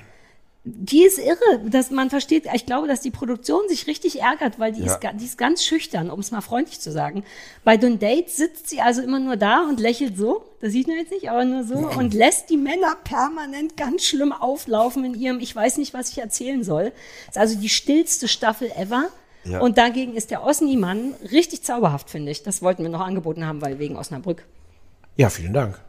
[0.65, 4.71] Die ist irre, dass man versteht, ich glaube, dass die Produktion sich richtig ärgert, weil
[4.73, 4.95] die, Ja.
[4.95, 7.25] ist, die ist ganz schüchtern, um es mal freundlich zu sagen.
[7.65, 10.99] Bei den Dates sitzt sie also immer nur da und lächelt so, das sieht man
[10.99, 15.41] jetzt nicht, aber nur so und lässt die Männer permanent ganz schlimm auflaufen in ihrem,
[15.41, 16.93] ich weiß nicht, was ich erzählen soll.
[17.29, 19.09] Ist also die stillste Staffel ever.
[19.45, 19.59] Ja.
[19.61, 22.45] Und dagegen ist der Osni-Mann richtig zauberhaft, finde ich.
[22.45, 24.45] Das wollten wir noch angeboten haben, weil wegen Osnabrück.
[25.17, 25.81] Ja, vielen Dank.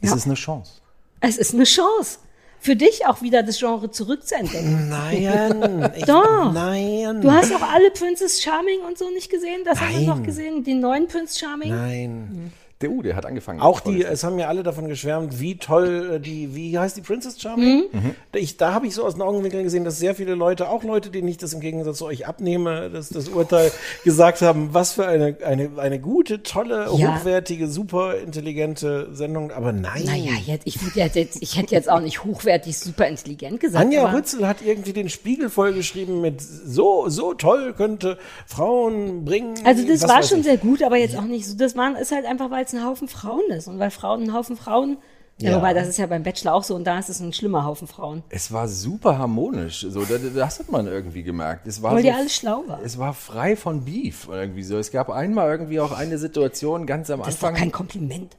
[0.00, 0.74] Es ist eine Chance.
[1.18, 2.18] Es ist eine Chance.
[2.64, 4.88] Für dich auch wieder das Genre zurückzuentdecken.
[4.88, 5.92] Nein.
[5.96, 6.50] Ich, Doch.
[6.54, 7.20] Nein.
[7.20, 9.60] Du hast auch alle Princess Charming und so nicht gesehen?
[9.66, 10.06] Das haben wir Nein.
[10.06, 11.68] noch gesehen, den neuen Prince Charming.
[11.68, 12.52] Nein.
[12.54, 13.60] Der U, der hat angefangen.
[13.60, 17.00] Auch die, es haben ja alle davon geschwärmt, wie toll äh, die, wie heißt die
[17.00, 17.84] Princess Charming?
[17.92, 18.14] Mhm.
[18.32, 21.10] Ich, da habe ich so aus den Augenwinkeln gesehen, dass sehr viele Leute, auch Leute,
[21.10, 23.70] denen ich das im Gegensatz zu euch abnehme, das, das Urteil
[24.04, 27.16] gesagt haben, was für eine, eine, eine gute, tolle, Ja.
[27.16, 29.50] hochwertige, super intelligente Sendung.
[29.50, 30.04] Aber nein.
[30.04, 33.84] Naja, jetzt, ich, jetzt, ich hätte jetzt auch nicht hochwertig super intelligent gesagt.
[33.84, 39.54] Anja Rützel hat irgendwie den Spiegel vollgeschrieben mit so, so toll könnte Frauen bringen.
[39.64, 40.44] Also das war schon ich.
[40.44, 41.56] sehr gut, aber jetzt auch nicht so.
[41.56, 44.34] Das waren, ist halt einfach, weil es ein Haufen Frauen ist und weil Frauen ein
[44.34, 44.98] Haufen Frauen.
[45.40, 45.50] Ja.
[45.50, 45.56] Ja.
[45.56, 47.88] wobei das ist ja beim Bachelor auch so und da ist es ein schlimmer Haufen
[47.88, 48.22] Frauen.
[48.28, 49.84] Es war super harmonisch.
[49.88, 51.66] So, das, das hat man irgendwie gemerkt.
[51.66, 52.80] Es war Weil so, die alle schlau war.
[52.84, 54.78] Es war frei von Beef irgendwie so.
[54.78, 57.62] Es gab einmal irgendwie auch eine Situation ganz am Das ist doch Anfang.
[57.62, 58.36] kein Kompliment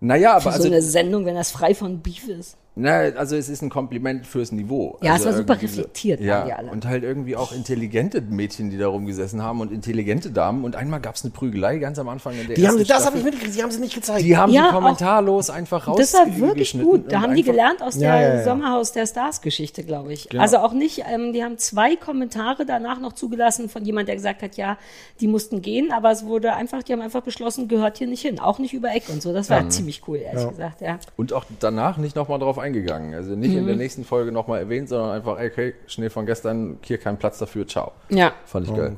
[0.00, 2.56] naja, für aber so also eine Sendung, wenn das frei von Beef ist.
[2.78, 4.98] Na, also es ist ein Kompliment fürs Niveau.
[5.00, 6.70] Ja, es also war super reflektiert, waren Ja, die alle.
[6.70, 10.62] und halt irgendwie auch intelligente Mädchen, die da rumgesessen haben und intelligente Damen.
[10.62, 13.06] Und einmal gab es eine Prügelei ganz am Anfang in der Die haben, ersten das
[13.06, 14.20] habe ich mitgekriegt, die haben sie nicht gezeigt.
[14.26, 17.10] Die haben Ja, die kommentarlos einfach raus Das war wirklich gut.
[17.10, 18.44] Da haben die gelernt aus der Ja, ja, ja.
[18.44, 20.28] Sommerhaus der Stars-Geschichte, glaube ich.
[20.28, 20.42] Genau.
[20.42, 24.42] Also auch nicht, ähm, die haben zwei Kommentare danach noch zugelassen von jemand, der gesagt
[24.42, 24.76] hat, ja,
[25.22, 28.38] die mussten gehen, aber es wurde einfach, die haben einfach beschlossen, gehört hier nicht hin.
[28.38, 29.32] Auch nicht über Eck und so.
[29.32, 30.98] Das war ziemlich cool, ehrlich gesagt, ja.
[31.16, 33.14] Und auch danach nicht nochmal drauf eingegangen.
[33.14, 33.58] Also nicht Mhm.
[33.58, 37.38] in der nächsten Folge nochmal erwähnt, sondern einfach, okay, Schnee von gestern, hier kein Platz
[37.38, 37.92] dafür, ciao.
[38.10, 38.32] Ja.
[38.44, 38.96] Fand ich geil.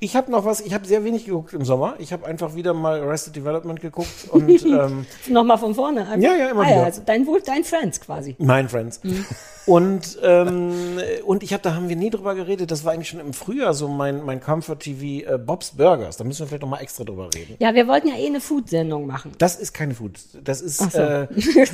[0.00, 1.94] Ich habe noch was, ich habe sehr wenig geguckt im Sommer.
[1.98, 6.00] Ich habe einfach wieder mal Arrested Development geguckt und ähm, Nochmal von vorne.
[6.00, 6.16] Einfach.
[6.16, 6.76] Ja, ja, immer ah, wieder.
[6.76, 8.34] ja, also dein, Wohl- dein Friends quasi.
[8.38, 9.00] mein Friends.
[9.02, 9.24] Mhm.
[9.64, 13.20] Und, ähm, und ich habe, da haben wir nie drüber geredet, das war eigentlich schon
[13.20, 16.16] im Frühjahr so mein, mein Comfort TV äh, Bob's Burgers.
[16.16, 17.54] Da müssen wir vielleicht noch mal extra drüber reden.
[17.60, 19.32] Ja, wir wollten ja eh eine Food-Sendung machen.
[19.38, 20.18] Das ist keine Food.
[20.42, 20.98] Das ist, so.
[20.98, 21.28] äh,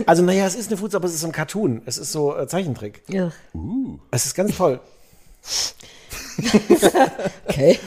[0.05, 1.81] also naja, es ist eine Food, aber es ist so ein Cartoon.
[1.87, 3.03] Es ist so äh, Zeichentrick.
[3.09, 3.33] Ja.
[4.11, 4.81] Es ist ganz toll.
[7.49, 7.81] Okay.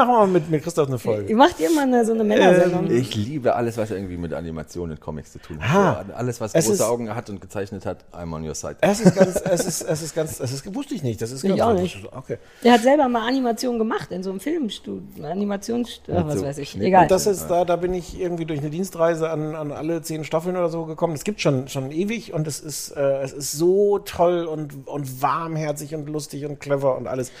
[0.00, 1.34] Ich mache mal mit, mit Christoph eine Folge.
[1.36, 2.90] Macht ihr mal eine, so eine Männersendung?
[2.90, 6.06] Ich liebe alles, was irgendwie mit Animationen und Comics zu tun hat.
[6.08, 6.14] Ah.
[6.16, 8.76] Alles, was große ist- Augen hat und gezeichnet hat, I'm on your side.
[8.80, 11.20] Es ist ganz, es ist, es ist ganz, es ist, wusste ich nicht.
[11.20, 11.98] Das ist Ich ganz auch nicht.
[12.16, 12.38] Okay.
[12.64, 16.70] Der hat selber mal Animation gemacht in so einem Filmstudio, Animationsstudio, was so weiß ich.
[16.70, 17.02] Schnitt- Egal.
[17.02, 20.24] Und das ist da, da bin ich irgendwie durch eine Dienstreise an, an alle zehn
[20.24, 21.14] Staffeln oder so gekommen.
[21.14, 25.20] Es gibt schon, schon ewig und es ist, äh, es ist so toll und, und
[25.20, 27.32] warmherzig und lustig und clever und alles.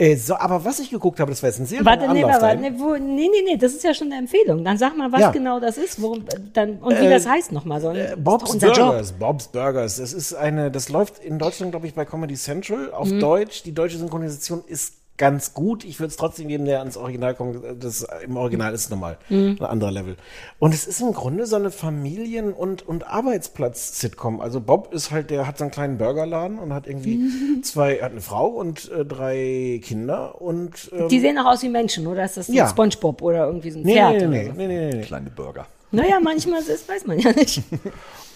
[0.00, 2.40] Äh, so, aber was ich geguckt habe, das war jetzt ein sehr Warte, nee, Anlauf
[2.40, 4.64] warte, nee, wo, nee, nee, nee, das ist ja schon eine Empfehlung.
[4.64, 5.30] Dann sag mal, was Ja.
[5.30, 6.24] genau das ist, worum,
[6.54, 7.82] dann, und wie Äh, das heißt nochmal.
[7.82, 8.60] So, Äh, Bob's Job.
[8.76, 9.96] Burgers, Bob's Burgers.
[9.98, 13.20] Das ist eine, das läuft in Deutschland, glaube ich, bei Comedy Central auf Mhm.
[13.20, 13.62] Deutsch.
[13.64, 15.84] Die deutsche Synchronisation ist ganz gut.
[15.84, 19.58] Ich würde es trotzdem jedem, der ans Original kommt, das im Original ist nochmal Mhm.
[19.60, 20.16] ein anderer Level.
[20.58, 24.40] Und es ist im Grunde so eine Familien- und, und Arbeitsplatz-Sitcom.
[24.40, 27.20] Also Bob ist halt, der hat so einen kleinen Burgerladen und hat irgendwie
[27.62, 31.68] zwei, hat eine Frau und äh, drei Kinder und ähm, Die sehen auch aus wie
[31.68, 32.66] Menschen, oder ist das ein Ja.
[32.68, 34.12] Spongebob oder irgendwie so ein nee, Pferd?
[34.12, 34.52] nee, oder nee, so?
[34.54, 35.02] nee, nee, nee, nee.
[35.02, 35.66] Kleine Burger.
[35.92, 37.62] Naja, manchmal das weiß man ja nicht.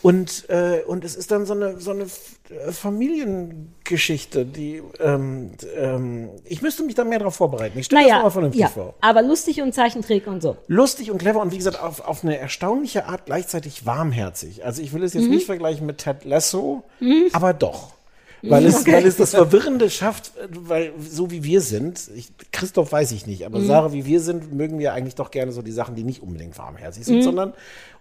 [0.03, 6.29] Und, äh, und es ist dann so eine, so eine äh, Familiengeschichte, die ähm, ähm,
[6.45, 7.79] ich müsste mich da mehr drauf vorbereiten.
[7.79, 8.95] Ich stelle das Naja, mal vernünftig ja, vor.
[9.01, 10.57] aber lustig und Zeichentrick und so.
[10.67, 14.63] Lustig und clever und wie gesagt, auf, auf eine erstaunliche Art gleichzeitig warmherzig.
[14.67, 15.21] Also ich will es Mhm.
[15.21, 16.83] jetzt nicht vergleichen mit Ted Lasso,
[17.33, 17.94] aber doch.
[18.51, 23.13] Weil es, weil es das Verwirrende schafft, weil so wie wir sind, ich, Christoph weiß
[23.13, 23.47] ich nicht, Mhm.
[23.47, 26.23] aber Sarah, wie wir sind, mögen wir eigentlich doch gerne so die Sachen, die nicht
[26.23, 27.53] unbedingt warmherzig sind, sondern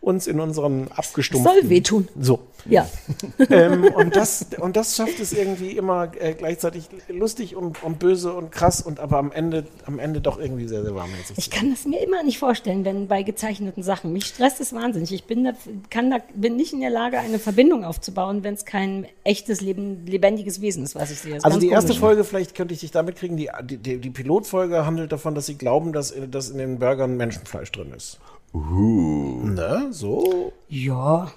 [0.03, 1.61] uns in unseren abgestumpften...
[1.61, 2.09] Soll wehtun.
[2.19, 2.39] So.
[2.65, 2.89] Ja.
[3.49, 8.33] ähm, und, das, und das schafft es irgendwie immer äh, gleichzeitig lustig und, und böse
[8.33, 11.37] und krass und aber am Ende, am Ende doch irgendwie sehr, sehr warmherzig.
[11.37, 14.11] Ich kann das mir immer nicht vorstellen, wenn bei gezeichneten Sachen.
[14.11, 15.13] Mich stresst es wahnsinnig.
[15.13, 15.53] Ich bin, da,
[15.89, 20.05] kann da, bin nicht in der Lage, eine Verbindung aufzubauen, wenn es kein echtes, Leben,
[20.05, 21.39] lebendiges Wesen ist, was ich sehe.
[21.43, 21.99] Also die erste komisch.
[21.99, 25.55] Folge, vielleicht könnte ich dich damit kriegen, die, die, die, Pilotfolge handelt davon, dass sie
[25.55, 28.19] glauben, dass, dass in den Burgern Menschenfleisch drin ist.
[28.53, 29.39] Uh.
[29.43, 30.53] Ne, so.
[30.69, 31.31] Ja,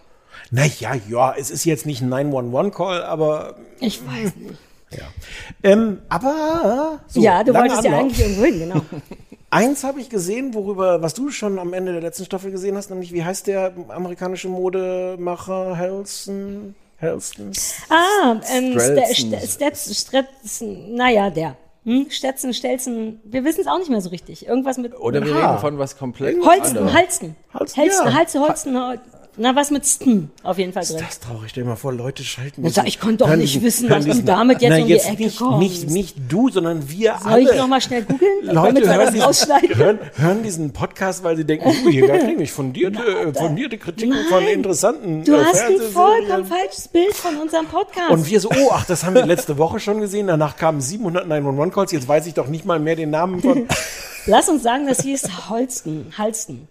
[0.50, 4.58] Naja, ja, es ist jetzt nicht ein 911-Call, aber ich weiß nicht.
[4.90, 5.04] ja.
[5.62, 8.04] Ähm, aber so, ja, du wolltest ja Anlauf.
[8.04, 8.80] eigentlich irgendwo hin, genau.
[9.50, 12.90] Eins habe ich gesehen, worüber, was du schon am Ende der letzten Staffel gesehen hast,
[12.90, 16.74] nämlich wie heißt der amerikanische Modemacher Halston?
[17.00, 17.52] Halston?
[17.88, 21.56] Ah, ähm, Stetson, naja, der.
[21.86, 22.10] Hm?
[22.10, 24.46] Stetson, Stelzen, wir wissen es auch nicht mehr so richtig.
[24.48, 25.50] Irgendwas mit Oder wir Aha.
[25.52, 26.92] reden von was komplett Holsten, anderem.
[26.92, 27.36] Halsten.
[27.54, 28.12] Halsten, Halsten, ja.
[28.14, 28.98] Halste, Holsten, Hol-
[29.36, 30.96] na, was mit Sten auf jeden Fall drin.
[30.98, 32.62] Das traurig, stell dir mal vor, Leute schalten.
[32.62, 35.24] Diesen- ich konnte doch nicht wissen, dass du damit jetzt Nein, um die jetzt Ecke
[35.24, 35.58] nicht, kommst.
[35.58, 37.52] Nicht, nicht du, sondern wir Soll alle.
[37.52, 39.76] ich nochmal schnell googeln, damit Leute wir hören das diesen, rausschneiden?
[39.76, 44.16] hören, hören diesen Podcast, weil sie denken, uh, hier kriege ich fundierte, äh, fundierte Kritiken
[44.28, 44.54] von Nein.
[44.54, 48.10] interessanten Du äh, hast ein vollkommen falsches Bild von unserem Podcast.
[48.10, 50.28] Und wir so, oh, ach, das haben wir letzte Woche schon gesehen.
[50.28, 51.92] Danach kamen 700 911-Calls.
[51.92, 53.66] Jetzt weiß ich doch nicht mal mehr den Namen von.
[54.26, 56.68] Lass uns sagen, das hieß Holsten, Halsten.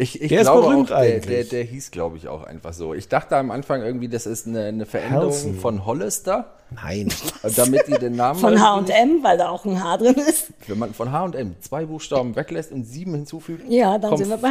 [0.00, 1.26] Ich, ich Der ist glaube berühmt auch, der, eigentlich.
[1.26, 2.94] der, der hieß, glaube ich, auch einfach so.
[2.94, 5.54] Ich dachte am Anfang irgendwie, das ist eine, eine Veränderung Halston.
[5.58, 7.08] von Hollister, Nein.
[7.56, 10.52] damit die den Namen Von H&M, weil da auch ein H drin ist.
[10.68, 14.36] Wenn man von H&M zwei Buchstaben weglässt und sieben hinzufügt, Ja, dann kommt sind wir
[14.38, 14.48] bei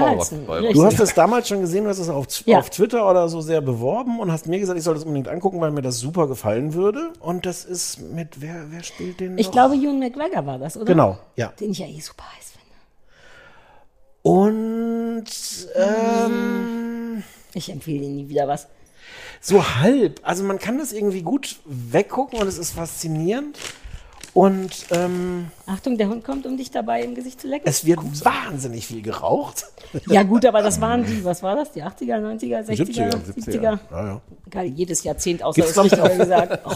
[0.60, 0.74] Richtig.
[0.74, 2.60] Du hast das damals schon gesehen, du hast es auf, Ja.
[2.60, 5.60] auf Twitter oder so sehr beworben und hast mir gesagt, ich soll das unbedingt angucken,
[5.62, 7.12] weil mir das super gefallen würde.
[7.22, 9.54] Und das ist mit, wer, wer spielt den Ich noch?
[9.54, 10.86] glaube, Ewan McGregor war das, oder?
[10.86, 11.54] Genau, ja.
[11.60, 12.59] Den ich ja eh super heiß finde.
[14.30, 15.26] Und
[15.76, 17.24] ähm,
[17.54, 18.68] Ich empfehle dir nie wieder was.
[19.42, 20.20] so halb.
[20.22, 23.58] Also man kann das irgendwie gut weggucken und es ist faszinierend.
[24.36, 27.68] und ähm, Achtung, der Hund kommt, um dich dabei im Gesicht zu lecken.
[27.68, 29.66] es wird wahnsinnig viel geraucht.
[30.08, 31.72] ja gut, aber das waren die, was war das?
[31.72, 33.62] Die 80er, 90er, 60er, 70er, 70er?
[33.62, 34.22] Ja, ja.
[34.52, 36.60] Geil, jedes Jahrzehnt außer Gibt's, das Richtige gesagt.
[36.66, 36.76] Oh,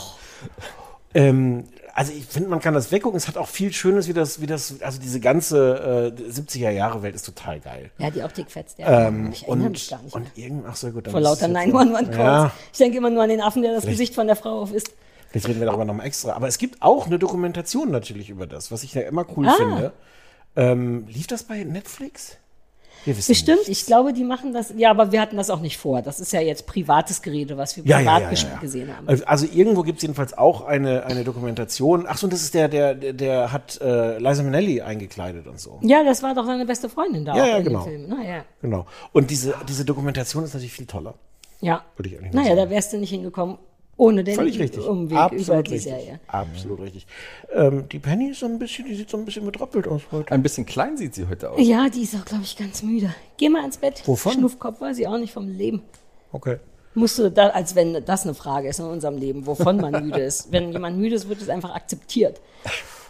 [1.13, 3.17] Ähm, also ich finde, man kann das weggucken.
[3.17, 7.03] Es hat auch viel Schönes, wie das, wie das, also diese ganze äh, 70er Jahre
[7.03, 7.91] Welt ist total geil.
[7.99, 8.79] ja, die Optik fetzt.
[8.79, 9.07] Ja.
[9.07, 11.05] Ähm, ich erinnere und mich gar nicht und irgend, ach so gut.
[11.05, 11.77] dann Vor lauter es jetzt so.
[11.77, 12.17] 911-Calls.
[12.17, 14.73] Ja, Ich denke immer nur an den Affen, der das Gesicht von der Frau auf
[14.73, 14.91] ist.
[15.29, 16.33] Vielleicht reden wir darüber nochmal extra.
[16.33, 19.53] Aber es gibt auch eine Dokumentation natürlich über das, was ich ja immer cool Ah.
[19.57, 19.93] finde.
[20.55, 22.37] Ähm, lief das bei Netflix?
[23.05, 23.69] Wir wissen Bestimmt, nicht.
[23.69, 24.73] ich glaube, die machen das.
[24.77, 26.01] Ja, aber wir hatten das auch nicht vor.
[26.01, 29.07] Das ist ja jetzt privates Gerede, was wir Ja, privat ja, ja, gesehen haben.
[29.07, 32.05] Also- Also irgendwo gibt es jedenfalls auch eine, eine Dokumentation.
[32.07, 35.79] Ach so, und das ist der, der, der, hat äh, Liza Minnelli eingekleidet und so.
[35.81, 37.83] Ja, das war doch seine beste Freundin da Ja, ja, in genau.
[37.83, 38.09] dem Film.
[38.09, 38.45] Naja.
[38.61, 38.85] Genau.
[39.11, 41.15] Und diese, diese Dokumentation ist natürlich viel toller.
[41.61, 41.83] Ja.
[41.97, 42.57] Würde ich eigentlich Naja, sagen.
[42.57, 43.57] da wärst du nicht hingekommen
[43.97, 44.85] ohne den Völlig richtig.
[44.85, 45.93] Umweg Absolut über die richtig.
[45.93, 46.19] Serie.
[46.27, 47.05] Absolut richtig.
[47.53, 50.31] Ähm, die Penny ist so ein bisschen, die sieht so ein bisschen betröppelt aus heute.
[50.31, 51.59] Ein bisschen klein sieht sie heute aus.
[51.59, 53.13] Ja, die ist auch, glaube ich, ganz müde.
[53.37, 54.01] Geh mal ins Bett.
[54.05, 54.33] Wovon?
[54.33, 55.83] Schnuffkopf weiß ich auch nicht vom Leben.
[56.31, 56.57] Okay.
[56.95, 60.21] Musst du da, als wenn das eine Frage ist in unserem Leben, wovon man müde
[60.21, 60.51] ist.
[60.51, 62.39] Wenn jemand müde ist, wird es einfach akzeptiert.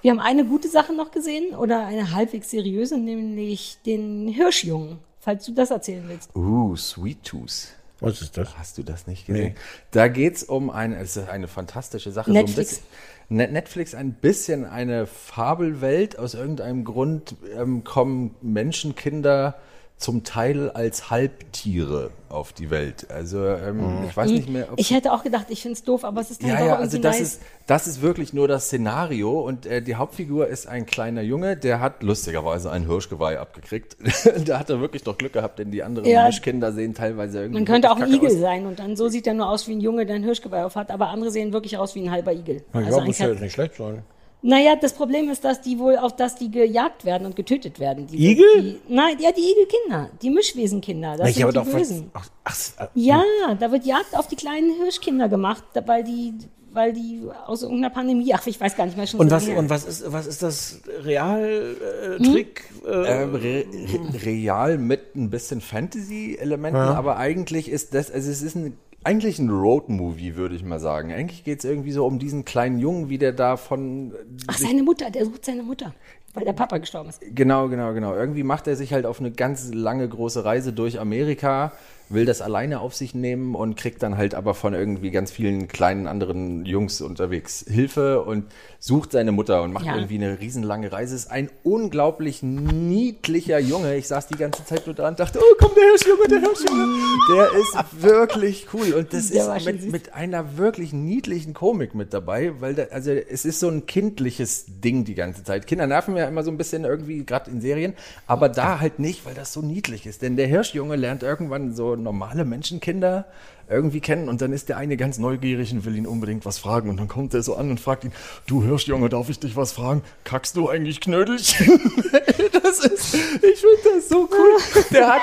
[0.01, 5.45] Wir haben eine gute Sache noch gesehen oder eine halbwegs seriöse, nämlich den Hirschjungen, falls
[5.45, 6.33] du das erzählen willst.
[6.35, 7.73] Uh, Sweet Tooth.
[8.03, 8.57] Was ist das?
[8.57, 9.55] Hast du das nicht gesehen?
[9.91, 12.31] Da geht es um eine, es ist eine fantastische Sache.
[12.31, 12.55] Netflix.
[12.55, 16.19] So ein bisschen, Net- Netflix ein bisschen eine Fabelwelt.
[16.19, 19.55] Aus irgendeinem Grund ähm, kommen Menschenkinder
[20.03, 23.09] zum Teil als Halbtiere auf die Welt.
[23.09, 26.03] Also ähm, ich weiß nicht mehr, ob Ich hätte auch gedacht, ich finde es doof,
[26.03, 27.21] aber es ist dann ja, doch ja, also das nice.
[27.35, 31.55] ist, das ist wirklich nur das Szenario und äh, die Hauptfigur ist ein kleiner Junge,
[31.55, 33.95] der hat lustigerweise ein Hirschgeweih abgekriegt.
[34.45, 36.25] da hat er wirklich noch Glück gehabt, denn die anderen Ja.
[36.25, 38.39] Mischkinder sehen teilweise irgendwie Man könnte auch ein Igel aus.
[38.39, 40.75] sein und dann so sieht er nur aus wie ein Junge, der ein Hirschgeweih auf
[40.75, 42.63] hat, aber andere sehen wirklich aus wie ein halber Igel.
[42.73, 44.03] Ja, Also ein muss ja jetzt nicht schlecht sein.
[44.45, 48.07] Naja, das Problem ist, dass die wohl auf dass die gejagt werden und getötet werden.
[48.07, 48.45] Die, Igel?
[48.61, 52.11] Die, nein, ja, die Igelkinder, die Mischwesenkinder, das Ich sind habe die doch Bösen.
[52.13, 53.23] Ach, ach, äh, Ja,
[53.57, 56.33] da wird Jagd auf die kleinen Hirschkinder gemacht, weil die,
[56.73, 59.47] weil die aus irgendeiner Pandemie, ach, ich weiß gar nicht mehr schon Und so was,
[59.47, 61.77] und was ist, was ist das Real
[62.19, 62.63] äh, Trick?
[62.85, 62.89] Äh,
[63.23, 68.55] Ähm, re, re, real mit ein bisschen Fantasy-Elementen, aber eigentlich ist das, also es ist
[68.55, 71.11] ein, eigentlich ein Road-Movie, würde ich mal sagen.
[71.11, 74.13] Eigentlich geht es irgendwie so um diesen kleinen Jungen, wie der da von
[74.47, 75.93] Ach, seine Mutter, der sucht seine Mutter,
[76.33, 77.21] weil der Papa gestorben ist.
[77.35, 78.15] Genau, genau, genau.
[78.15, 81.73] Irgendwie macht er sich halt auf eine ganz lange große Reise durch Amerika,
[82.09, 85.67] will das alleine auf sich nehmen und kriegt dann halt aber von irgendwie ganz vielen
[85.67, 88.45] kleinen anderen Jungs unterwegs Hilfe und
[88.79, 89.95] sucht seine Mutter und macht Ja.
[89.95, 91.15] irgendwie eine riesenlange Reise.
[91.15, 93.95] Ist ein unglaublich niedlicher Junge.
[93.95, 96.87] Ich saß die ganze Zeit nur da und dachte, oh, komm, der Hirschjunge, der Hirschjunge.
[97.29, 102.13] Der ist wirklich cool und das Der ist mit, mit einer wirklich niedlichen Komik mit
[102.13, 105.67] dabei, weil da, also es ist so ein kindliches Ding die ganze Zeit.
[105.67, 107.93] Kinder nerven ja immer so ein bisschen irgendwie, gerade in Serien,
[108.27, 110.21] aber da halt nicht, weil das so niedlich ist.
[110.21, 113.25] Denn der Hirschjunge lernt irgendwann so normale Menschenkinder
[113.69, 116.89] irgendwie kennen und dann ist der eine ganz neugierig und will ihn unbedingt was fragen
[116.89, 118.11] und dann kommt er so an und fragt ihn,
[118.45, 120.03] du Hirschjunge, darf ich dich was fragen?
[120.25, 121.79] Kackst du eigentlich Knödelchen?
[122.63, 124.83] das ist, ich finde das so cool.
[124.91, 125.21] Der hat,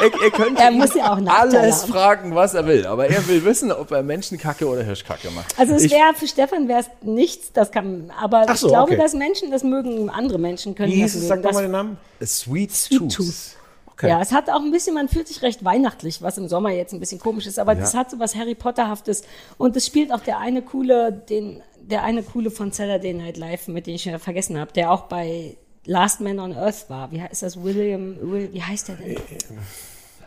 [0.00, 1.92] er, er könnte Er muss ja auch alles haben.
[1.92, 5.58] fragen, was er will, aber er will wissen, ob er Menschenkacke oder Hirschkacke macht.
[5.58, 8.96] Also es wäre für Stefan wäre es nichts, das kann, aber so, ich glaube, okay.
[8.96, 11.28] dass Menschen das mögen, andere Menschen können wie das hieß es?
[11.28, 11.42] mögen.
[11.42, 11.98] Sag doch mal den Namen.
[12.24, 13.12] Sweet, Sweet Tooth.
[13.14, 13.55] Tooth.
[13.96, 14.08] Okay.
[14.10, 16.92] Ja, es hat auch ein bisschen, man fühlt sich recht weihnachtlich, was im Sommer jetzt
[16.92, 19.22] ein bisschen komisch ist, aber das hat so was Harry Potterhaftes
[19.56, 23.68] und es spielt auch der eine coole, den, der eine coole von Saturday Night Live,
[23.68, 27.10] mit dem ich ja vergessen habe, der auch bei Last Man on Earth war.
[27.10, 27.62] Wie ist das?
[27.62, 29.16] William, Will, wie heißt der denn?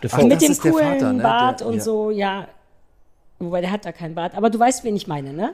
[0.02, 1.22] Der Ach, mit dem coolen Vater, ne?
[1.22, 1.82] Bart Der- und ja.
[1.82, 2.48] so, ja.
[3.38, 5.54] Wobei der hat da keinen Bart, aber du weißt, wen ich meine, ne?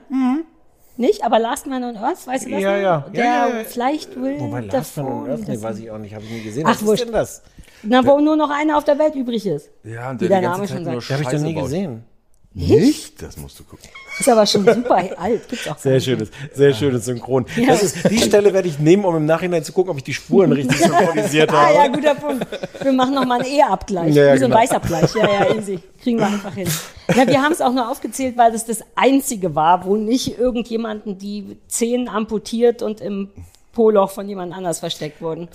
[0.96, 1.22] Nicht?
[1.24, 2.62] Aber Last Man on Earth, weißt du das?
[2.62, 3.00] Ja, ja.
[3.12, 3.64] Der Ja, ja, ja.
[3.64, 6.30] vielleicht will Wobei Last Man on davon, Earth, nee, weiß ich auch nicht, habe ich
[6.30, 6.64] nie gesehen.
[6.66, 7.42] Ach, Was ist denn das?
[7.82, 9.68] Na, wo nur noch einer auf der Welt übrig ist.
[9.84, 11.08] Ja, und Wie der der die ganze Name Zeit schon sagt.
[11.10, 11.64] Den habe ich doch Scheiße nie baut.
[11.64, 12.04] gesehen.
[12.58, 13.20] Nicht?
[13.20, 13.86] Das musst du gucken.
[14.18, 15.46] Ist aber schon super alt.
[15.46, 17.44] Gibt's auch Sehr schönes, sehr schönes Synchron.
[17.66, 20.14] Das ist, die Stelle werde ich nehmen, um im Nachhinein zu gucken, ob ich die
[20.14, 21.92] Spuren richtig synchronisiert Ah ja, habe.
[21.92, 22.46] guter Punkt.
[22.82, 24.14] Wir machen nochmal einen Eheabgleich.
[24.14, 24.62] Ja, ja, Wie so ein genau.
[24.62, 25.14] Weißabgleich.
[25.16, 25.80] Ja, ja, easy.
[26.02, 26.66] Kriegen wir einfach hin.
[27.14, 31.18] Ja, wir haben es auch nur aufgezählt, weil das das einzige war, wo nicht irgendjemanden
[31.18, 33.28] die Zehen amputiert und im
[33.76, 35.48] Poloch von jemand anders versteckt wurden.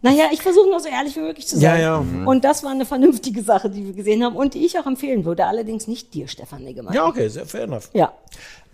[0.00, 1.80] Naja, ich versuche nur so ehrlich wie möglich zu sein.
[1.80, 2.24] Ja, ja.
[2.24, 5.24] Und das war eine vernünftige Sache, die wir gesehen haben und die ich auch empfehlen
[5.24, 5.46] würde.
[5.46, 6.94] Allerdings nicht dir, Stefan Niggemann.
[6.94, 7.90] Ja, okay, sehr fair enough.
[7.92, 8.12] Ja.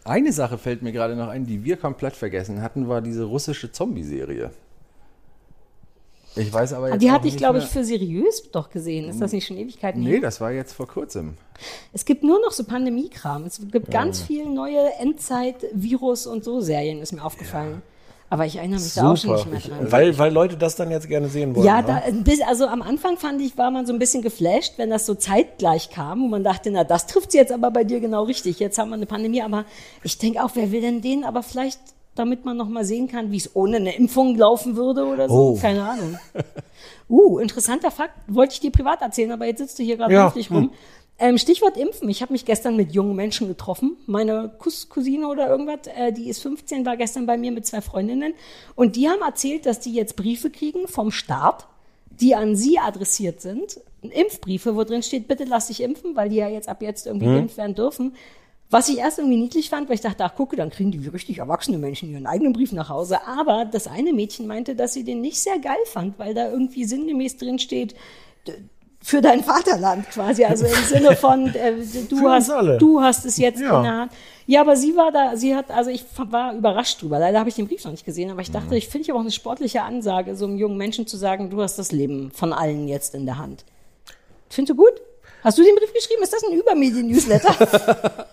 [0.04, 3.72] Eine Sache fällt mir gerade noch ein, die wir komplett vergessen hatten, war diese russische
[3.72, 4.50] Zombie-Serie.
[6.36, 9.08] Ich weiß aber jetzt Die hatte ich, glaube ich, für seriös doch gesehen.
[9.08, 10.12] Ist das nicht schon Ewigkeiten her?
[10.12, 11.38] Nee, das war jetzt vor kurzem.
[11.92, 13.44] Es gibt nur noch so Pandemiekram.
[13.44, 17.82] Es gibt ganz viel neue Endzeit-Virus- und so Serien, ist mir aufgefallen.
[18.32, 19.54] Aber ich erinnere mich da auch schon Super.
[19.54, 19.90] nicht mehr dran.
[19.92, 21.66] Weil, weil Leute das dann jetzt gerne sehen wollen.
[21.66, 22.02] Ja, ne?
[22.24, 25.16] da, also am Anfang fand ich, war man so ein bisschen geflasht, wenn das so
[25.16, 28.60] zeitgleich kam und man dachte, na, das trifft jetzt aber bei dir genau richtig.
[28.60, 29.64] Jetzt haben wir eine Pandemie, aber
[30.04, 31.24] ich denke auch, wer will denn den?
[31.24, 31.80] Aber vielleicht,
[32.14, 35.34] damit man noch mal sehen kann, wie es ohne eine Impfung laufen würde oder so.
[35.34, 35.58] Oh.
[35.60, 36.16] Keine Ahnung.
[37.08, 40.28] Uh, interessanter Fakt, wollte ich dir privat erzählen, aber jetzt sitzt du hier gerade Ja,
[40.28, 40.70] richtig rum.
[41.22, 42.08] Ähm, Stichwort Impfen.
[42.08, 43.98] Ich habe mich gestern mit jungen Menschen getroffen.
[44.06, 47.82] Meine Kus Cousine oder irgendwas, äh, die ist 15, war gestern bei mir mit zwei
[47.82, 48.32] Freundinnen.
[48.74, 51.66] Und die haben erzählt, dass die jetzt Briefe kriegen vom Staat,
[52.10, 53.80] die an sie adressiert sind.
[54.00, 57.26] Impfbriefe, wo drin steht, bitte lass dich impfen, weil die ja jetzt ab jetzt irgendwie
[57.26, 58.16] geimpft werden dürfen.
[58.70, 61.08] Was ich erst irgendwie niedlich fand, weil ich dachte, ach gucke, dann kriegen die wie
[61.08, 63.26] richtig erwachsene Menschen ihren eigenen Brief nach Hause.
[63.26, 66.84] Aber das eine Mädchen meinte, dass sie den nicht sehr geil fand, weil da irgendwie
[66.84, 67.94] sinngemäß drin steht,
[69.02, 71.72] für dein Vaterland quasi, also im Sinne von äh,
[72.08, 73.78] du hast du hast es jetzt Ja.
[73.78, 74.12] in der Hand.
[74.46, 77.18] Ja, aber sie war da, sie hat, also ich war überrascht drüber.
[77.20, 79.18] Leider habe ich den Brief noch nicht gesehen, aber ich dachte, ich finde ich aber
[79.18, 82.52] auch eine sportliche Ansage, so einem jungen Menschen zu sagen, du hast das Leben von
[82.52, 83.64] allen jetzt in der Hand.
[84.48, 84.92] Findest du gut?
[85.44, 86.22] Hast du den Brief geschrieben?
[86.22, 88.26] Ist das ein Übermedien-Newsletter?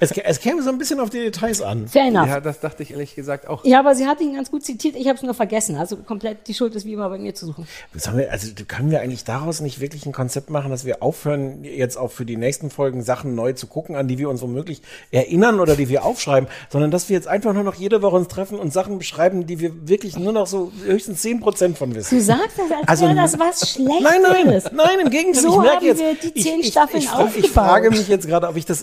[0.00, 1.88] Es, es käme so ein bisschen auf die Details an.
[1.88, 2.26] Fair enough.
[2.28, 3.64] Ja, das dachte ich ehrlich gesagt auch.
[3.64, 4.96] Ja, aber sie hat ihn ganz gut zitiert.
[4.96, 5.76] Ich habe es nur vergessen.
[5.76, 7.66] Also komplett die Schuld ist wie immer bei mir zu suchen.
[7.92, 11.96] Wir, also können wir eigentlich daraus nicht wirklich ein Konzept machen, dass wir aufhören, jetzt
[11.96, 15.60] auch für die nächsten Folgen Sachen neu zu gucken, an die wir uns womöglich erinnern
[15.60, 18.58] oder die wir aufschreiben, sondern dass wir jetzt einfach nur noch jede Woche uns treffen
[18.58, 22.16] und Sachen beschreiben, die wir wirklich nur noch so höchstens 10% von wissen.
[22.18, 24.02] Du sagst das, als Also, wäre das was Schlechtes.
[24.02, 25.42] Nein, nein, nein, im Gegenteil.
[25.42, 27.50] So ich merke haben jetzt, wir die zehn ich, Staffeln ich, ich, fra- ich aufgebaut.
[27.50, 28.82] frage mich jetzt gerade, ob ich das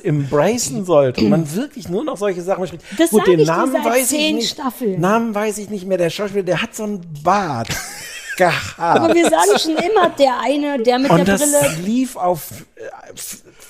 [0.68, 2.84] embracen sollte und man wirklich nur noch solche Sachen bespricht.
[2.98, 4.50] Das Gut, den ich dir Namen seit weiß ich zehn nicht.
[4.52, 5.00] Staffeln.
[5.02, 5.98] Namen weiß ich nicht mehr.
[5.98, 7.70] Der Schauspieler, der hat so einen Bart
[8.38, 8.80] gehabt.
[8.80, 11.76] Aber wir sagen schon immer, der eine, der mit Und der das Brille.
[11.86, 12.82] lief auf äh,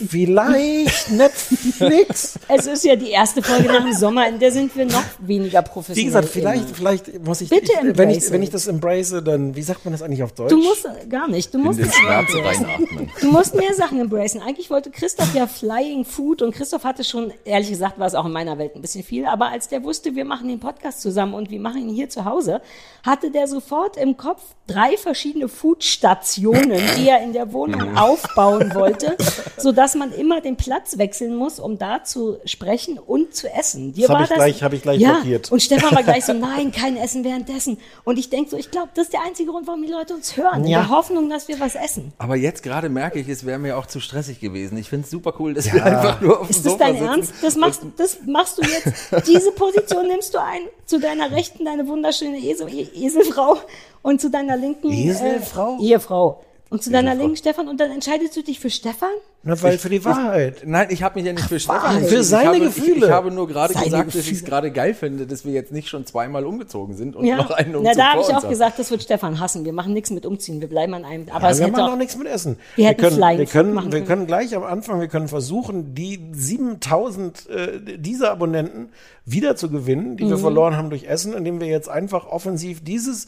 [0.08, 2.40] vielleicht Netflix.
[2.48, 5.62] Es ist ja die erste Folge nach dem Sommer, in der sind wir noch weniger
[5.62, 6.02] professionell.
[6.02, 6.76] Wie gesagt, vielleicht, immer.
[6.76, 9.86] vielleicht muss ich, Bitte ich wenn, embrace ich, wenn ich das embrace, dann, wie sagt
[9.86, 10.50] man das eigentlich auf Deutsch?
[10.50, 13.12] Du musst gar nicht, du musst In den Schmerz reinatmen.
[13.22, 14.42] Du musst mehr Sachen embracen.
[14.42, 18.26] Eigentlich wollte Christoph ja Flying Food und Christoph hatte schon, ehrlich gesagt, war es auch
[18.26, 21.34] in meiner Welt ein bisschen viel, aber als der wusste, wir machen den Podcast zusammen
[21.34, 22.62] und wir machen ihn hier zu Hause,
[23.04, 29.18] hatte der sofort im Kopf drei verschiedene Foodstationen, die er in der Wohnung aufbauen wollte,
[29.58, 33.94] sodass man immer den Platz wechseln muss, um da zu sprechen und zu essen.
[33.94, 35.52] Dir Das hab war ich gleich- hab ich gleich ja, blockiert.
[35.52, 37.78] Und Stefan war gleich so, nein, kein Essen währenddessen.
[38.04, 40.36] Und ich denke so, ich glaube, das ist der einzige Grund, warum die Leute uns
[40.38, 40.80] hören, in Ja.
[40.82, 42.14] der Hoffnung, dass wir was essen.
[42.18, 44.78] Aber jetzt gerade merke ich, es wäre mir auch zu stressig gewesen.
[44.78, 46.94] Ich finde es super cool, dass wir einfach nur auf dem Ist das Sofa dein
[46.96, 47.08] sitzen.
[47.08, 47.34] Ernst?
[47.42, 51.88] Das machst, das machst du jetzt, diese Position nimmst du ein, zu deiner Rechten deine
[51.88, 53.58] wunderschöne Esel, Eselfrau
[54.02, 55.78] und zu deiner Linken Eselfrau?
[55.80, 56.44] Äh, Ehefrau.
[56.72, 59.10] Und zu deiner Linken Stefan und dann entscheidest du dich für Stefan?
[59.42, 60.64] Na, weil für die Wahrheit.
[60.66, 62.10] Nein, ich habe mich ja nicht für Stefan entschieden.
[62.10, 62.96] Für seine ich habe, Gefühle.
[62.98, 64.38] Ich, ich habe nur gerade Seine gesagt, dass ich Gefühle.
[64.38, 67.38] es gerade geil finde, dass wir jetzt nicht schon zweimal umgezogen sind und Ja.
[67.38, 68.50] noch einen Umzug Na, da habe ich auch haben.
[68.50, 69.64] gesagt, das wird Stefan hassen.
[69.64, 71.30] Wir machen nichts mit umziehen, wir bleiben an einem.
[71.30, 72.58] Aber Ja, es wir machen auch, auch nichts mit Essen.
[72.76, 74.28] Wir hätten können, wir können, machen wir können.
[74.28, 78.90] gleich am Anfang, wir können versuchen, die 7000 äh, dieser Abonnenten
[79.26, 80.42] wieder zu gewinnen, die wir Mhm.
[80.42, 83.28] verloren haben durch Essen, indem wir jetzt einfach offensiv dieses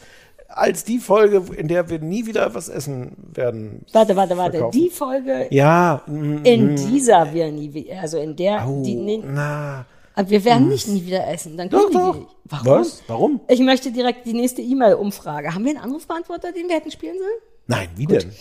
[0.54, 3.86] als die Folge, in der wir nie wieder was essen werden.
[3.94, 4.52] warte, warte, warte.
[4.58, 4.80] verkaufen.
[4.80, 9.86] Die Folge, Ja, mm, in dieser wir nie, also in der, au, die, nee, na.
[10.16, 11.58] aber wir werden nicht nie wieder essen.
[11.58, 12.16] Dann Doch, doch.
[12.16, 12.66] die, warum?
[12.66, 13.04] Was?
[13.08, 13.40] Warum?
[13.48, 15.54] Ich möchte direkt die nächste E-Mail-Umfrage.
[15.54, 17.40] Haben wir einen Anrufbeantworter, den wir hätten spielen sollen?
[17.68, 18.32] Nein, wie denn?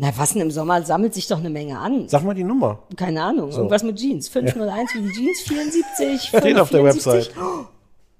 [0.00, 2.08] Na, was denn im Sommer sammelt sich doch eine Menge an.
[2.08, 2.84] Sag mal die Nummer.
[2.94, 4.28] Keine Ahnung, irgendwas mit Jeans.
[4.28, 6.22] 501 wie die Jeans, 74.
[6.28, 7.04] Steht auf der 74.
[7.04, 7.30] Website.
[7.36, 7.64] Oh,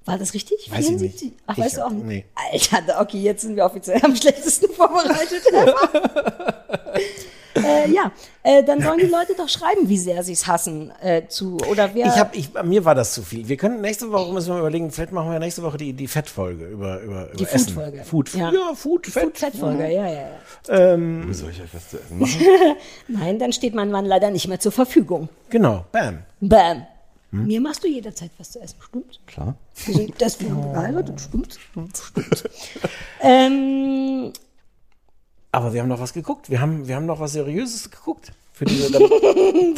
[0.09, 0.71] war das richtig?
[0.71, 1.23] Weiß ich 74?
[1.31, 1.37] nicht.
[1.47, 2.07] Ach, Ich weißt du auch nicht?
[2.07, 2.25] nee.
[2.53, 5.43] Alter, okay, jetzt sind wir offiziell am schlechtesten vorbereitet.
[7.55, 8.13] äh, ja,
[8.43, 10.93] äh, dann sollen die Leute doch schreiben, wie sehr sie es hassen.
[11.01, 12.07] Äh, zu, oder wer.
[12.07, 13.49] Ich hab, ich, mir war das zu viel.
[13.49, 16.67] Wir können nächste Woche müssen wir überlegen, vielleicht machen wir nächste Woche die, die Fettfolge
[16.67, 17.69] über, über, Die über Essen.
[17.75, 18.05] Food-Folge.
[18.05, 18.53] Food, Ja.
[18.53, 18.75] ja.
[18.75, 19.23] Food, Fett.
[19.25, 20.29] Food-Fettfolge, ja, ja,
[20.69, 20.99] ja.
[20.99, 22.41] Wie soll ich euch was zu essen machen?
[23.09, 25.29] Nein, dann steht mein Mann leider nicht mehr zur Verfügung.
[25.51, 26.21] Genau, bam.
[26.41, 26.87] Bam.
[27.31, 27.47] Hm?
[27.47, 29.21] Mir machst du jederzeit was zu essen, stimmt?
[29.27, 29.55] Klar.
[29.85, 31.59] Wir sind deswegen verheiratet, stimmt?
[31.71, 32.03] Stimmt.
[33.21, 34.33] ähm,
[35.53, 36.49] Aber wir haben noch was geguckt.
[36.49, 38.33] Wir haben, wir haben noch was Seriöses geguckt.
[38.59, 39.13] Für diese, damit,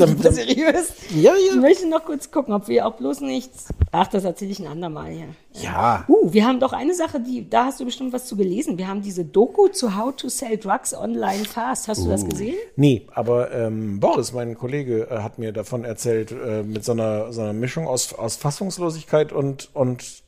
[0.00, 0.94] damit, damit, seriös?
[1.14, 1.60] ja, Ich ja.
[1.60, 3.66] möchte noch kurz gucken, ob wir auch bloß nichts.
[3.92, 5.26] Ach, das erzähle ich ein andermal hier.
[5.52, 6.06] Ja.
[6.08, 8.78] Uh, wir haben doch eine Sache, die, da hast du bestimmt was zu gelesen.
[8.78, 11.88] Wir haben diese Doku zu How to Sell Drugs Online Fast.
[11.88, 12.54] Hast du das gesehen?
[12.76, 17.34] Nee, aber ähm, Boris, mein Kollege, äh, hat mir davon erzählt, äh, mit so einer,
[17.34, 20.22] so einer Mischung aus, aus Fassungslosigkeit und, und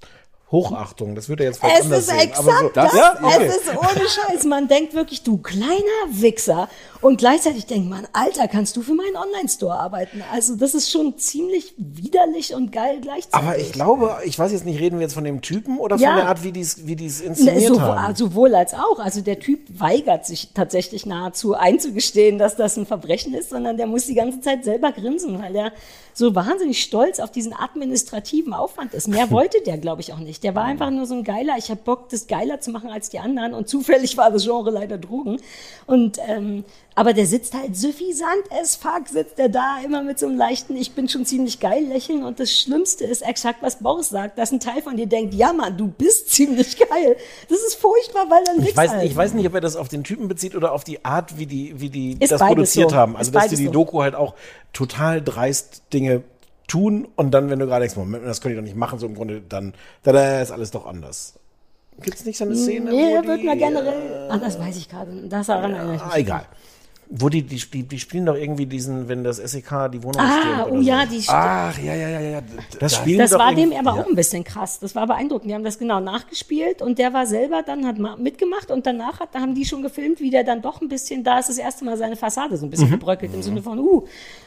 [0.53, 1.15] Hochachtung.
[1.15, 2.19] Das würde er jetzt vielleicht Es anders ist sehen.
[2.21, 2.93] exakt aber so, das.
[2.95, 3.19] Ja?
[3.23, 3.47] Okay.
[3.47, 4.45] Es ist ohne Scheiß.
[4.45, 5.73] Man denkt wirklich, du kleiner
[6.11, 6.69] Wichser.
[7.01, 10.23] Und gleichzeitig denkt man, Alter, kannst du für meinen Online-Store arbeiten?
[10.31, 13.35] Also das ist schon ziemlich widerlich und geil gleichzeitig.
[13.35, 16.05] Aber ich glaube, ich weiß jetzt nicht, reden wir jetzt von dem Typen oder von
[16.05, 16.15] Ja.
[16.17, 18.15] der Art, wie die es wie die's Ne, inszeniert sowohl, haben?
[18.15, 19.01] sowohl als auch.
[19.01, 23.87] Also der Typ weigert sich tatsächlich nahezu einzugestehen, dass das ein Verbrechen ist, sondern der
[23.89, 25.73] muss die ganze Zeit selber grinsen, weil er
[26.15, 29.09] so wahnsinnig stolz auf diesen administrativen Aufwand ist.
[29.09, 30.45] Mehr wollte der, glaube ich, auch nicht.
[30.45, 31.55] Der war einfach nur so ein Geiler.
[31.59, 33.55] Ich habe Bock, das geiler zu machen als die anderen.
[33.55, 35.41] Und zufällig war das Genre leider Drogen.
[35.87, 36.65] Und ähm,
[36.95, 40.77] aber der sitzt halt suffisant as fuck, sitzt der da immer mit so einem leichten,
[40.77, 42.23] ich bin schon ziemlich geil lächeln.
[42.25, 45.53] Und das Schlimmste ist exakt, was Boris sagt, dass ein Teil von dir denkt, ja
[45.53, 47.17] Mann, du bist ziemlich geil.
[47.49, 49.05] Das ist furchtbar, weil dann Ich weiß, halt.
[49.05, 51.47] ich weiß nicht, ob er das auf den Typen bezieht oder auf die Art, wie
[51.47, 52.97] die, wie die Ist das produziert so.
[52.97, 53.17] haben.
[53.17, 53.73] Also, Ist dass die die so.
[53.73, 54.35] Doku halt auch
[54.73, 56.23] total dreist Dinge
[56.69, 59.07] tun und dann, wenn du gerade denkst, Moment, das können die doch nicht machen, so
[59.07, 61.35] im Grunde, dann, da ist alles doch anders.
[62.01, 62.91] Gibt's nicht so eine Szene?
[62.91, 64.29] Nee, wird mir generell.
[64.31, 65.11] Ah, das weiß ich gerade.
[65.29, 66.15] Das daran erinnere ich mich.
[66.15, 66.47] Egal.
[67.15, 70.63] Wo die, die, die, die spielen doch irgendwie diesen, wenn das SEK die Wohnung Ah,
[70.65, 71.15] stürmt oh ja, so.
[71.15, 72.41] die Ach, ja, ja, ja, ja.
[72.81, 74.79] Das da- spielen Das war dem aber auch ein bisschen krass.
[74.81, 75.51] Das war beeindruckend.
[75.51, 79.21] Die haben das genau nachgespielt und der war selber dann, hat ma- mitgemacht und danach
[79.21, 81.59] hat, da haben die schon gefilmt, wie der dann doch ein bisschen, da ist das
[81.59, 82.71] erste Mal seine Fassade so ein Mhm.
[82.71, 84.05] bisschen gebröckelt im Sinne von, uh,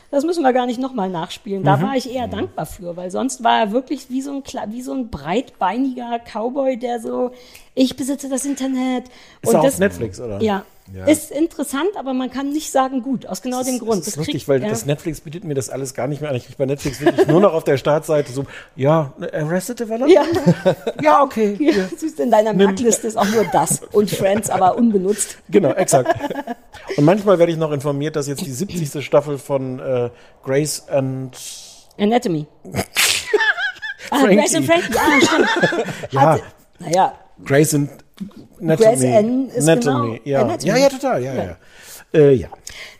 [0.10, 1.62] das müssen wir gar nicht nochmal nachspielen.
[1.62, 1.66] Mhm.
[1.66, 4.82] Da war ich eher dankbar für, weil sonst war er wirklich wie so ein, wie
[4.82, 7.32] so ein breitbeiniger Cowboy, der so,
[7.76, 9.06] ich besitze das Internet.
[9.42, 10.42] Ist und er auf das, Netflix, oder?
[10.42, 10.66] Ja.
[11.08, 14.02] Ist interessant, aber man kann nicht sagen gut, aus genau dem Grund.
[14.02, 14.70] Das ist kriegt- lustig, weil ja.
[14.70, 16.36] das Netflix bietet mir das alles gar nicht mehr an.
[16.36, 18.46] Ich krieg bei Netflix wirklich nur noch auf der Startseite so,
[18.76, 20.12] ja, Arrested Development?
[20.12, 20.76] Ja.
[21.02, 21.58] Ja, okay.
[21.60, 25.38] Ja, du, in deiner Merkliste ist auch nur das und Friends, aber unbenutzt.
[25.50, 26.16] Genau, exakt.
[26.98, 29.04] Und manchmal werde ich noch informiert, dass jetzt die 70.
[29.04, 30.12] Staffel von äh,
[30.44, 31.36] Grace and
[31.98, 32.46] Anatomy.
[34.12, 34.36] ah, Frankie.
[34.36, 35.84] Grace and Frankie, ah, stimmt.
[36.12, 36.44] ja, Hatte,
[36.80, 37.90] naja, Grace and
[38.62, 38.90] Anatomy.
[38.90, 40.08] Grace N ist Anatomy.
[40.10, 40.42] genau Ja.
[40.42, 40.70] Anatomy.
[40.70, 41.58] ja, ja, total, ja, ja.
[42.14, 42.48] Äh, ja.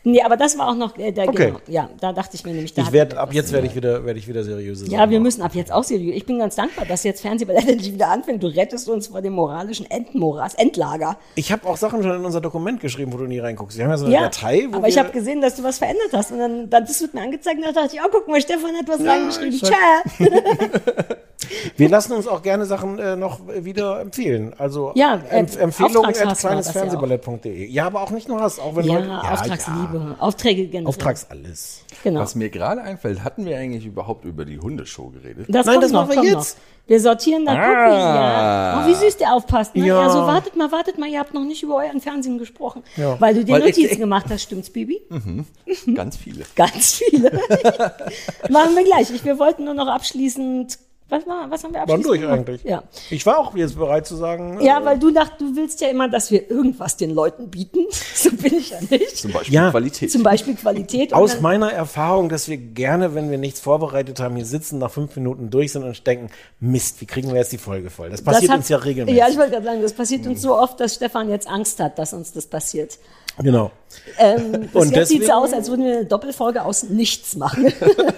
[0.04, 1.48] nee, aber das war auch noch äh, der, Okay.
[1.48, 4.04] genau, ja, da dachte ich mir nämlich, da Ich werde ab jetzt werde ich wieder
[4.04, 6.18] werde ich wieder seriöse ja, Sachen wir müssen ab jetzt auch seriös.
[6.18, 8.44] Ich bin ganz dankbar, dass jetzt Fernsehballett endlich wieder anfängt.
[8.44, 11.18] Du rettest uns vor dem moralischen Endmoras, Endlager.
[11.36, 13.78] Ich habe auch Sachen schon in unser Dokument geschrieben, wo du nie reinguckst.
[13.78, 15.78] Wir haben ja so eine Ja, Datei, wo aber ich habe gesehen, dass du was
[15.78, 16.32] verändert hast.
[16.32, 18.76] Und dann, dann das wird mir angezeigt und dann dachte ich, oh, guck mal, Stefan
[18.76, 19.54] hat was reingeschrieben.
[19.54, 20.04] ich Tja.
[21.78, 24.54] Wir lassen uns auch gerne Sachen äh, noch wieder empfehlen.
[24.58, 27.66] Also Ja, äh, Empf Empfehlungen at ja kleinesfernsehballett.de.
[27.68, 29.08] Ja, aber auch nicht nur Hass, auch wenn Leute.
[29.08, 30.88] Ja, Auftragsliebe, Aufträge generell.
[30.88, 31.82] Auftrags alles.
[32.04, 32.20] Genau.
[32.22, 35.46] Was mir gerade einfällt, hatten wir eigentlich überhaupt über die Hundeshow geredet?
[35.50, 36.58] Das Nein, das noch, machen wir jetzt.
[36.58, 36.64] Noch.
[36.88, 38.84] Wir sortieren da Cookie, ja.
[38.84, 39.76] Oh, wie süß der aufpasst.
[39.76, 39.88] Ne?
[39.88, 40.04] Ja.
[40.04, 40.10] Ja.
[40.12, 42.84] so wartet mal, wartet mal, ihr habt noch nicht über euren Fernsehen gesprochen.
[42.96, 43.20] Ja.
[43.20, 45.02] Weil du dir Weil ich- Notizen gemacht hast, stimmt's, Bibi?
[45.96, 46.46] Ganz viele.
[46.56, 47.32] Ganz viele.
[48.50, 49.10] Machen wir gleich.
[49.10, 52.38] Ich, wir wollten nur noch abschließend, was, war, was haben wir Waren abschließend durch gemacht?
[52.40, 52.64] eigentlich.
[52.64, 52.84] Ja.
[53.12, 54.60] Ich war auch jetzt bereit zu sagen.
[54.62, 57.80] Ja, äh, weil du dacht, du willst ja immer, dass wir irgendwas den Leuten bieten.
[58.16, 59.18] So bin ich ja nicht.
[59.18, 59.70] Zum Beispiel Ja.
[59.70, 60.12] Qualität.
[60.12, 61.14] Zum Beispiel Qualität.
[61.14, 64.90] aus dann- meiner Erfahrung, dass wir gerne, wenn wir nichts vorbereitet haben, hier sitzen, nach
[64.90, 66.30] fünf Minuten durch sind und denken,
[66.60, 68.10] Mist, wie kriegen wir jetzt die Folge voll?
[68.10, 69.20] Das passiert das hat- uns ja regelmäßig.
[69.20, 72.00] Ja, ich wollte gerade sagen, das passiert uns so oft, dass Stefan jetzt Angst hat,
[72.00, 72.98] dass uns das passiert.
[73.44, 73.72] Genau.
[74.18, 77.72] Ähm, bis Und jetzt sieht es aus, als würden wir eine Doppelfolge aus nichts machen.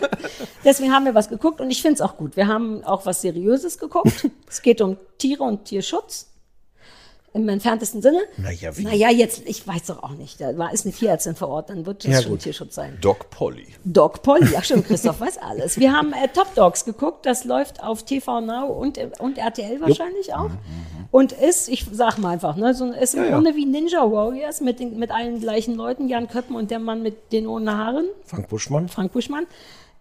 [0.63, 2.35] deswegen haben wir was geguckt und ich finde es auch gut.
[2.35, 4.29] Wir haben auch was Seriöses geguckt.
[4.49, 6.27] es geht um Tiere und Tierschutz.
[7.37, 8.21] Im entferntesten Sinne.
[8.37, 8.83] Naja, wie?
[8.83, 10.41] Naja, jetzt, ich weiß doch auch nicht.
[10.41, 12.39] Da war, ist eine Tierärztin vor Ort, dann wird das Ja, schon gut.
[12.41, 12.97] Tierschutz sein.
[12.99, 13.67] Doc Polly.
[13.83, 15.77] Dog Polly, ja stimmt, Christoph weiß alles.
[15.79, 19.79] Wir haben äh, Top Dogs geguckt, das läuft auf TV Now und, äh, und RTL
[19.81, 20.49] wahrscheinlich auch.
[21.11, 23.29] Und ist, ich sag mal einfach, ne, so, ist im ja.
[23.29, 27.03] Grunde wie Ninja Warriors mit, den, mit allen gleichen Leuten, Jan Köppen und der Mann
[27.03, 28.89] mit den ohne Haaren, Frank Buschmann.
[28.89, 29.45] Frank Buschmann.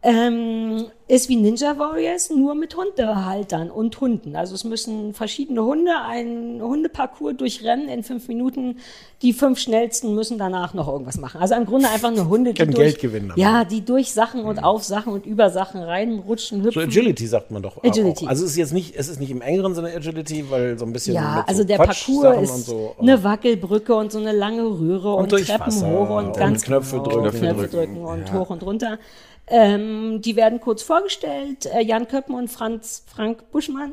[0.07, 4.37] Ähm, ist wie Ninja Warriors, nur mit Hundehaltern und Hunden.
[4.37, 8.77] Also es müssen verschiedene Hunde einen Hundeparcours durchrennen in fünf Minuten.
[9.23, 11.41] Die fünf schnellsten müssen danach noch irgendwas machen.
[11.41, 13.43] Also im Grunde einfach nur Hunde, die durch, Geld gewinnen damit.
[13.43, 16.83] Ja, die durch Sachen und auf Sachen und über Sachen reinrutschen, So hüpfen.
[16.83, 17.83] Agility sagt man doch.
[17.83, 18.27] Agility.
[18.27, 18.31] Auch.
[18.31, 20.93] Also es ist jetzt nicht, es ist nicht im engeren Sinne Agility, weil so ein
[20.93, 22.95] bisschen ja, mit so also der Parcours und ist so.
[23.01, 27.01] eine Wackelbrücke und so eine lange Röhre und, durch Treppen hoch und und ganz Knöpfe
[27.01, 27.39] genau, drücken.
[27.39, 28.99] Knöpfe drücken und hoch und runter.
[29.49, 31.67] Ähm, die werden kurz vorgestellt.
[31.67, 33.93] Äh, Jan Köppen und Franz Frank Buschmann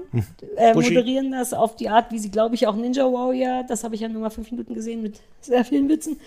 [0.55, 0.73] äh, Hm.
[0.73, 0.89] Buschi.
[0.93, 3.63] moderieren das auf die Art, wie sie, glaube ich, auch Ninja Warrior.
[3.67, 6.19] Das habe ich ja nur mal fünf Minuten gesehen mit sehr vielen Witzen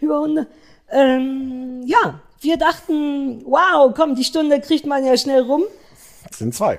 [0.00, 0.46] über Hunde.
[0.90, 5.64] Ähm, ja, wir dachten, wow, komm, die Stunde kriegt man ja schnell rum.
[6.30, 6.78] Es sind zwei.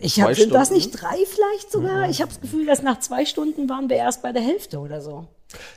[0.00, 2.08] Ich habe das nicht drei vielleicht sogar.
[2.08, 5.00] Ich habe das Gefühl, dass nach zwei Stunden waren wir erst bei der Hälfte oder
[5.02, 5.26] so.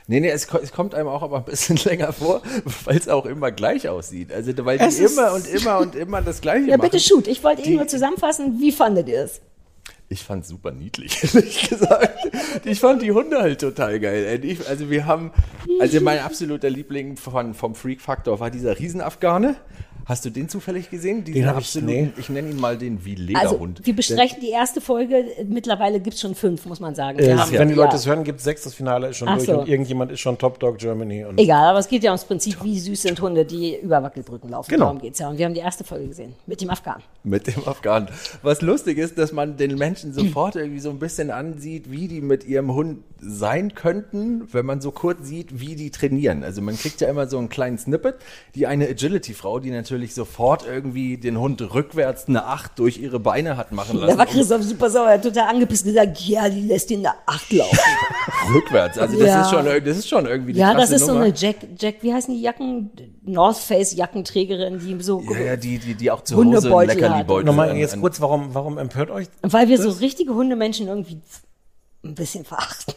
[0.06, 2.42] Nee, nee, es, es kommt einem auch aber ein bisschen länger vor,
[2.84, 4.32] weil es auch immer gleich aussieht.
[4.32, 6.90] Also, weil die Es ist- immer und immer und immer das Gleiche Ja, machen.
[6.90, 7.26] bitte shoot.
[7.26, 8.60] Ich wollte eh Die- nur zusammenfassen.
[8.60, 9.40] Wie fandet ihr es?
[10.10, 12.28] Ich fand super niedlich, ehrlich gesagt.
[12.64, 14.38] Ich fand die Hunde halt total geil.
[14.44, 15.32] Ich, also wir haben,
[15.80, 19.56] also mein absoluter Liebling von, vom Freak Factor war dieser Riesenafghane.
[20.06, 21.24] Hast du den zufällig gesehen?
[21.24, 22.10] Diesen Den hab ich- nee.
[22.18, 23.80] ich nenne ihn mal den wie Also, Lederhund.
[23.84, 25.24] wir besprechen die erste Folge.
[25.48, 27.18] Mittlerweile gibt es schon fünf, muss man sagen.
[27.18, 27.96] Äh, haben- wenn die Leute ja.
[27.96, 29.60] es hören, gibt es sechs, das Finale ist schon Ach durch so.
[29.60, 31.24] und irgendjemand ist schon Top Dog Germany.
[31.24, 34.50] Und Egal, aber es geht ja ums Prinzip, wie süß sind Hunde, die über Wackelbrücken
[34.50, 34.70] laufen.
[34.70, 34.86] Genau.
[34.86, 35.28] Darum geht's ja.
[35.30, 37.02] Und wir haben die erste Folge gesehen mit dem Afghan.
[37.22, 38.08] Mit dem Afghanen.
[38.42, 42.20] Was lustig ist, dass man den Menschen sofort irgendwie so ein bisschen ansieht, wie die
[42.20, 46.44] mit ihrem Hund sein könnten, wenn man so kurz sieht, wie die trainieren.
[46.44, 48.16] Also man kriegt ja immer so einen kleinen Snippet.
[48.54, 53.56] Die eine Agility-Frau, die natürlich sofort irgendwie den Hund rückwärts eine Acht durch ihre Beine
[53.56, 54.12] hat machen lassen.
[54.12, 57.14] Da war Christoph super sauer, er hat total angepisst gesagt, ja, die lässt ihn da
[57.26, 57.78] acht laufen.
[58.54, 58.98] rückwärts.
[58.98, 59.42] Also das, Ja.
[59.42, 61.24] ist schon, das ist schon irgendwie die ja, das ist so Nummer.
[61.26, 62.90] eine Jack, Jack, wie heißen die Jacken?
[63.22, 67.44] North Face Jackenträgerin, die so, Ja, ja, die, die, die auch zu Hause Hundebeutel Leckerli-Beutel
[67.46, 69.28] Nochmal jetzt kurz, warum, warum empört euch?
[69.42, 71.20] weil wir so richtige Hundemenschen irgendwie
[72.04, 72.94] ein bisschen verachten.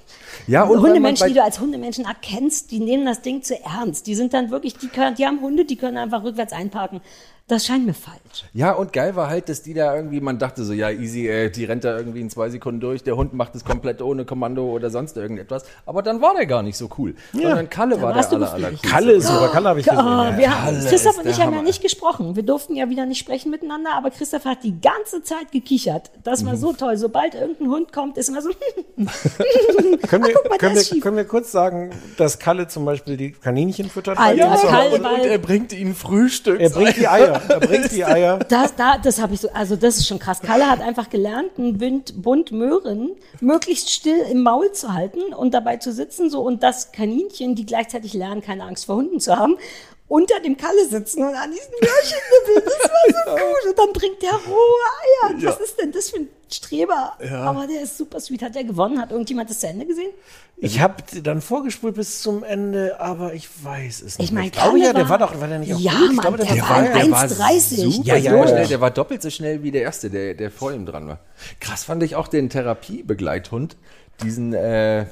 [0.47, 3.61] Ja, und weil man Hundemenschen, die du als Hundemenschen erkennst, die nehmen das Ding zu
[3.63, 4.07] ernst.
[4.07, 7.01] Die sind dann wirklich, die können, die haben Hunde, die können einfach rückwärts einparken.
[7.49, 8.43] Das scheint mir falsch.
[8.53, 11.49] Ja, und geil war halt, dass die da irgendwie, man dachte so, ja, easy, äh,
[11.49, 14.65] die rennt da irgendwie in zwei Sekunden durch, der Hund macht es komplett ohne Kommando
[14.69, 15.63] oder sonst irgendetwas.
[15.85, 17.15] Aber dann war der gar nicht so cool.
[17.31, 18.71] Sondern Kalle war der aller, aller.
[18.83, 20.01] Kalle ist super, Kalle habe ich gesehen.
[20.05, 20.37] Oh, ja.
[20.37, 22.35] wir haben, Kalle Christoph ist und ich haben ja nicht gesprochen.
[22.35, 26.11] Wir durften ja wieder nicht sprechen miteinander, aber Christoph hat die ganze Zeit gekichert.
[26.25, 26.47] Das Mhm.
[26.47, 26.97] war so toll.
[26.97, 28.49] Sobald irgendein Hund kommt, ist immer so.
[28.97, 33.15] Können wir, Ach, guck mal, können, wir, können wir kurz sagen, dass Kalle zum Beispiel
[33.17, 34.17] die Kaninchen füttert?
[34.17, 36.59] Alter, Kalle war- Und er bringt ihnen Frühstück.
[36.59, 37.36] Er bringt die Eier.
[37.47, 38.39] Er bringt die Eier.
[38.39, 40.41] Das, da, das habe ich so, also das ist schon krass.
[40.41, 45.53] Kalle hat einfach gelernt, einen Bund, Bund Möhren möglichst still im Maul zu halten und
[45.53, 49.35] dabei zu sitzen, so und das Kaninchen, die gleichzeitig lernen, keine Angst vor Hunden zu
[49.37, 49.57] haben,
[50.07, 52.63] unter dem Kalle sitzen und an diesen Möhrchen nippeln.
[52.65, 53.69] Das war so gut.
[53.69, 55.49] Und dann bringt der rohe Eier.
[55.49, 57.13] Was ist denn das für ein Streber?
[57.31, 58.41] Aber der ist super sweet.
[58.41, 58.99] Hat der gewonnen?
[59.01, 60.11] Hat irgendjemand das zu Ende gesehen?
[60.59, 64.29] Ich habe dann vorgespult bis zum Ende, aber ich weiß es nicht.
[64.29, 66.01] Ich meine, glaube ja, der war doch, war der nicht auch Ja, gut?
[66.09, 67.91] Ich Mann, glaube, der, der war war- ein der war 1,30.
[67.91, 68.47] super Ja, ja, ja.
[68.47, 68.67] schnell.
[68.67, 71.19] Der war doppelt so schnell wie der erste, der, der vor ihm dran war.
[71.59, 73.77] Krass fand ich auch den Therapiebegleithund,
[74.23, 75.05] diesen äh,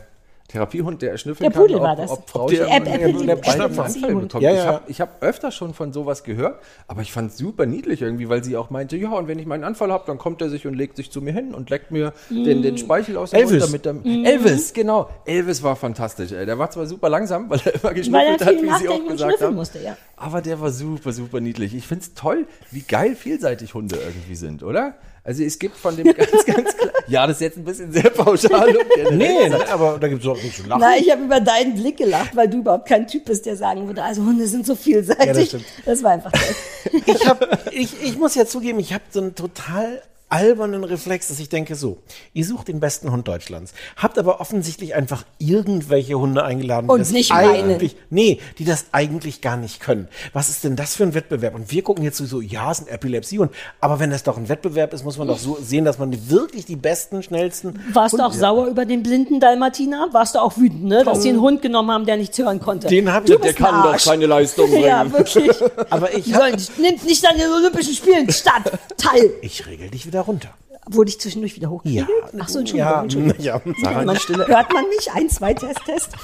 [0.55, 2.11] Therapiehund, der schnüffeln Der Pudel kann, war ob, das.
[2.11, 4.21] ob Frau der- einen Anfall Ziehhund.
[4.23, 4.43] bekommt.
[4.43, 4.65] Ja, Ich ja.
[4.65, 8.29] habe ich hab öfter schon von sowas gehört, aber ich fand es super niedlich irgendwie,
[8.29, 10.65] weil sie auch meinte, ja, und wenn ich meinen Anfall habe, dann kommt er sich
[10.65, 13.69] und legt sich zu mir hin und leckt mir den, den Speichel aus dem Elvis.
[13.71, 13.85] Mund.
[13.85, 15.09] Damit er, Elvis, genau.
[15.25, 16.31] Elvis war fantastisch.
[16.31, 16.45] Ey.
[16.45, 19.55] Der war zwar super langsam, weil er immer geschnüffelt hat, wie sie auch gesagt haben.
[19.55, 19.97] musste, ja.
[20.15, 21.75] Aber der war super, super niedlich.
[21.75, 24.93] Ich find's toll, wie geil vielseitig Hunde irgendwie sind, oder?
[25.25, 26.93] Also es gibt von dem ganz, ganz klar.
[27.07, 28.77] Ja, das ist jetzt ein bisschen sehr pauschal.
[28.95, 29.17] generell.
[29.17, 30.81] Nee, ne, aber da gibt es auch nicht zu lachen.
[30.81, 33.87] Na, ich habe über deinen Blick gelacht, weil du überhaupt kein Typ bist, der sagen
[33.87, 35.25] würde, also Hunde sind so vielseitig.
[35.25, 35.65] Ja, das stimmt.
[35.83, 37.01] das war einfach toll.
[37.07, 41.39] ich, hab, ich, ich muss ja zugeben, ich habe so einen total albernen Reflex, dass
[41.39, 41.97] ich denke so,
[42.33, 46.99] ihr sucht den besten Hund Deutschlands, habt aber offensichtlich einfach irgendwelche Hunde eingeladen, die Und
[46.99, 47.51] das nicht meine.
[47.53, 50.07] eigentlich, nee, die das eigentlich gar nicht können.
[50.33, 51.53] Was ist denn das für ein Wettbewerb?
[51.55, 54.49] Und wir gucken jetzt so, ja, es ist ein Epilepsiehund, aber wenn das doch ein
[54.49, 58.15] Wettbewerb ist, muss man doch so sehen, dass man die wirklich die besten, schnellsten Warst
[58.15, 60.09] du auch sauer über den blinden Dalmatiner?
[60.11, 61.03] Warst du auch wütend, ne?
[61.03, 62.87] dass sie einen Hund genommen haben, der nichts hören konnte?
[62.87, 65.13] Den hab du ich- bist der kann doch keine Leistung Ja, bringen.
[65.13, 65.51] wirklich.
[65.89, 68.71] Aber ich Die hab- sollen, nimmt nicht an den Olympischen Spielen statt.
[68.97, 69.31] Teil.
[69.41, 70.49] Ich regel dich wieder runter.
[70.87, 72.07] Wurde ich zwischendurch wieder hochgekriegt?
[72.07, 72.91] Ja, Ach so, Entschuldigung.
[72.91, 73.39] ja, Entschuldigung.
[73.43, 73.61] ja.
[73.63, 74.17] Man,
[74.47, 75.11] hört man mich?
[75.13, 76.09] Ein, zwei, Test, Test.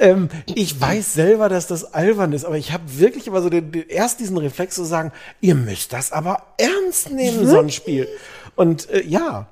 [0.00, 3.72] Ähm, ich weiß selber, dass das albern ist, aber ich habe wirklich immer so den,
[3.72, 5.10] den, erst diesen Reflex zu sagen,
[5.40, 8.06] ihr müsst das aber ernst nehmen, so ein Spiel.
[8.58, 9.46] Und äh, ja,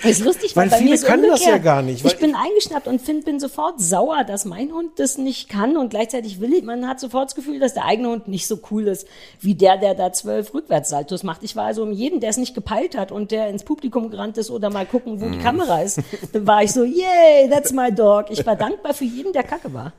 [0.00, 1.48] Das ist lustig, Weil bei viele können das umgekehrt.
[1.50, 4.92] ja gar nicht, weil Ich bin eingeschnappt und find, bin sofort sauer, dass mein Hund
[5.00, 6.62] das nicht kann und gleichzeitig will ich.
[6.62, 9.08] Man hat sofort das Gefühl, dass der eigene Hund nicht so cool ist
[9.40, 11.42] wie der, der da zwölf Rückwärtssaltos macht.
[11.42, 14.38] Ich war also um jeden, der es nicht gepeilt hat und der ins Publikum gerannt
[14.38, 15.42] ist oder mal gucken, wo die Mhm.
[15.42, 15.98] Kamera ist,
[16.32, 18.26] dann war ich so, yay, that's my dog.
[18.30, 19.92] Ich war dankbar für jeden, der kacke war.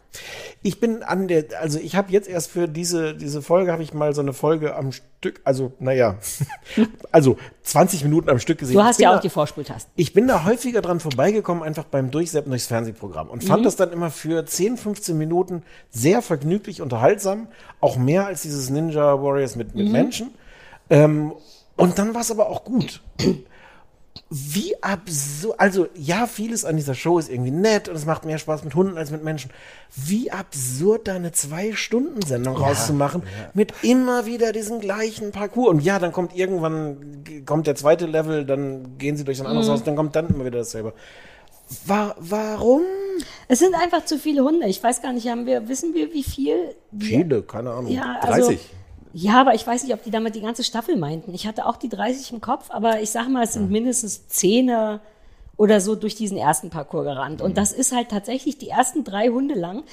[0.62, 3.94] ich bin an der, also ich habe jetzt erst für diese diese Folge habe ich
[3.94, 6.20] mal so eine Folge am Stück, also naja,
[7.12, 8.76] also 20 Minuten am Stück gesehen.
[8.76, 9.92] Du hast ja da- auch die Vorspultasten.
[9.96, 13.48] Ich bin da häufiger dran vorbeigekommen, einfach beim Durchseppen durchs Fernsehprogramm und Mhm.
[13.48, 17.48] fand das dann immer für 10, 15 Minuten sehr vergnüglich, unterhaltsam,
[17.80, 19.84] auch mehr als dieses Ninja Warriors mit, Mhm.
[19.84, 20.32] mit Menschen.
[20.90, 21.32] Ähm,
[21.78, 23.02] und dann war es aber auch gut.
[24.30, 28.38] Wie absurd, also ja, vieles an dieser Show ist irgendwie nett und es macht mehr
[28.38, 29.52] Spaß mit Hunden als mit Menschen.
[29.96, 33.24] Wie absurd da eine Zwei-Stunden-Sendung rauszumachen
[33.54, 35.70] mit immer wieder diesem gleichen Parcours.
[35.70, 39.50] Und ja, dann kommt irgendwann, kommt der zweite Level, dann gehen sie durch ein Mhm.
[39.50, 40.94] anderes Haus, dann kommt dann immer wieder dasselbe.
[41.86, 42.82] Wa warum?
[43.48, 44.68] Es sind einfach zu viele Hunde.
[44.68, 46.76] Ich weiß gar nicht, haben wir, wissen wir, wie viel?
[46.98, 47.92] Viele, keine Ahnung.
[47.92, 48.70] Ja, also, 30.
[49.14, 51.34] Ja, aber ich weiß nicht, ob die damit die ganze Staffel meinten.
[51.36, 55.02] Ich hatte auch die 30 im Kopf, aber ich sag mal, es sind mindestens Zehner
[55.56, 57.42] oder so durch diesen ersten Parcours gerannt.
[57.42, 59.84] Und das ist halt tatsächlich die ersten drei Hunde lang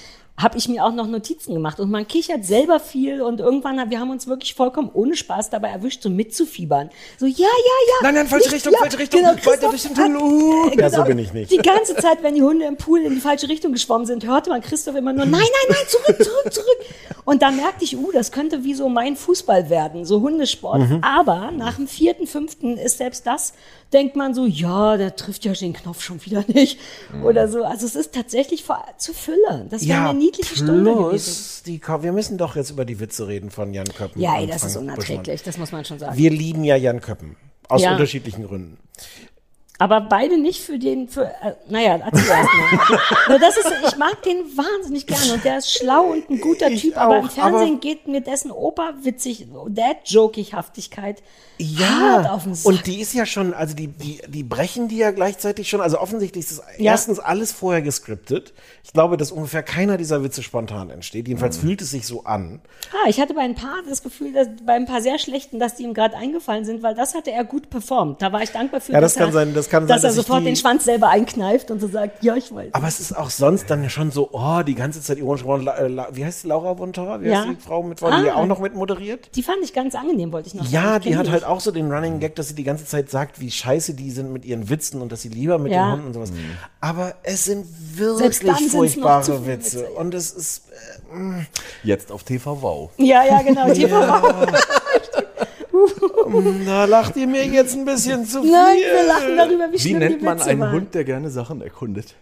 [0.42, 3.90] habe ich mir auch noch Notizen gemacht und man kichert selber viel und irgendwann haben
[3.90, 6.90] wir haben uns wirklich vollkommen ohne Spaß dabei erwischt, so mitzufiebern.
[7.18, 7.94] So ja, ja, ja.
[8.02, 10.22] Nein, nein, falsche nicht- Richtung, ja, falsche Richtung, Genau, weiter durch den Tunnel.
[10.22, 10.68] Uh.
[10.70, 11.50] äh, Ja, so bin ich nicht.
[11.50, 14.50] Die ganze Zeit, wenn die Hunde im Pool in die falsche Richtung geschwommen sind, hörte
[14.50, 16.78] man Christoph immer nur, nein, nein, nein, zurück, zurück, zurück.
[17.24, 20.80] Und da merkte ich, uh, das könnte wie so mein Fußball werden, so Hundesport.
[20.80, 21.00] Mhm.
[21.02, 23.52] Aber nach dem vierten, fünften ist selbst das,
[23.92, 26.78] denkt man so, ja, der trifft ja den Knopf schon wieder nicht.
[27.12, 27.24] Mhm.
[27.24, 27.64] Oder so.
[27.64, 28.64] Also es ist tatsächlich
[28.98, 29.66] zu Fülle.
[29.70, 31.08] Das wäre eine niedliche Stunde gewesen.
[31.08, 34.20] plus die, wir müssen doch jetzt über die Witze reden von Jan Köppen.
[34.20, 36.16] Ja, ey, das ist unerträglich, das muss man schon sagen.
[36.16, 37.36] Wir lieben ja Jan Köppen.
[37.68, 37.92] Aus Ja.
[37.92, 38.78] unterschiedlichen Gründen.
[39.78, 42.98] Aber beide nicht für den, für, äh, naja, erzähl erst mal.
[43.30, 46.68] Nur das ist, ich mag den wahnsinnig gerne und der ist schlau und ein guter
[46.68, 51.22] Ich Typ, aber im auch, Fernsehen aber- geht mir dessen Operwitzig, Dad-Jokig-Haftigkeit
[51.64, 52.66] hart auf den Sack.
[52.66, 55.98] und die ist ja schon, also die, die, die brechen die ja gleichzeitig schon, also
[56.00, 56.92] offensichtlich ist das Ja.
[56.92, 58.52] erstens alles vorher gescriptet.
[58.84, 61.28] Ich glaube, dass ungefähr keiner dieser Witze spontan entsteht.
[61.28, 61.68] Jedenfalls Mhm.
[61.68, 62.60] fühlt es sich so an.
[62.92, 65.76] Ah, ich hatte bei ein paar das Gefühl, dass bei ein paar sehr schlechten, dass
[65.76, 68.20] die ihm gerade eingefallen sind, weil das hatte er gut performt.
[68.22, 70.08] Da war ich dankbar für, Ja, das dass, kann er, sein, das kann dass sein,
[70.10, 72.72] er dass ich sofort die- den Schwanz selber einkneift und so sagt, ja, ich weiß.
[72.74, 75.66] Aber es ist auch sonst dann schon so, oh, die ganze Zeit ironisch geworden.
[75.68, 77.20] Äh, wie heißt die Laura Torra?
[77.20, 77.40] Wie Ja.
[77.40, 78.36] heißt die Frau mit, die ja Ah.
[78.36, 79.30] auch noch mit moderiert?
[79.36, 80.74] Die fand ich ganz angenehm, wollte ich noch sagen.
[80.74, 81.44] Ja, Ich die hat halt.
[81.50, 84.32] Auch so den Running Gag, dass sie die ganze Zeit sagt, wie scheiße die sind
[84.32, 85.86] mit ihren Witzen und dass sie lieber mit Ja.
[85.86, 86.32] den Hunden und sowas.
[86.80, 87.66] Aber es sind
[87.96, 89.80] wirklich furchtbare Witze.
[89.80, 89.90] Witze.
[89.90, 90.62] Und es ist,
[91.12, 91.42] äh,
[91.86, 92.90] Jetzt auf TV Wow.
[92.96, 93.72] Ja, ja, genau.
[93.72, 93.90] TV
[96.66, 98.52] da lacht ihr mir jetzt ein bisschen zu viel.
[98.52, 100.72] Nein, wir lachen darüber, wie Wie nennt die man einen waren.
[100.72, 102.14] Hund, der gerne Sachen erkundet?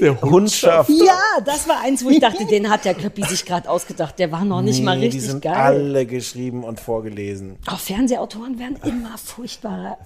[0.00, 0.88] Der Hundschaft.
[0.90, 4.18] Ja, das war eins, wo ich dachte, den hat der Klöppi sich gerade ausgedacht.
[4.18, 5.54] Der war noch nicht mal Nee, richtig die sind geil.
[5.54, 7.58] alle geschrieben und vorgelesen.
[7.66, 9.98] Auch Fernsehautoren werden immer furchtbarer.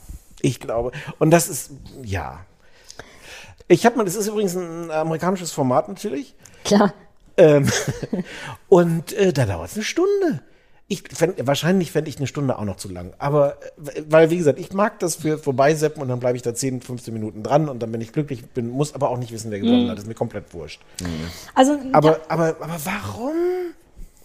[0.42, 0.90] Ich glaube.
[1.18, 1.70] Und das ist,
[2.02, 2.40] ja.
[3.68, 6.34] Ich habe mal, das ist übrigens ein amerikanisches Format natürlich.
[6.64, 6.92] Klar.
[7.36, 7.70] Ähm,
[8.68, 10.42] und äh, da dauert es eine Stunde.
[10.88, 13.12] Ich fänd, wahrscheinlich fände ich eine Stunde auch noch zu lang.
[13.18, 13.56] Aber,
[13.94, 16.80] äh, weil, wie gesagt, ich mag das für vorbeiseppen und dann bleibe ich da 10,
[16.80, 19.58] 15 Minuten dran und dann bin ich glücklich, bin, muss aber auch nicht wissen, wer
[19.58, 19.96] gewonnen hat.
[19.96, 20.80] Das ist mir komplett wurscht.
[21.56, 23.32] Also, Aber, aber, aber warum?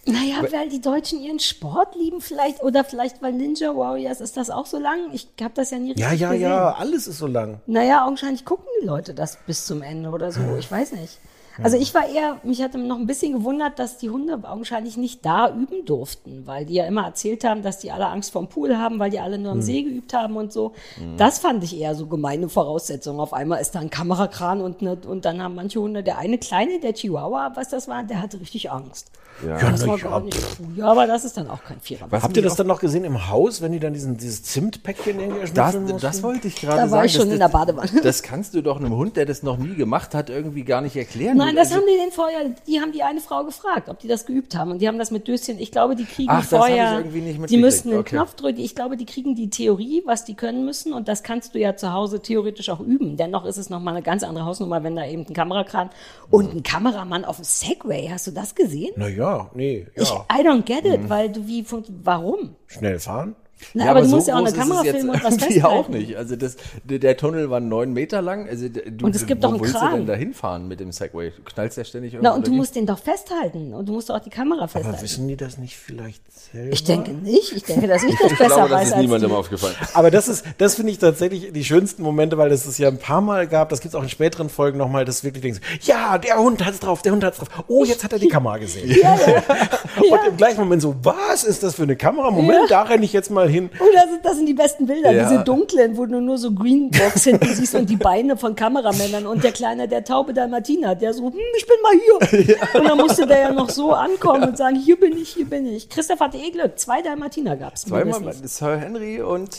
[0.04, 4.50] naja, weil die Deutschen ihren Sport lieben vielleicht oder vielleicht weil Ninja Warriors ist das
[4.50, 5.10] auch so lang.
[5.12, 6.42] Ich habe das ja nie richtig Ja, ja, gesehen.
[6.42, 7.60] ja, alles ist so lang.
[7.66, 10.40] Naja, augenscheinlich gucken die Leute das bis zum Ende oder so.
[10.58, 11.18] Ich weiß nicht.
[11.62, 15.24] Also ich war eher, mich hatte noch ein bisschen gewundert, dass die Hunde augenscheinlich nicht
[15.26, 18.76] da üben durften, weil die ja immer erzählt haben, dass die alle Angst vorm Pool
[18.76, 20.72] haben, weil die alle nur am See geübt haben und so.
[21.16, 23.20] Das fand ich eher so gemeine Voraussetzungen.
[23.20, 26.38] Auf einmal ist da ein Kamerakran und, ne, und dann haben manche Hunde, der eine
[26.38, 29.10] kleine, der Chihuahua, was das war, der hatte richtig Angst.
[29.46, 29.58] Ja.
[29.58, 30.66] Ja, Das ja, gar nicht cool.
[30.76, 32.06] Ja, aber das ist dann auch kein Vierer.
[32.10, 35.18] Was Habt ihr das dann noch gesehen im Haus, wenn die dann diesen, dieses Zimtpäckchen
[35.18, 36.92] irgendwie Das, das wollte ich gerade Da sagen.
[36.92, 38.00] war ich schon das, in der Badewanne.
[38.02, 40.96] Das kannst du doch einem Hund, der das noch nie gemacht hat, irgendwie gar nicht
[40.96, 41.36] erklären.
[41.36, 44.08] Nein, das Also- haben die den vorher, die haben die eine Frau gefragt, ob die
[44.08, 44.70] das geübt haben.
[44.72, 46.98] Und die haben das mit Döschen, ich glaube, die kriegen Ach, das hab ich vorher,
[46.98, 48.16] irgendwie nicht die müssen den Okay.
[48.16, 48.60] Knopf drücken.
[48.60, 50.92] Ich glaube, die kriegen die Theorie, was die können müssen.
[50.92, 53.16] Und das kannst du ja zu Hause theoretisch auch üben.
[53.16, 55.90] Dennoch ist es nochmal eine ganz andere Hausnummer, wenn da eben ein Kamerakran
[56.30, 58.92] und ein Kameramann auf dem Segway, hast du das gesehen?
[58.96, 60.26] Naja, nee, Ich, ja.
[60.32, 61.64] I don't get it, weil du wie,
[62.04, 62.56] warum?
[62.66, 63.34] Schnell fahren?
[63.74, 65.62] Na, aber, du so musst ja auch eine ist Kamera filmen und was festhalten.
[65.66, 66.16] auch nicht.
[66.16, 68.48] Also das, der, der Tunnel war neun Meter lang.
[68.48, 69.90] Also du, Und es gibt wo doch einen willst Kran.
[69.92, 71.30] du denn da hinfahren mit dem Segway?
[71.30, 73.74] Du knallst ja ständig irgendwo Na, und du musst den doch festhalten.
[73.74, 75.02] Und du musst auch die Kamera Aber festhalten.
[75.02, 76.22] wissen die das nicht vielleicht
[76.52, 76.72] selber?
[76.72, 77.52] Ich denke nicht.
[77.52, 79.36] Ich denke, dass ich das Ich besser glaube, das weiß ist als niemandem die.
[79.36, 79.74] aufgefallen.
[79.94, 82.98] Aber das ist, das finde ich tatsächlich die schönsten Momente, weil es es ja ein
[82.98, 83.68] paar Mal gab.
[83.70, 86.80] Das gibt es auch in späteren Folgen nochmal, dass wirklich denkst, ja, der Hund hat's
[86.80, 87.48] drauf, der Hund hat's drauf.
[87.68, 88.90] Oh, jetzt hat er die Kamera gesehen.
[90.10, 92.30] Und im gleichen Moment so, was ist das für eine Kamera?
[92.30, 93.70] Moment, da renne ich jetzt mal hin.
[93.78, 95.28] Oh, das sind, das sind die besten Bilder, Ja.
[95.28, 99.44] diese dunklen, wo du nur so Greenbox hinten siehst und die Beine von Kameramännern und
[99.44, 102.56] der Kleine, der taube Dalmatiner, der so, hm, ich bin mal hier.
[102.80, 105.66] Und dann musste der ja noch so ankommen und sagen, hier bin ich, hier bin
[105.66, 105.88] ich.
[105.88, 108.56] Christoph hatte eh Glück, zwei Dalmatiner gab's Zweimal mindestens.
[108.56, 109.58] Sir Henry und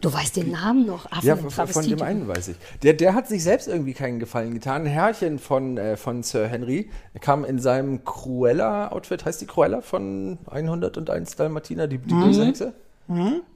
[0.00, 1.06] Du weißt den Namen noch.
[1.06, 2.56] Ah, ja, von dem von, dem einen weiß ich.
[2.82, 4.82] Der, der hat sich selbst irgendwie keinen Gefallen getan.
[4.82, 6.90] Ein Herrchen von, äh, von Sir Henry
[7.20, 12.72] kam in seinem Cruella-Outfit, heißt die Cruella von 101 Dalmatiner, die, die böse Hexe?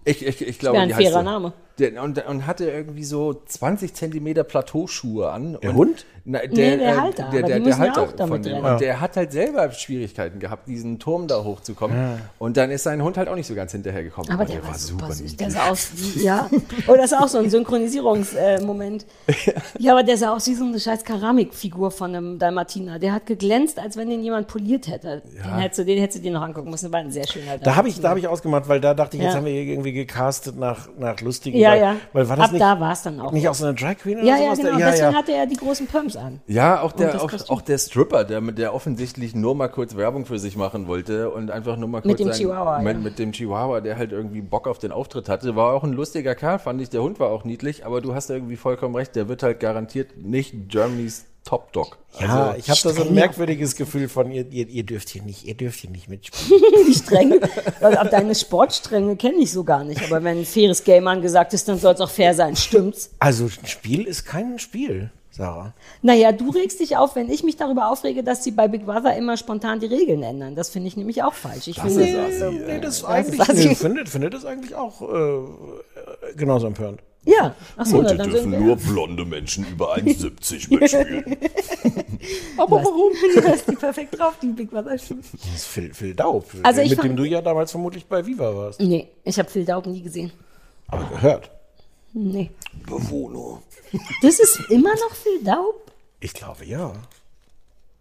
[0.04, 1.22] Ich, ich, ich glaube, Wäre ein fairer.
[1.22, 1.52] Name.
[1.78, 5.58] Der, und, und hatte irgendwie so 20 Zentimeter Plateauschuhe an.
[5.60, 6.06] Der und, Hund?
[6.26, 8.42] Na, der, Nee, der äh, Halter, Der, aber der, der ja Halter auch damit von
[8.42, 8.64] dem.
[8.64, 12.20] Und der hat halt selber Schwierigkeiten gehabt, diesen Turm da hochzukommen.
[12.38, 14.30] Und dann ist sein Hund halt auch nicht so ganz hinterhergekommen.
[14.30, 15.20] Aber der, war super süß.
[15.20, 15.36] niedlich.
[15.36, 16.48] Der sah aus wie, ja.
[16.86, 19.04] Oh, das ist auch so ein Synchronisierungsmoment.
[19.78, 22.98] ja, aber der sah aus wie so eine scheiß Keramikfigur von einem Dalmatiner.
[22.98, 25.22] Der hat geglänzt, als wenn den jemand poliert hätte.
[25.44, 26.92] Den, hättest du, den hättest du dir noch angucken müssen.
[26.92, 29.22] War ein sehr schöner Da habe ich, da hab ich ausgemacht, weil da dachte ich,
[29.22, 29.38] jetzt Ja.
[29.38, 31.58] haben wir irgendwie gecastet nach, nach lustigen.
[31.64, 31.96] Ja, weil, ja.
[32.12, 33.32] Weil war das Ab nicht, da war es dann auch.
[33.32, 34.58] nicht auch so eine Drag Queen oder ja, ja, sowas?
[34.58, 34.78] genau.
[34.78, 35.18] ja, Deswegen ja.
[35.18, 36.40] hatte er die großen Pumps an.
[36.46, 40.26] Ja, auch der, auch, auch der Stripper, der, mit- der offensichtlich nur mal kurz Werbung
[40.26, 43.02] für sich machen wollte und einfach nur mal kurz Mit dem sein- Chihuahua, mit, ja.
[43.02, 46.34] mit dem Chihuahua, der halt irgendwie Bock auf den Auftritt hatte, war auch ein lustiger
[46.34, 46.90] Kerl, fand ich.
[46.90, 50.16] Der Hund war auch niedlich, aber du hast irgendwie vollkommen recht, der wird halt garantiert
[50.16, 51.98] nicht Germany's Top Dog.
[52.18, 55.22] Ja, Also, ich habe da so ein merkwürdiges Gefühl von, ihr, ihr, ihr dürft hier
[55.22, 56.62] nicht, ihr dürft hier nicht mitspielen.
[56.88, 57.40] Die Stränge,
[57.80, 60.02] also ab deine Sportstränge kenne ich so gar nicht.
[60.04, 62.56] Aber wenn ein faires Game angesagt ist, dann soll es auch fair sein.
[62.56, 63.10] Stimmt's?
[63.18, 65.74] Also ein Spiel ist kein Spiel, Sarah.
[66.00, 69.16] Naja, du regst dich auf, wenn ich mich darüber aufrege, dass sie bei Big Brother
[69.16, 70.54] immer spontan die Regeln ändern.
[70.54, 71.66] Das finde ich nämlich auch falsch.
[71.66, 72.00] Ich finde,
[72.66, 73.68] nee, das ist eigentlich, assi.
[73.68, 77.00] nee, findet, findet das eigentlich auch äh, genauso empörend.
[77.24, 81.24] Ja, ach so, Heute dann dürfen sind nur blonde Menschen über 1,70 mitspielen.
[82.56, 83.12] Aber warum?
[83.34, 85.18] Du hast die perfekt drauf, die Big Brother Schuhe.
[85.32, 88.54] Das ist Phil, Phil Daub, Also ich mit dem du ja damals vermutlich bei Viva
[88.54, 88.80] warst.
[88.80, 90.32] Nee, ich habe Phil Daub nie gesehen.
[90.88, 91.50] Aber gehört.
[92.12, 92.50] Nee.
[92.86, 93.62] Bewohner.
[94.22, 95.90] Das ist immer noch Phil Daub?
[96.20, 96.92] Ich glaube ja.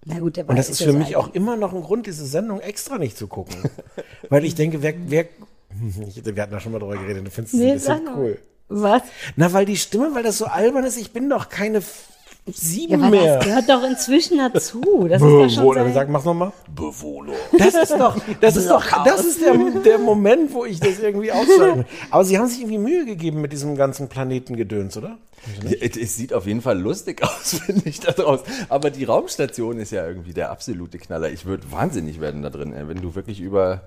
[0.06, 2.60] Na gut, der Und das ist für mich auch immer noch ein Grund, diese Sendung
[2.60, 3.56] extra nicht zu gucken.
[4.30, 5.26] Weil ich denke, wer, wer
[6.08, 8.40] ich, wir hatten da schon mal drüber geredet, du findest es Nee, ein bisschen cool.
[8.70, 9.02] Was?
[9.36, 13.02] Na, weil die Stimme, weil das so albern ist, ich bin doch keine Ja, sieben
[13.02, 13.36] weil mehr.
[13.38, 15.08] das gehört doch inzwischen dazu.
[15.10, 16.52] Das ist doch schon Bewohner, sein- sag, mach's nochmal.
[16.74, 17.34] Bewohner.
[17.58, 21.32] Das ist doch, das ist doch, das ist der, der Moment, wo ich das irgendwie
[21.32, 21.86] ausschalten.
[22.10, 25.18] Aber sie haben sich irgendwie Mühe gegeben mit diesem ganzen Planetengedöns, oder?
[25.64, 28.40] Ja, es, es sieht auf jeden Fall lustig aus, finde ich, da draus.
[28.70, 31.30] Aber die Raumstation ist ja irgendwie der absolute Knaller.
[31.30, 33.82] Ich würde wahnsinnig werden da drin, wenn du wirklich über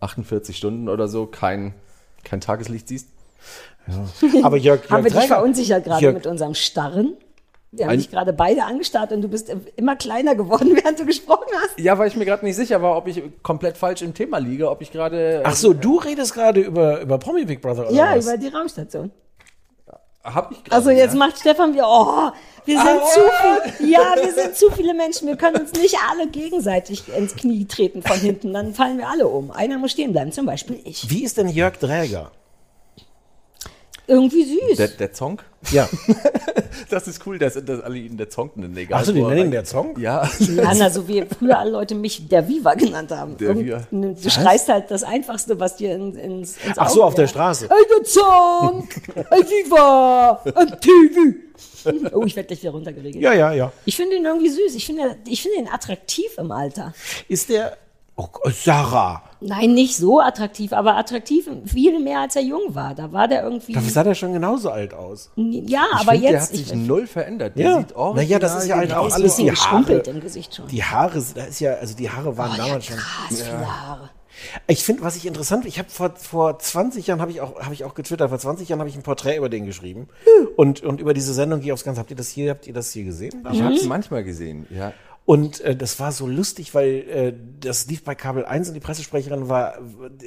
[0.00, 1.74] 48 Stunden oder so kein,
[2.24, 3.08] kein Tageslicht siehst.
[4.42, 7.16] Aber Jörg, Jörg Haben wir dich Träger- verunsichert gerade Jörg- mit unserem Starren?
[7.72, 11.06] Wir haben Ein- dich gerade beide angestarrt und du bist immer kleiner geworden, während du
[11.06, 11.78] gesprochen hast.
[11.78, 14.68] Ja, weil ich mir gerade nicht sicher war, ob ich komplett falsch im Thema liege,
[14.70, 15.42] ob ich gerade.
[15.44, 18.26] Ach so, du redest gerade über, über Promi Big Brother oder Ja, was?
[18.26, 19.10] über die Raumstation.
[20.22, 20.76] Hab ich gerade.
[20.76, 21.18] Also jetzt ja?
[21.18, 22.30] macht Stefan wieder, oh,
[22.66, 23.20] wir sind zu
[23.78, 27.64] viel, ja, wir sind zu viele Menschen, wir können uns nicht alle gegenseitig ins Knie
[27.64, 29.50] treten von hinten, dann fallen wir alle um.
[29.50, 31.08] Einer muss stehen bleiben, zum Beispiel ich.
[31.08, 32.32] Wie ist denn Jörg Dräger?
[34.10, 34.76] Irgendwie süß.
[34.76, 35.44] Der, der Zonk?
[35.70, 35.88] Ja.
[36.88, 38.76] Das ist cool, dass, dass alle ihn der Zonk nennen.
[38.76, 39.98] Egal, Ach so, die nennen ihn der Zonk?
[39.98, 40.28] Ja.
[40.38, 43.36] Ja, na, so wie früher alle Leute mich der Viva genannt haben.
[43.36, 43.86] Der Viva.
[43.90, 47.28] ne, Du schreist halt das Einfachste, was dir in, ins, ins Ach so, auf der
[47.28, 47.68] Straße.
[47.68, 48.88] Hey, der Zonk!
[49.14, 50.42] Hey, Viva!
[50.54, 52.14] Ein TV!
[52.16, 53.22] Oh, ich werde gleich wieder runtergeregelt.
[53.22, 53.72] Ja, ja, ja.
[53.84, 54.74] Ich finde ihn irgendwie süß.
[54.74, 56.94] Ich finde, ich finde ihn attraktiv im Alter.
[57.28, 57.76] Ist der.
[58.44, 59.22] Oh, Sarah.
[59.40, 62.94] Nein, nicht so attraktiv, aber attraktiv viel mehr, als er jung war.
[62.94, 63.72] Da war der irgendwie.
[63.72, 65.30] Dafür sah der schon genauso alt aus.
[65.36, 66.42] ja, Ich aber find, Der jetzt.
[66.50, 67.56] hat sich ich, null verändert.
[67.56, 67.78] Der Ja.
[67.78, 69.92] sieht original Naja, das ist ja halt er auch alles bisschen die Haare.
[69.94, 70.66] im Gesicht schon.
[70.68, 72.96] Die Haare, da ist ja, also die Haare waren oh, ja, damals schon.
[72.96, 74.10] krass, viele Haare.
[74.68, 77.74] Ich finde, was ich interessant, ich habe vor, vor 20 Jahren habe ich auch habe
[77.74, 80.08] ich auch getwittert, vor 20 Jahren habe ich ein Porträt über den geschrieben
[80.56, 82.00] und und über diese Sendung gehe aufs Ganze.
[82.00, 83.46] Habt ihr das hier habt ihr das hier gesehen?
[83.52, 84.92] Ich habe es manchmal gesehen, ja.
[85.30, 88.80] Und äh, das war so lustig, weil äh, das lief bei Kabel 1 und die
[88.80, 89.78] Pressesprecherin war,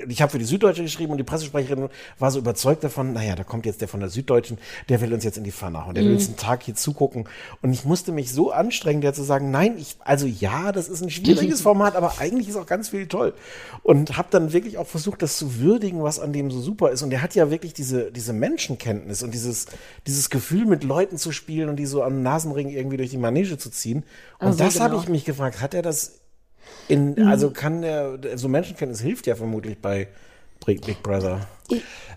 [0.07, 1.89] ich habe für die Süddeutsche geschrieben und die Pressesprecherin
[2.19, 5.25] war so überzeugt davon, naja, da kommt jetzt der von der Süddeutschen, der will uns
[5.25, 7.25] jetzt in die Pfanne hauen, der will uns einen Tag hier zugucken.
[7.61, 11.01] Und ich musste mich so anstrengen, der zu sagen, nein, ich, also ja, das ist
[11.01, 13.33] ein schwieriges Format, aber eigentlich ist auch ganz viel toll.
[13.81, 17.01] Und habe dann wirklich auch versucht, das zu würdigen, was an dem so super ist.
[17.01, 19.65] Und der hat ja wirklich diese, diese Menschenkenntnis und dieses,
[20.07, 23.57] dieses Gefühl, mit Leuten zu spielen und die so am Nasenring irgendwie durch die Manege
[23.57, 24.05] zu ziehen.
[24.43, 25.03] Und Also das habe genau.
[25.03, 26.19] ich mich gefragt, hat er das
[26.87, 30.07] in, also kann der, so Menschenkenntnis hilft ja vermutlich bei
[30.65, 31.47] Big Brother.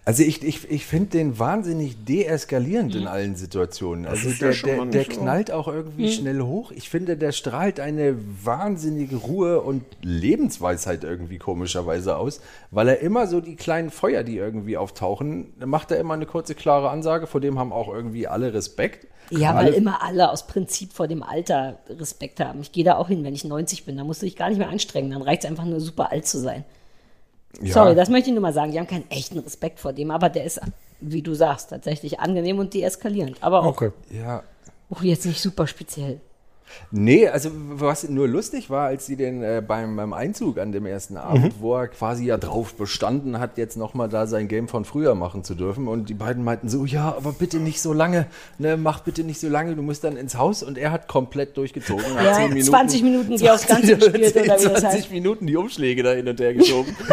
[0.04, 4.06] Also ich, ich, ich finde den wahnsinnig deeskalierend in allen Situationen.
[4.06, 6.70] Also der, der, der knallt auch irgendwie schnell hoch.
[6.70, 12.40] Ich finde, der strahlt eine wahnsinnige Ruhe und Lebensweisheit irgendwie komischerweise aus,
[12.70, 16.26] weil er immer so die kleinen Feuer, die irgendwie auftauchen, da macht er immer eine
[16.26, 19.08] kurze, klare Ansage, vor dem haben auch irgendwie alle Respekt.
[19.30, 22.60] Ja, alle, weil immer alle aus Prinzip vor dem Alter Respekt haben.
[22.60, 23.96] Ich gehe da auch hin, wenn ich 90 bin.
[23.96, 25.10] Da musst du dich gar nicht mehr anstrengen.
[25.10, 26.64] Dann reicht es einfach nur super alt zu sein.
[27.60, 27.72] Ja.
[27.72, 28.72] Sorry, das möchte ich nur mal sagen.
[28.72, 30.60] Die haben keinen echten Respekt vor dem, aber der ist,
[31.00, 33.38] wie du sagst, tatsächlich angenehm und deeskalierend.
[33.40, 33.92] Aber auch Okay.
[34.10, 34.42] Ja,
[34.90, 36.20] oh, jetzt nicht super speziell.
[36.90, 40.86] Nee, also was nur lustig war, als sie den äh, beim, beim Einzug an dem
[40.86, 44.84] ersten Abend, wo er quasi ja drauf bestanden hat, jetzt nochmal da sein Game von
[44.84, 45.88] früher machen zu dürfen.
[45.88, 48.26] Und die beiden meinten so, ja, aber bitte nicht so lange,
[48.58, 50.62] ne, mach bitte nicht so lange, du musst dann ins Haus.
[50.62, 52.04] Und er hat komplett durchgezogen.
[52.16, 55.10] Ja, 10 Minuten, 20 Minuten die aufs Ganze gespielt, 10, oder wie das 20 heißt.
[55.12, 56.96] Minuten die Umschläge da hin und her geschoben.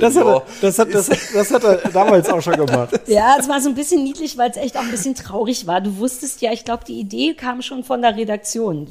[0.00, 3.00] Das hat, er, das, hat, das, das hat er damals auch schon gemacht.
[3.06, 5.80] Ja, es war so ein bisschen niedlich, weil es echt auch ein bisschen traurig war.
[5.80, 8.29] Du wusstest ja, ich glaube, die Idee kam schon von der Redaktion.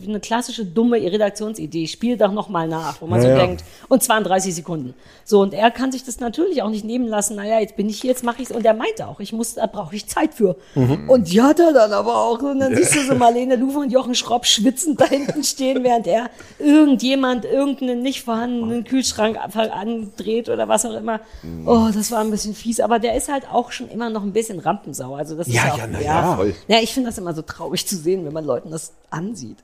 [0.08, 1.88] Eine klassische dumme Redaktionsidee.
[1.88, 3.38] Spiel doch noch mal nach, wo man Ja, so ja.
[3.46, 3.64] denkt.
[3.88, 4.94] Und zwar in 30 Sekunden.
[5.26, 7.36] So, und er kann sich das natürlich auch nicht nehmen lassen.
[7.36, 8.52] Naja, jetzt bin ich hier, jetzt mache ich's.
[8.52, 10.56] Und er meinte auch, ich muss, da brauche ich Zeit für.
[10.76, 11.10] Mhm.
[11.10, 12.42] Und die hat er dann aber auch.
[12.42, 16.08] Und dann siehst du so Marlene Lufe und Jochen Schropp schwitzend da hinten stehen, während
[16.08, 21.20] er irgendjemand irgendeinen nicht vorhandenen Kühlschrank andreht oder was auch immer.
[21.44, 21.68] Mhm.
[21.68, 22.80] Oh, das war ein bisschen fies.
[22.80, 25.16] Aber der ist halt auch schon immer noch ein bisschen Rampensau.
[25.16, 26.46] Also das ist Ja, ja, auch, ja, na ja.
[26.68, 28.94] Ja, ich finde das immer so traurig zu sehen, wenn man Leuten das
[29.30, 29.58] ansieht.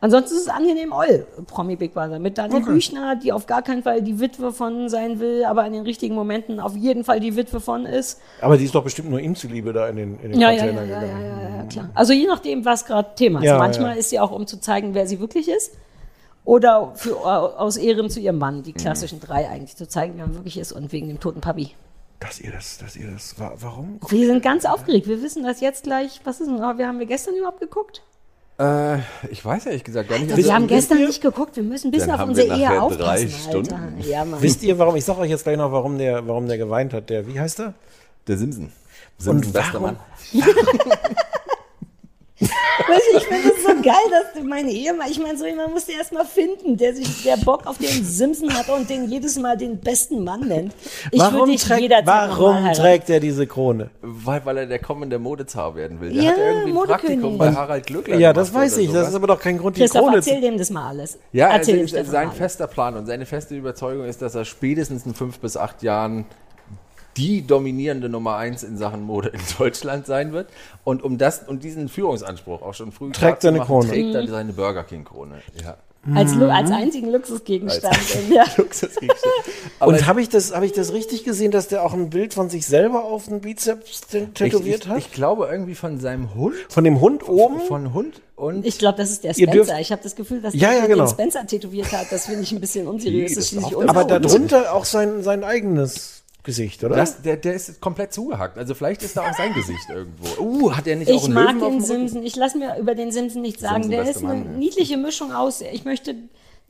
[0.00, 2.20] Ansonsten ist es angenehm Oll, Promi Big Brother.
[2.20, 5.72] Mit Dani Büchner, die auf gar keinen Fall die Witwe von sein will, aber in
[5.72, 8.20] den richtigen Momenten auf jeden Fall die Witwe von ist.
[8.40, 10.66] Aber die ist doch bestimmt nur ihm zuliebe da in den, in den Ja, ja,
[10.66, 11.40] ja, Container ja, ja, gegangen.
[11.50, 11.90] ja, ja, klar.
[11.94, 13.44] Also je nachdem, was gerade Thema ist.
[13.46, 13.98] Ja, Manchmal ja.
[13.98, 15.72] ist sie auch, um zu zeigen, wer sie wirklich ist.
[16.44, 20.34] Oder für, aus Ehren zu ihrem Mann, die klassischen drei eigentlich, zu zeigen, wer man
[20.36, 21.70] wirklich ist und wegen dem toten Papi.
[22.20, 23.98] Dass ihr das, dass ihr das, wa- warum?
[24.08, 25.08] Wir sind ganz aufgeregt.
[25.08, 26.20] Wir wissen das jetzt gleich.
[26.22, 26.58] Was ist denn?
[26.58, 28.02] Wir haben wir gestern überhaupt geguckt?
[28.62, 28.98] Äh,
[29.30, 30.28] ich weiß ehrlich gesagt gar nicht.
[30.28, 31.56] Wir Also, haben gestern nicht geguckt.
[31.56, 33.28] Wir müssen ein bisschen Dann auf unsere wir Ehe aufpassen, drei Alter.
[33.30, 34.00] Stunden.
[34.08, 34.40] Ja, Mann.
[34.42, 34.94] Wisst ihr, warum?
[34.96, 37.10] Ich sag euch jetzt gleich noch, warum der, warum der geweint hat.
[37.10, 37.74] Der, wie heißt er?
[38.28, 38.64] Der Simpson.
[38.64, 39.96] Und Simpson, bester warum?
[42.88, 45.72] Weißt du, ich finde es so geil, dass du meine Ehemann, ich meine, so jemand
[45.72, 49.08] musst du erst mal finden, der sich, der Bock auf den Simpson hat und den
[49.08, 50.72] jedes Mal den besten Mann nennt.
[51.10, 53.90] Ich würde warum dich trägt, warum trägt er diese Krone?
[54.00, 56.12] Weil, weil er der kommende Modezar werden will.
[56.12, 57.00] Der Ja, hat ja irgendwie ein Modekönig.
[57.02, 58.90] Praktikum bei Harald Glückler Ja, das weiß ich.
[58.90, 60.40] Das ist aber doch kein Grund, die Christoph, Krone erzähl zu...
[60.40, 61.18] dem das mal alles.
[61.32, 65.06] Ja, erzähl also Stefan sein fester Plan und seine feste Überzeugung ist, dass er spätestens
[65.06, 66.24] in fünf bis acht Jahren
[67.16, 70.48] die dominierende Nummer eins in Sachen Mode in Deutschland sein wird.
[70.84, 73.88] Und um das und diesen Führungsanspruch auch schon früh Trägt seine zu machen, Krone.
[73.88, 75.42] trägt er seine Burger King Krone.
[75.62, 75.76] Ja.
[76.16, 76.42] Als, Mhm.
[76.50, 77.96] als einzigen Luxusgegenstand.
[78.24, 79.32] in der, Luxusgegenstand.
[79.78, 82.50] Und habe ich, das, hab ich das richtig gesehen, dass der auch ein Bild von
[82.50, 84.98] sich selber auf den Bizeps t- ich, tätowiert ich, hat?
[84.98, 87.60] ich glaube irgendwie von seinem Hund, von dem Hund oben?
[87.60, 89.78] von Hund und ich glaube, das ist der Spencer.
[89.78, 91.06] Ich habe das Gefühl, dass Ja, der ja, den genau.
[91.06, 92.10] Spencer tätowiert hat.
[92.10, 93.30] Das finde ich ein bisschen unseriös.
[93.30, 96.96] Nee, Das das aber darunter auch sein, sein eigenes Gesicht, oder?
[96.96, 98.58] das, der, der ist komplett zugehackt.
[98.58, 100.42] Also vielleicht ist da auch sein Gesicht irgendwo.
[100.42, 101.80] Uh, hat er nicht auch Ich einen mag Löwen auf den?
[101.82, 102.22] Simpson.
[102.24, 103.84] Ich lasse mir über den Simpson nichts sagen.
[103.84, 104.50] Simpson, Der ist eine Mann, ja.
[104.58, 105.60] niedliche Mischung aus.
[105.60, 106.16] Ich möchte,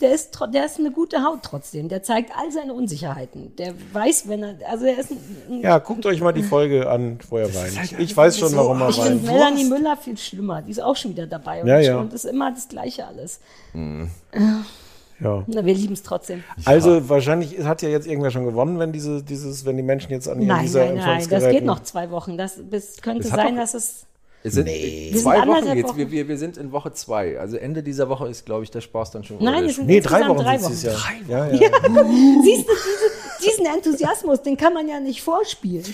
[0.02, 1.88] der ist, der ist eine gute Haut trotzdem.
[1.88, 3.56] Der zeigt all seine Unsicherheiten.
[3.56, 5.18] Der weiß, wenn er, also er ist ein,
[5.48, 7.98] ein ja, guckt euch mal die Folge an, wo er weint.
[7.98, 9.36] Ich weiß schon, warum er ich finde weint.
[9.38, 10.60] Melanie Müller viel schlimmer.
[10.60, 11.62] Die ist auch schon wieder dabei.
[11.62, 11.98] Und, Ja, ich- ja.
[11.98, 13.40] und ist immer das Gleiche alles.
[15.22, 15.44] Ja.
[15.46, 16.42] Na, wir lieben es trotzdem.
[16.64, 20.28] Also wahrscheinlich hat ja jetzt irgendwer schon gewonnen, wenn diese, dieses, wenn die Menschen jetzt
[20.28, 21.26] an ihren Nein, dieser nein, nein.
[21.28, 22.36] Das geht noch zwei Wochen.
[22.36, 24.06] Das bis, könnte Das sein, dass es.
[24.44, 25.88] Es sind Wir zwei sind Wochen jetzt.
[25.90, 25.98] Wochen.
[25.98, 27.38] Wir, wir, wir sind in Woche zwei.
[27.38, 29.36] Also Ende dieser Woche ist, glaube ich, der Spaß dann schon.
[29.40, 30.72] Nein, wir sind Nee, drei Wochen drei sind Wochen.
[30.72, 30.92] es ja.
[31.28, 31.58] Ja, ja.
[32.42, 35.84] Siehst du, diese, diesen Enthusiasmus, den kann man ja nicht vorspielen.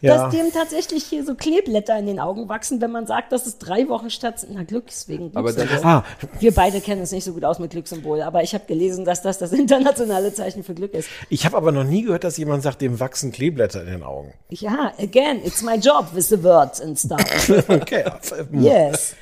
[0.00, 0.24] Ja.
[0.24, 3.58] Dass dem tatsächlich hier so Kleeblätter in den Augen wachsen, wenn man sagt, dass es
[3.58, 5.90] drei Wochen statt, na Glücks wegen Aber dann Glückssymbol.
[5.90, 6.04] Ah,
[6.38, 9.22] Wir beide kennen uns nicht so gut aus mit Glückssymbol, aber ich habe gelesen, dass
[9.22, 11.08] das das internationale Zeichen für Glück ist.
[11.30, 14.32] ich habe aber noch nie gehört, dass jemand sagt, dem wachsen Kleeblätter in den Augen.
[14.50, 17.18] Ja, again, it's my job with the words and stuff.
[17.68, 18.04] Okay.
[18.52, 19.14] Yes.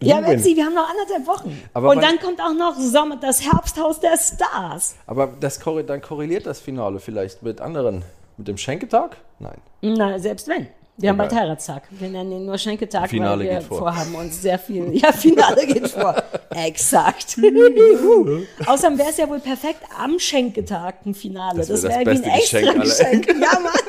[0.00, 0.20] Ja.
[0.20, 1.62] Betsy, wir haben noch anderthalb Wochen.
[1.72, 4.94] Aber Und dann kommt auch noch Sommer, das Herbsthaus der Stars.
[5.06, 8.04] Aber das, dann korreliert das Finale vielleicht mit anderen.
[8.38, 9.16] Mit dem Schenketag?
[9.40, 9.58] Nein.
[9.82, 10.68] Na, selbst wenn.
[10.96, 11.84] Wir haben bald Heiratstag.
[11.90, 13.78] Wir nennen ihn nur Schenketag, Finale weil wir vor.
[13.78, 14.90] vorhaben uns sehr viel.
[14.96, 16.16] Ja, Finale geht vor.
[16.50, 17.36] Exakt.
[18.66, 21.58] Außerdem wäre es ja wohl perfekt am Schenketag ein Finale.
[21.58, 23.42] Das Das, wär das wäre wie ein extra Geschenk Geschenk.
[23.42, 23.72] Ja, Mann.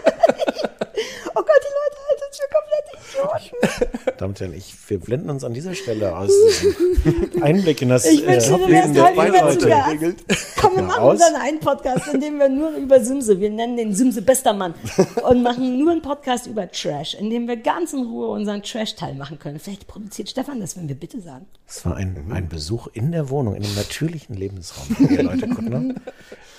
[1.35, 1.97] Oh Gott, die Leute
[2.29, 4.23] uns für komplette Idioten.
[4.25, 8.25] Und Herren, ich, wir blenden uns an dieser Stelle aus diesem Einblick in das Ich
[8.25, 9.33] wünsche dir, Leben du wärst der heute Leute.
[9.33, 10.55] wieder zu Gast.
[10.59, 13.93] Komm, wir machen dann einen Podcast, in dem wir nur über Simse, wir nennen den
[13.95, 14.73] Simse bester Mann
[15.29, 19.15] und machen nur einen Podcast über Trash, in dem wir ganz in Ruhe unseren Trash-Teil
[19.15, 19.59] machen können.
[19.59, 21.45] Vielleicht produziert Stefan das, wenn wir bitte sagen.
[21.67, 25.95] Es war ein, ein Besuch in der Wohnung, in einem natürlichen Lebensraum, ihr Leute Kuttner.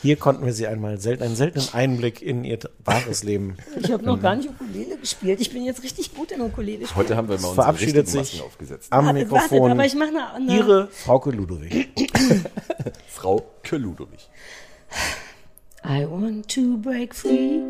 [0.03, 3.57] Hier konnten wir sie einmal selten, einen seltenen Einblick in ihr wahres Leben.
[3.79, 5.41] Ich habe noch gar nicht Ukulele gespielt.
[5.41, 6.97] Ich bin jetzt richtig gut in Ukulele spielen.
[6.97, 8.93] Heute haben wir mal unsere Verabschiedet richtigen sich Masken aufgesetzt.
[8.93, 11.89] am Wartet, wartet, Mikrofon aber ich mache eine, eine Ihre Frauke Ludwig.
[13.09, 14.29] Frau Keludowich.
[15.85, 17.63] I want to break free.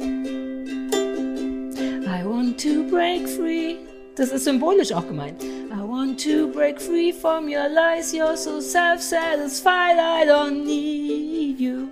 [2.06, 3.76] I want to break free.
[4.16, 5.42] Das ist symbolisch auch gemeint.
[5.42, 8.12] I want to break free from your lies.
[8.12, 9.96] You're so self-satisfied.
[9.96, 11.88] I don't need you.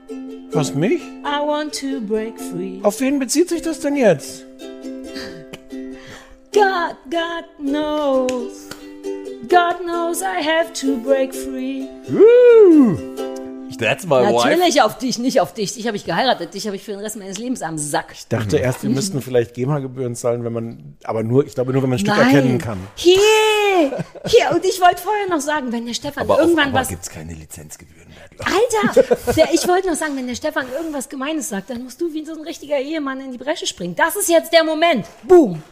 [0.51, 1.01] Was, mich?
[1.25, 2.81] I want to break free.
[2.83, 4.45] Auf wen bezieht sich das denn jetzt?
[6.53, 8.69] God, God knows.
[9.49, 11.87] God knows I have to break free.
[13.79, 14.49] That's my wife.
[14.49, 15.75] Natürlich auf dich, nicht auf dich.
[15.75, 16.55] Dich habe ich geheiratet.
[16.55, 18.13] Dich habe ich für den Rest meines Lebens am Sack.
[18.13, 21.83] Ich dachte erst, wir müssten vielleicht GEMA-Gebühren zahlen, wenn man, aber nur, ich glaube nur,
[21.83, 22.79] wenn man ein Stück erkennen kann.
[22.97, 23.21] Hier,
[24.27, 24.51] hier.
[24.51, 27.11] Und ich wollte vorher noch sagen, wenn der Stefan Aber, irgendwann auf, aber was gibt's
[27.11, 28.17] keine Lizenzgebühren mehr.
[28.33, 28.95] ich.
[28.95, 32.13] Alter, der, ich wollte noch sagen, wenn der Stefan irgendwas Gemeines sagt, dann musst du
[32.13, 33.95] wie so ein richtiger Ehemann in die Bresche springen.
[33.95, 35.07] Das ist jetzt der Moment.
[35.23, 35.63] Boom.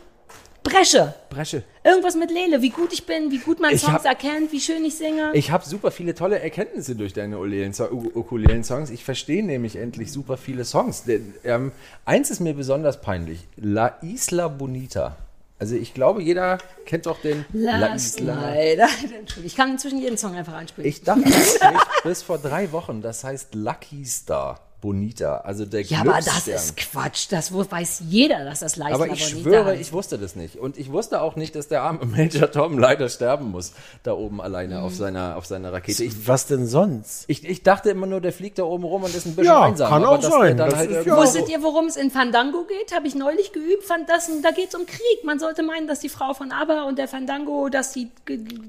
[0.71, 1.15] Bresche.
[1.31, 1.63] Bresche.
[1.85, 4.61] Irgendwas mit Lele, wie gut ich bin, wie gut man Ich Songs hab- erkennt, wie
[4.61, 5.31] schön ich singe.
[5.35, 8.91] Ich habe super viele tolle Erkenntnisse durch deine Ukulelen-Songs.
[8.91, 11.05] Ich verstehe nämlich endlich super viele Songs.
[11.05, 11.73] Denn, ähm,
[12.05, 13.47] eins ist mir besonders peinlich.
[13.57, 15.17] La Isla Bonita.
[15.59, 18.53] Also ich glaube, jeder kennt doch den La Isla.
[18.55, 20.89] Entschuldigung, ich kann inzwischen jeden Song einfach anspielen.
[20.89, 21.23] Ich dachte
[22.05, 25.39] bis vor drei Wochen, das heißt Lucky Star Bonita.
[25.39, 27.27] Also der ja, aber das ist Quatsch.
[27.31, 30.57] Das weiß jeder, dass das leicht Aber ich schwöre, ich wusste das nicht.
[30.57, 33.73] Und ich wusste auch nicht, dass der arme Major Tom leider sterben muss,
[34.03, 36.05] da oben alleine auf, seiner, auf seiner Rakete.
[36.05, 37.25] Ich, Was denn sonst?
[37.27, 39.63] ich, ich dachte immer nur, der fliegt da oben rum und ist ein bisschen Ja,
[39.63, 39.89] einsam.
[39.89, 40.57] kann aber auch sein.
[40.57, 42.95] Dann Das halt ist ja- Wusstet ihr, worum es in Fandango geht?
[42.95, 43.85] Habe ich neulich geübt.
[43.85, 45.25] Fand das, da geht es um Krieg.
[45.25, 48.11] Man sollte meinen, dass die Frau von ABBA und der Fandango, dass die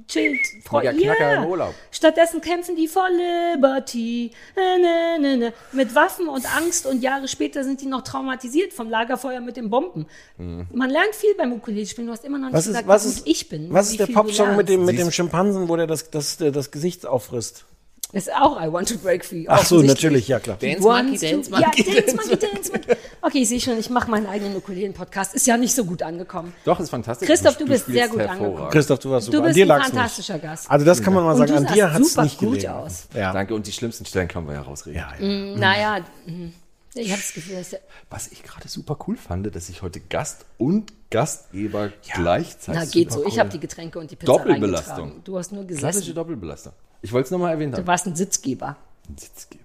[0.08, 0.40] chillt.
[0.64, 1.74] Freu- Mega Knacker im Urlaub.
[1.92, 4.32] Stattdessen kämpfen die for Liberty.
[4.56, 5.54] Ne, ne, ne.
[5.74, 9.70] Mit Waffen und Angst und Jahre später sind die noch traumatisiert vom Lagerfeuer mit den
[9.70, 10.06] Bomben.
[10.38, 12.08] Man lernt viel beim Ukulele spielen.
[12.08, 13.74] Du hast immer noch nicht Was gesagt, ist, was ist, ich bin.
[13.74, 17.06] was ist der Popsong mit dem, mit dem Schimpansen, wo der das, das, das Gesicht
[17.06, 17.66] auffrisst?
[18.14, 19.46] Ist auch I Want to Break Free.
[19.48, 20.58] Ach so, natürlich, ja klar.
[20.58, 22.96] Dance Monkey, Dance ja, Monkey, Dance Monkey, Dance Monkey.
[23.22, 25.36] Okay, ich sehe schon, ich mache meinen eigenen Ukulelen-Podcast.
[25.36, 26.54] Ist ja nicht so gut angekommen.
[26.64, 27.28] Doch, ist fantastisch.
[27.28, 28.70] Christoph, du bist spielst sehr gut angekommen.
[28.70, 29.38] Christoph, du warst super.
[29.38, 30.44] Du an bist dir ein fantastischer nicht.
[30.44, 30.72] Gast.
[30.72, 32.70] Also das kann man mal Und sagen, du an dir hat es nicht gut gelegen.
[32.70, 33.08] aus.
[33.14, 33.34] Ja.
[33.34, 34.98] Danke, und die schlimmsten Stellen können wir ja rausreden.
[35.00, 35.58] Ja, ja.
[35.58, 36.54] Naja, mhm.
[36.96, 40.00] ich habe das Gefühl, dass der, Was ich gerade super cool fand, dass ich heute
[40.00, 42.82] Gast und Gastgeber gleichzeitig.
[42.82, 43.18] na geht so.
[43.18, 43.40] super Ich cool.
[43.42, 45.24] habe die Getränke und die Pizza Doppelbelastung.
[45.26, 46.16] Du hast nur Klassische gesessen.
[46.16, 46.72] Doppelbelastung.
[47.02, 47.88] Ich wollte es nochmal erwähnt Du haben.
[47.88, 48.76] warst ein Sitzgeber.
[49.10, 49.64] Ein Sitzgeber.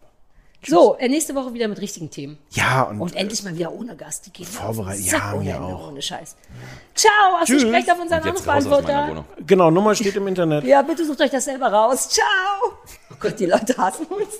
[0.64, 2.38] So, äh, nächste Woche wieder mit richtigen Themen.
[2.50, 4.26] Ja, und, Und endlich mal wieder ohne Gast.
[4.26, 5.88] Die gehen mir auf den Vorbereit- Sack ja, ohne mir Ende, auch.
[5.88, 6.36] Ohne Scheiß.
[6.94, 7.62] Ciao, hast du Tschüss.
[7.62, 9.08] sprecht auf unseren Anrufbeantworter.
[9.08, 9.24] Wohnung.
[9.44, 10.62] genau, Nummer steht im Internet.
[10.64, 12.10] Ja, bitte sucht euch das selber raus.
[12.10, 12.24] Ciao.
[13.10, 14.34] Oh Gott, die Leute hassen uns.